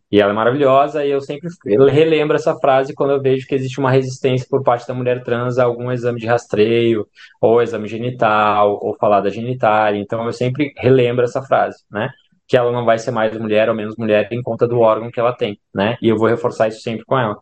[0.09, 3.77] E ela é maravilhosa e eu sempre relembro essa frase quando eu vejo que existe
[3.77, 7.05] uma resistência por parte da mulher trans a algum exame de rastreio,
[7.41, 9.99] ou exame genital, ou falar da genitália.
[9.99, 12.09] Então eu sempre relembro essa frase, né?
[12.47, 15.19] Que ela não vai ser mais mulher ou menos mulher em conta do órgão que
[15.19, 15.97] ela tem, né?
[16.01, 17.37] E eu vou reforçar isso sempre com ela.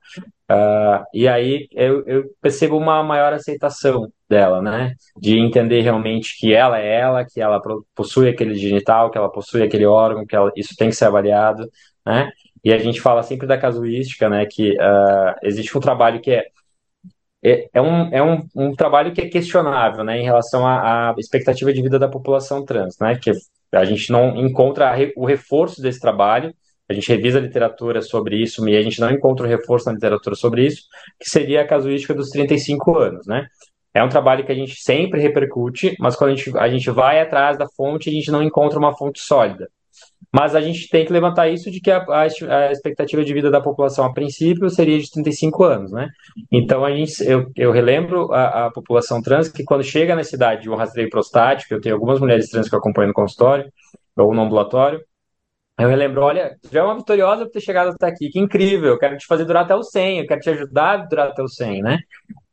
[0.52, 4.94] Uh, e aí eu, eu, percebo uma maior aceitação dela, né?
[5.18, 7.62] De entender realmente que ela é ela, que ela
[7.96, 11.70] possui aquele genital, que ela possui aquele órgão, que ela, isso tem que ser avaliado,
[12.06, 12.32] né?
[12.64, 14.46] E a gente fala sempre da casuística, né?
[14.46, 16.46] Que uh, existe um trabalho que é
[17.46, 21.16] é, é, um, é um, um trabalho que é questionável, né, em relação à, à
[21.20, 23.32] expectativa de vida da população trans, né, que
[23.72, 26.54] a gente não encontra o reforço desse trabalho
[26.88, 29.94] a gente revisa a literatura sobre isso e a gente não encontra o reforço na
[29.94, 30.84] literatura sobre isso,
[31.20, 33.48] que seria a casuística dos 35 anos, né?
[33.94, 37.20] É um trabalho que a gente sempre repercute, mas quando a gente, a gente vai
[37.20, 39.70] atrás da fonte, a gente não encontra uma fonte sólida.
[40.34, 43.62] Mas a gente tem que levantar isso de que a, a, expectativa de vida da
[43.62, 46.10] população, a princípio, seria de 35 anos, né?
[46.52, 50.64] Então, a gente, eu, eu relembro a, a população trans que quando chega na cidade
[50.64, 53.72] de um rastreio prostático, eu tenho algumas mulheres trans que eu acompanho no consultório,
[54.18, 55.02] ou no ambulatório,
[55.78, 58.98] eu relembro, olha, já é uma vitoriosa por ter chegado até aqui, que incrível, eu
[58.98, 61.50] quero te fazer durar até o 100, eu quero te ajudar a durar até o
[61.50, 62.00] 100, né?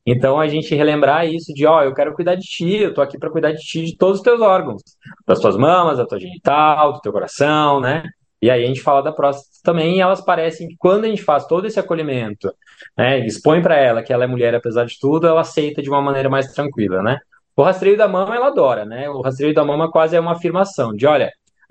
[0.04, 3.18] Então a gente relembrar isso de, ó, eu quero cuidar de ti, eu tô aqui
[3.18, 4.82] para cuidar de ti, de todos os teus órgãos,
[5.26, 8.02] das tuas mamas, da tua genital, do teu coração, né?
[8.40, 11.22] E aí a gente fala da próstata também, e elas parecem que quando a gente
[11.22, 12.52] faz todo esse acolhimento,
[12.98, 16.02] né, expõe para ela que ela é mulher apesar de tudo, ela aceita de uma
[16.02, 17.18] maneira mais tranquila, né?
[17.54, 19.08] O rastreio da mama ela adora, né?
[19.08, 21.30] O rastreio da mama quase é uma afirmação de, olha,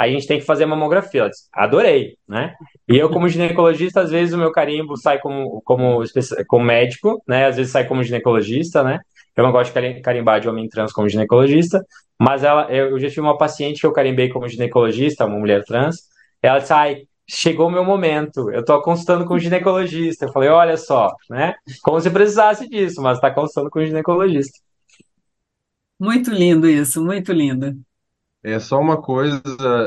[0.10, 1.30] a gente tem que fazer mamografia.
[1.30, 2.56] disse, Adorei, né?
[2.88, 6.04] E eu, como ginecologista, às vezes o meu carimbo sai como, como,
[6.48, 7.46] como médico, né?
[7.46, 9.00] Às vezes sai como ginecologista, né?
[9.36, 11.84] Eu não gosto de carimbar de homem trans como ginecologista,
[12.20, 15.98] mas ela, eu já tive uma paciente que eu carimbei como ginecologista, uma mulher trans.
[16.42, 20.26] Ela disse, ai, chegou o meu momento, eu tô consultando com o ginecologista.
[20.26, 21.56] Eu falei, olha só, né?
[21.82, 24.60] Como se precisasse disso, mas tá consultando com o ginecologista.
[26.00, 27.80] Muito lindo isso, muito lindo.
[28.44, 29.42] É só uma coisa,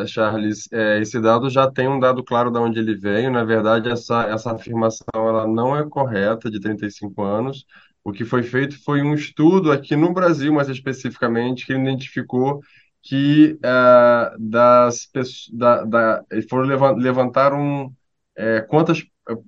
[0.06, 3.30] Charles, é, esse dado já tem um dado claro de onde ele veio.
[3.30, 7.66] Na verdade, essa, essa afirmação ela não é correta de 35 anos.
[8.04, 12.60] O que foi feito foi um estudo aqui no Brasil, mais especificamente, que identificou
[13.02, 15.10] que uh, das
[15.52, 17.92] da, da, foram levantaram
[18.36, 19.04] é, quantas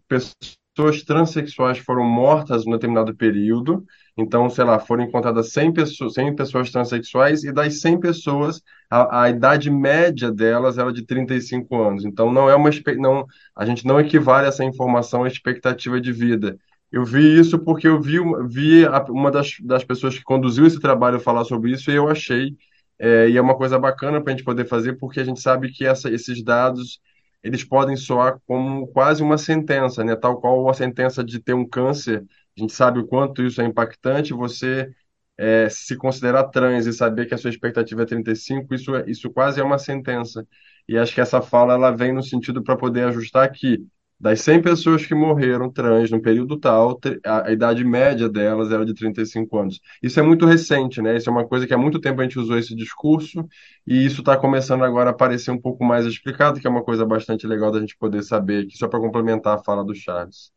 [0.09, 3.85] pessoas transexuais foram mortas um determinado período.
[4.17, 9.25] Então, sei lá, foram encontradas 100 pessoas, 100 pessoas transexuais e das 100 pessoas, a,
[9.25, 12.05] a idade média delas era de 35 anos.
[12.05, 16.59] Então, não é uma não, a gente não equivale essa informação à expectativa de vida.
[16.91, 18.19] Eu vi isso porque eu vi,
[18.49, 22.57] vi uma das, das pessoas que conduziu esse trabalho falar sobre isso e eu achei,
[22.99, 25.71] é, e é uma coisa bacana para a gente poder fazer, porque a gente sabe
[25.71, 27.01] que essa, esses dados
[27.43, 30.17] eles podem soar como quase uma sentença, né?
[30.17, 32.25] Tal qual a sentença de ter um câncer
[32.57, 34.33] a gente sabe o quanto isso é impactante.
[34.33, 34.91] Você
[35.39, 39.31] é, se considerar trans e saber que a sua expectativa é 35, isso, é, isso
[39.31, 40.47] quase é uma sentença.
[40.89, 43.85] E acho que essa fala ela vem no sentido para poder ajustar que
[44.19, 48.85] das 100 pessoas que morreram trans no período tal, a, a idade média delas era
[48.87, 49.79] de 35 anos.
[50.03, 51.17] Isso é muito recente, né?
[51.19, 53.47] Isso é uma coisa que há muito tempo a gente usou esse discurso
[53.87, 57.05] e isso está começando agora a aparecer um pouco mais explicado, que é uma coisa
[57.05, 60.51] bastante legal da gente poder saber só para complementar a fala do Charles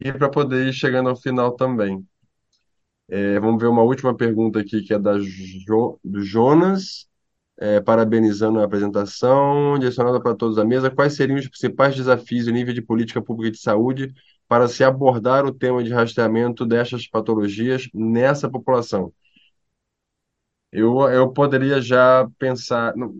[0.00, 2.06] e para poder ir chegando ao final também.
[3.08, 7.08] É, vamos ver uma última pergunta aqui, que é da jo, do Jonas,
[7.58, 10.90] é, parabenizando a apresentação, direcionada para todos da mesa.
[10.90, 14.12] Quais seriam os principais desafios em nível de política pública de saúde
[14.46, 19.12] para se abordar o tema de rastreamento destas patologias nessa população?
[20.72, 22.94] Eu, eu poderia já pensar.
[22.96, 23.14] não,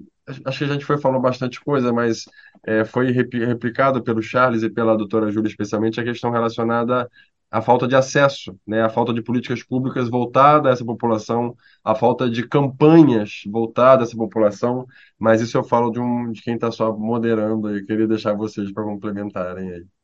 [0.44, 2.24] acho que a gente foi falando bastante coisa, mas
[2.66, 7.08] é, foi repli- replicado pelo Charles e pela doutora Júlia, especialmente, a questão relacionada
[7.50, 11.94] à falta de acesso, né, à falta de políticas públicas voltadas a essa população, à
[11.94, 14.86] falta de campanhas voltadas a essa população,
[15.18, 17.84] mas isso eu falo de, um, de quem está só moderando aí.
[17.86, 19.97] Queria deixar vocês para complementarem aí.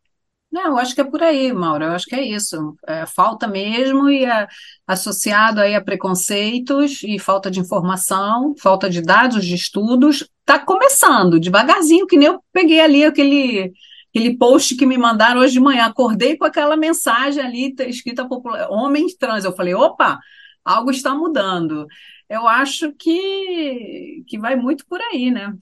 [0.55, 1.83] Não, eu acho que é por aí, Mauro.
[1.85, 2.77] Eu acho que é isso.
[2.87, 4.47] É, falta mesmo e é,
[4.87, 10.29] associado aí a preconceitos e falta de informação, falta de dados de estudos.
[10.41, 13.73] Está começando devagarzinho, que nem eu peguei ali aquele
[14.11, 15.87] aquele post que me mandaram hoje de manhã.
[15.87, 19.45] Acordei com aquela mensagem ali tá escrita popula- homens trans.
[19.45, 20.21] Eu falei, opa,
[20.65, 21.85] algo está mudando.
[22.29, 25.53] Eu acho que que vai muito por aí, né?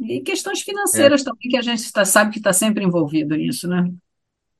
[0.00, 3.68] E questões É, financeiras também, que a gente tá- sabe que está sempre envolvido nisso,
[3.68, 3.88] né?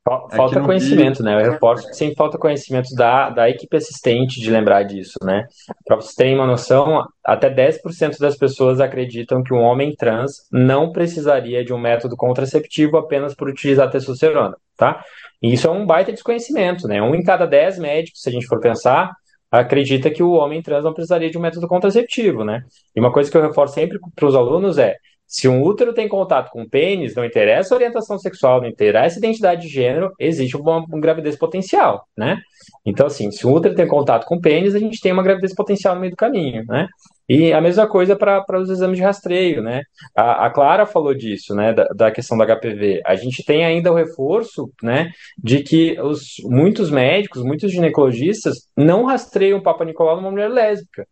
[0.09, 1.35] Aqui Falta conhecimento, né?
[1.35, 5.47] Eu reforço que sempre falta conhecimento da, da equipe assistente de lembrar disso, né?
[5.85, 10.93] Para vocês terem uma noção, até 10% das pessoas acreditam que um homem trans não
[10.93, 15.02] precisaria de um método contraceptivo apenas por utilizar testosterona, tá?
[15.43, 17.01] E isso é um baita desconhecimento, né?
[17.02, 19.12] Um em cada 10 médicos, se a gente for pensar,
[19.51, 22.62] acredita que o homem trans não precisaria de um método contraceptivo, né?
[22.94, 24.97] E uma coisa que eu reforço sempre para os alunos é
[25.28, 29.16] se um útero tem contato com o pênis, não interessa a orientação sexual, não interessa
[29.16, 32.40] a identidade de gênero, existe uma, uma gravidez potencial, né?
[32.84, 35.55] Então, assim, se o útero tem contato com o pênis, a gente tem uma gravidez
[35.55, 36.88] potencial no meio do caminho, né?
[37.28, 39.82] E a mesma coisa para os exames de rastreio, né?
[40.16, 41.74] A, a Clara falou disso, né?
[41.74, 43.02] Da, da questão do HPV.
[43.05, 45.10] A gente tem ainda o reforço, né?
[45.36, 51.06] De que os, muitos médicos, muitos ginecologistas não rastreiam o Papa Nicolau numa mulher lésbica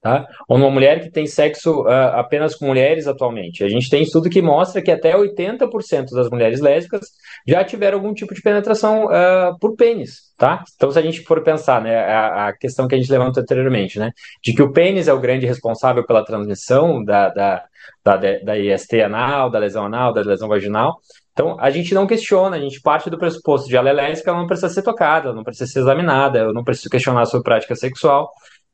[0.00, 0.26] tá?
[0.48, 3.62] Ou numa mulher que tem sexo uh, apenas com mulheres atualmente.
[3.62, 7.08] A gente tem estudo que mostra que até 80% das mulheres lésbicas
[7.46, 10.64] já tiveram algum tipo de penetração uh, por pênis, tá?
[10.74, 13.98] Então, se a gente for pensar, né, a, a, questão que a gente levantou anteriormente,
[13.98, 14.10] né,
[14.42, 17.64] de que o pênis é o grande responsável pela transmissão da, da,
[18.02, 20.96] da, da IST anal, da lesão anal, da lesão vaginal,
[21.32, 24.40] então, a gente não questiona, a gente parte do pressuposto de ela é lésbica, ela
[24.40, 27.42] não precisa ser tocada, ela não precisa ser examinada, eu não preciso questionar a sua
[27.42, 28.30] prática sexual.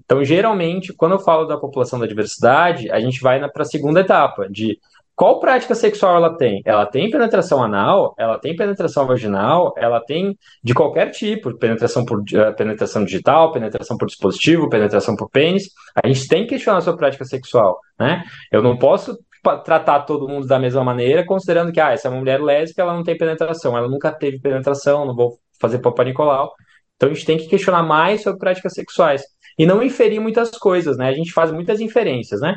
[0.07, 4.01] Então, geralmente, quando eu falo da população da diversidade, a gente vai para a segunda
[4.01, 4.79] etapa, de
[5.17, 6.63] qual prática sexual ela tem?
[6.65, 12.21] Ela tem penetração anal, ela tem penetração vaginal, ela tem de qualquer tipo, penetração por
[12.21, 15.71] uh, penetração digital, penetração por dispositivo, penetração por pênis.
[16.05, 18.23] A gente tem que questionar a sua prática sexual, né?
[18.53, 19.19] Eu não posso
[19.65, 22.95] tratar todo mundo da mesma maneira, considerando que ah, essa é uma mulher lésbica, ela
[22.95, 26.53] não tem penetração, ela nunca teve penetração, não vou fazer Papa Nicolau.
[26.97, 29.23] Então a gente tem que questionar mais sobre práticas sexuais
[29.59, 31.09] e não inferir muitas coisas, né?
[31.09, 32.57] A gente faz muitas inferências, né?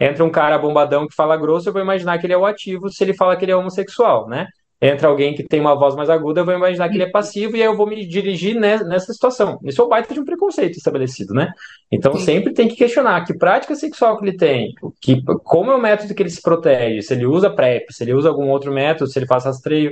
[0.00, 2.88] Entra um cara bombadão que fala grosso, eu vou imaginar que ele é o ativo
[2.88, 4.46] se ele fala que ele é homossexual, né?
[4.80, 7.56] Entra alguém que tem uma voz mais aguda, eu vou imaginar que ele é passivo
[7.56, 9.58] e aí eu vou me dirigir nessa situação.
[9.64, 11.50] Isso é o baita de um preconceito estabelecido, né?
[11.90, 15.82] Então sempre tem que questionar que prática sexual que ele tem, que, como é o
[15.82, 19.10] método que ele se protege, se ele usa PrEP, se ele usa algum outro método,
[19.10, 19.90] se ele faz rastreio.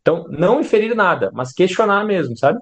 [0.00, 2.58] Então, não inferir nada, mas questionar mesmo, sabe?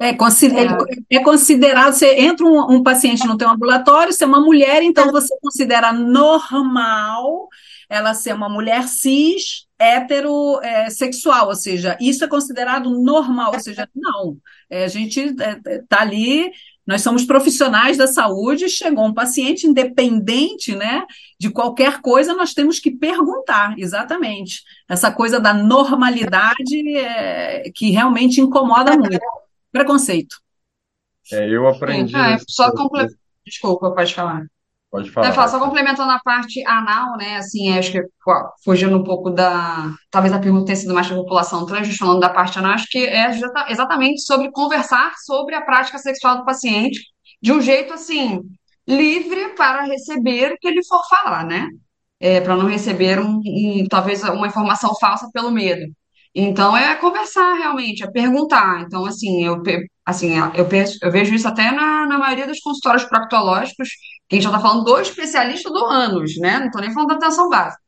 [0.00, 0.66] É, consider,
[1.10, 1.16] é.
[1.16, 5.12] é considerado, você entra um, um, paciente no teu ambulatório, você é uma mulher, então
[5.12, 7.48] você considera normal
[7.86, 13.86] ela ser uma mulher cis, heterossexual, é, ou seja, isso é considerado normal, ou seja,
[13.94, 14.38] não,
[14.70, 16.50] é, a gente está é, é ali,
[16.86, 21.04] nós somos profissionais da saúde, chegou um paciente independente, né,
[21.38, 28.40] de qualquer coisa, nós temos que perguntar, exatamente, essa coisa da normalidade é, que realmente
[28.40, 29.20] incomoda muito
[29.72, 30.36] preconceito.
[31.32, 32.14] É, eu aprendi.
[32.16, 33.06] Ah, só comple...
[33.44, 34.44] Desculpa, pode falar.
[34.90, 35.32] Pode falar.
[35.32, 37.36] falar só complementando a parte anal, né?
[37.36, 38.02] Assim, acho que
[38.64, 39.94] fugindo um pouco da.
[40.10, 42.98] Talvez a pergunta tenha sido mais da população trans, falando da parte anal, acho que
[42.98, 43.30] é
[43.68, 47.00] exatamente sobre conversar sobre a prática sexual do paciente
[47.40, 48.40] de um jeito assim,
[48.86, 51.68] livre para receber o que ele for falar, né?
[52.18, 55.86] É, para não receber um, um, talvez uma informação falsa pelo medo.
[56.34, 58.82] Então, é conversar realmente, é perguntar.
[58.82, 59.62] Então, assim, eu,
[60.06, 63.88] assim, eu, penso, eu vejo isso até na, na maioria dos consultórios proctológicos,
[64.28, 66.58] que a gente já está falando do especialista do ânus, né?
[66.60, 67.80] Não estou nem falando da atenção básica.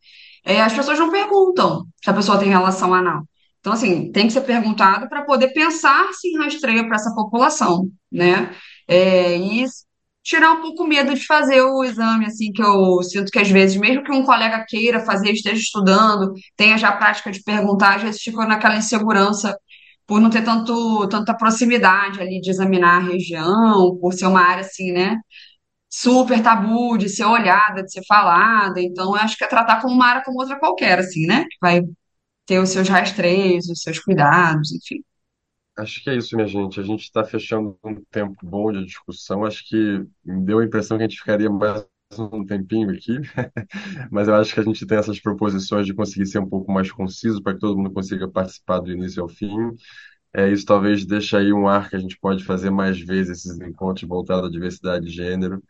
[0.45, 3.23] É, as pessoas não perguntam se a pessoa tem relação anal.
[3.61, 8.53] Então, assim, tem que ser perguntado para poder pensar se rastreia para essa população, né?
[8.89, 9.65] É, e
[10.23, 13.51] tirar um pouco o medo de fazer o exame, assim, que eu sinto que às
[13.51, 17.97] vezes, mesmo que um colega queira fazer, esteja estudando, tenha já a prática de perguntar,
[17.97, 19.57] às vezes ficou naquela insegurança
[20.07, 24.63] por não ter tanto, tanta proximidade ali de examinar a região, por ser uma área
[24.63, 25.17] assim, né?
[25.91, 28.81] Super tabu de ser olhada, de ser falada.
[28.81, 31.45] Então, eu acho que é tratar como uma área como outra qualquer, assim, né?
[31.45, 31.83] Que vai
[32.47, 35.03] ter os seus rastreios, os seus cuidados, enfim.
[35.77, 36.79] Acho que é isso, minha gente.
[36.81, 39.45] A gente está fechando um tempo bom de discussão.
[39.45, 41.85] Acho que deu a impressão que a gente ficaria mais
[42.19, 43.19] um tempinho aqui,
[44.11, 46.93] mas eu acho que a gente tem essas proposições de conseguir ser um pouco mais
[46.93, 49.57] conciso para que todo mundo consiga participar do início ao fim.
[50.35, 53.61] É, isso talvez deixe aí um ar que a gente pode fazer mais vezes esses
[53.61, 55.63] encontros voltados à diversidade de gênero.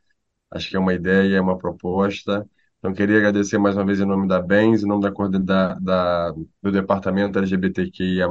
[0.50, 2.48] Acho que é uma ideia, é uma proposta.
[2.82, 6.32] Então, queria agradecer mais uma vez em nome da BENS, em nome da, da, da-
[6.62, 8.26] do Departamento LGBTQIA+,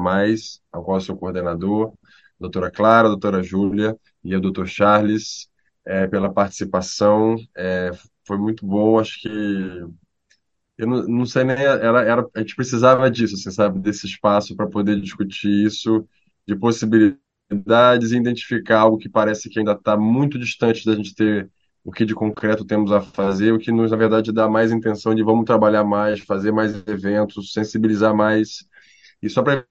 [0.71, 1.93] ao qual sou coordenador,
[2.39, 5.49] doutora Clara, doutora Júlia e o doutor Charles,
[5.85, 7.35] eh, pela participação.
[7.55, 7.91] Eh,
[8.27, 9.29] foi muito bom, acho que
[10.77, 14.55] eu não, não sei nem, era, era, a gente precisava disso, assim, sabe, desse espaço
[14.55, 16.07] para poder discutir isso,
[16.47, 21.49] de possibilidades e identificar algo que parece que ainda está muito distante da gente ter
[21.83, 25.15] o que de concreto temos a fazer, o que nos, na verdade, dá mais intenção
[25.15, 28.65] de vamos trabalhar mais, fazer mais eventos, sensibilizar mais.
[29.21, 29.65] E só para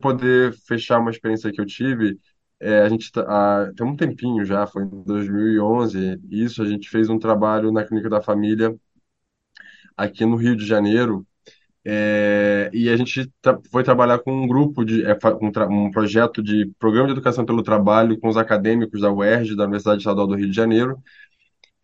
[0.00, 2.18] poder fechar uma experiência que eu tive,
[2.60, 6.88] é, a gente tá, há- tem um tempinho já, foi em 2011, isso, a gente
[6.88, 8.74] fez um trabalho na Clínica da Família
[9.96, 11.26] aqui no Rio de Janeiro,
[11.84, 16.42] é, e a gente tra- foi trabalhar com um grupo de é, um, um projeto
[16.42, 20.36] de programa de educação pelo trabalho com os acadêmicos da UERJ, da Universidade Estadual do
[20.36, 20.98] Rio de Janeiro,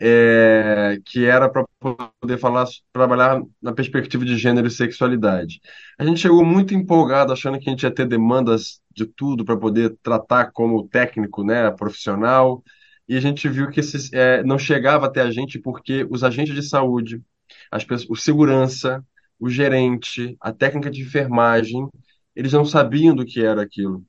[0.04, 5.60] é, que era para poder falar, trabalhar na perspectiva de gênero e sexualidade.
[5.96, 9.56] A gente chegou muito empolgado, achando que a gente ia ter demandas de tudo para
[9.56, 12.64] poder tratar como técnico, né, profissional,
[13.08, 16.54] e a gente viu que esses, é, não chegava até a gente porque os agentes
[16.54, 17.22] de saúde,
[17.70, 19.04] as pessoas, o segurança,
[19.38, 21.88] o gerente, a técnica de enfermagem,
[22.34, 24.04] eles não sabiam do que era aquilo.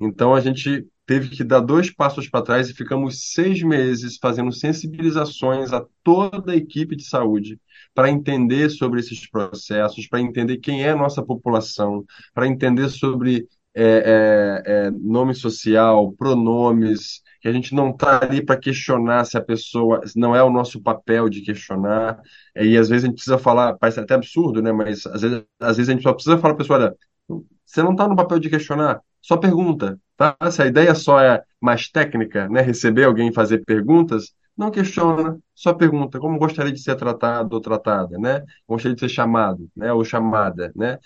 [0.00, 4.52] Então a gente teve que dar dois passos para trás e ficamos seis meses fazendo
[4.52, 7.60] sensibilizações a toda a equipe de saúde
[7.94, 13.46] para entender sobre esses processos, para entender quem é a nossa população, para entender sobre
[13.74, 19.36] é, é, é, nome social, pronomes, que a gente não está ali para questionar se
[19.36, 22.20] a pessoa não é o nosso papel de questionar.
[22.54, 24.72] E às vezes a gente precisa falar, parece até absurdo, né?
[24.72, 26.78] Mas às vezes, às vezes a gente só precisa falar para a pessoa,
[27.28, 30.36] olha, você não está no papel de questionar, só pergunta, tá?
[30.50, 35.72] Se a ideia só é mais técnica, né, receber alguém fazer perguntas, não questiona, só
[35.74, 38.42] pergunta como gostaria de ser tratado ou tratada, né?
[38.68, 40.98] Gostaria de ser chamado, né, ou chamada, né?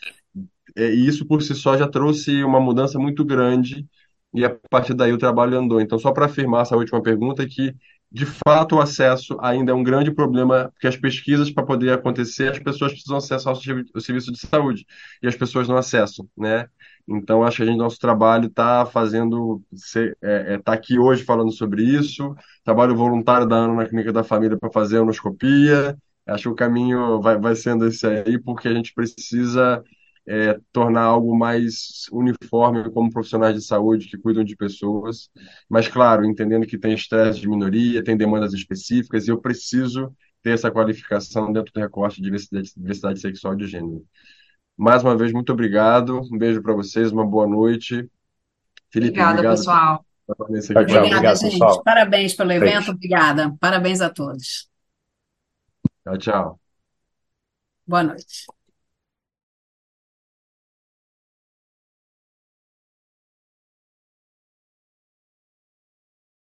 [0.77, 3.87] É, E isso por si só já trouxe uma mudança muito grande
[4.35, 5.81] e a partir daí o trabalho andou.
[5.81, 7.75] Então, só para afirmar essa última pergunta, que
[8.11, 12.51] de fato o acesso ainda é um grande problema, porque as pesquisas para poder acontecer,
[12.53, 14.87] as pessoas precisam acessar o servi- o serviço de saúde
[15.23, 16.67] e as pessoas não acessam, né?
[17.09, 22.35] Então, acho que a gente, nosso trabalho está fazendo, está aqui hoje falando sobre isso,
[22.65, 25.97] trabalho voluntário da Ana na Clínica da Família para fazer a endoscopia,
[26.27, 29.83] acho que o caminho vai, vai sendo esse aí, porque a gente precisa
[30.29, 35.31] é, tornar algo mais uniforme como profissionais de saúde que cuidam de pessoas,
[35.69, 40.13] mas claro, entendendo que tem estresse de minoria, tem demandas específicas e eu preciso
[40.43, 44.05] ter essa qualificação dentro do recorte de diversidade, diversidade sexual e de gênero.
[44.77, 48.09] Mais uma vez, muito obrigado, um beijo para vocês, uma boa noite.
[48.91, 50.07] Felipe, Obrigada, obrigado por pessoal.
[50.29, 51.53] Obrigada, Obrigado, gente.
[51.53, 51.83] pessoal.
[51.83, 52.75] Parabéns pelo evento.
[52.75, 52.91] Beijo.
[52.93, 53.57] Obrigada.
[53.61, 54.69] Parabéns a todos.
[56.05, 56.61] Tchau, tchau.
[57.87, 58.56] Boa noite.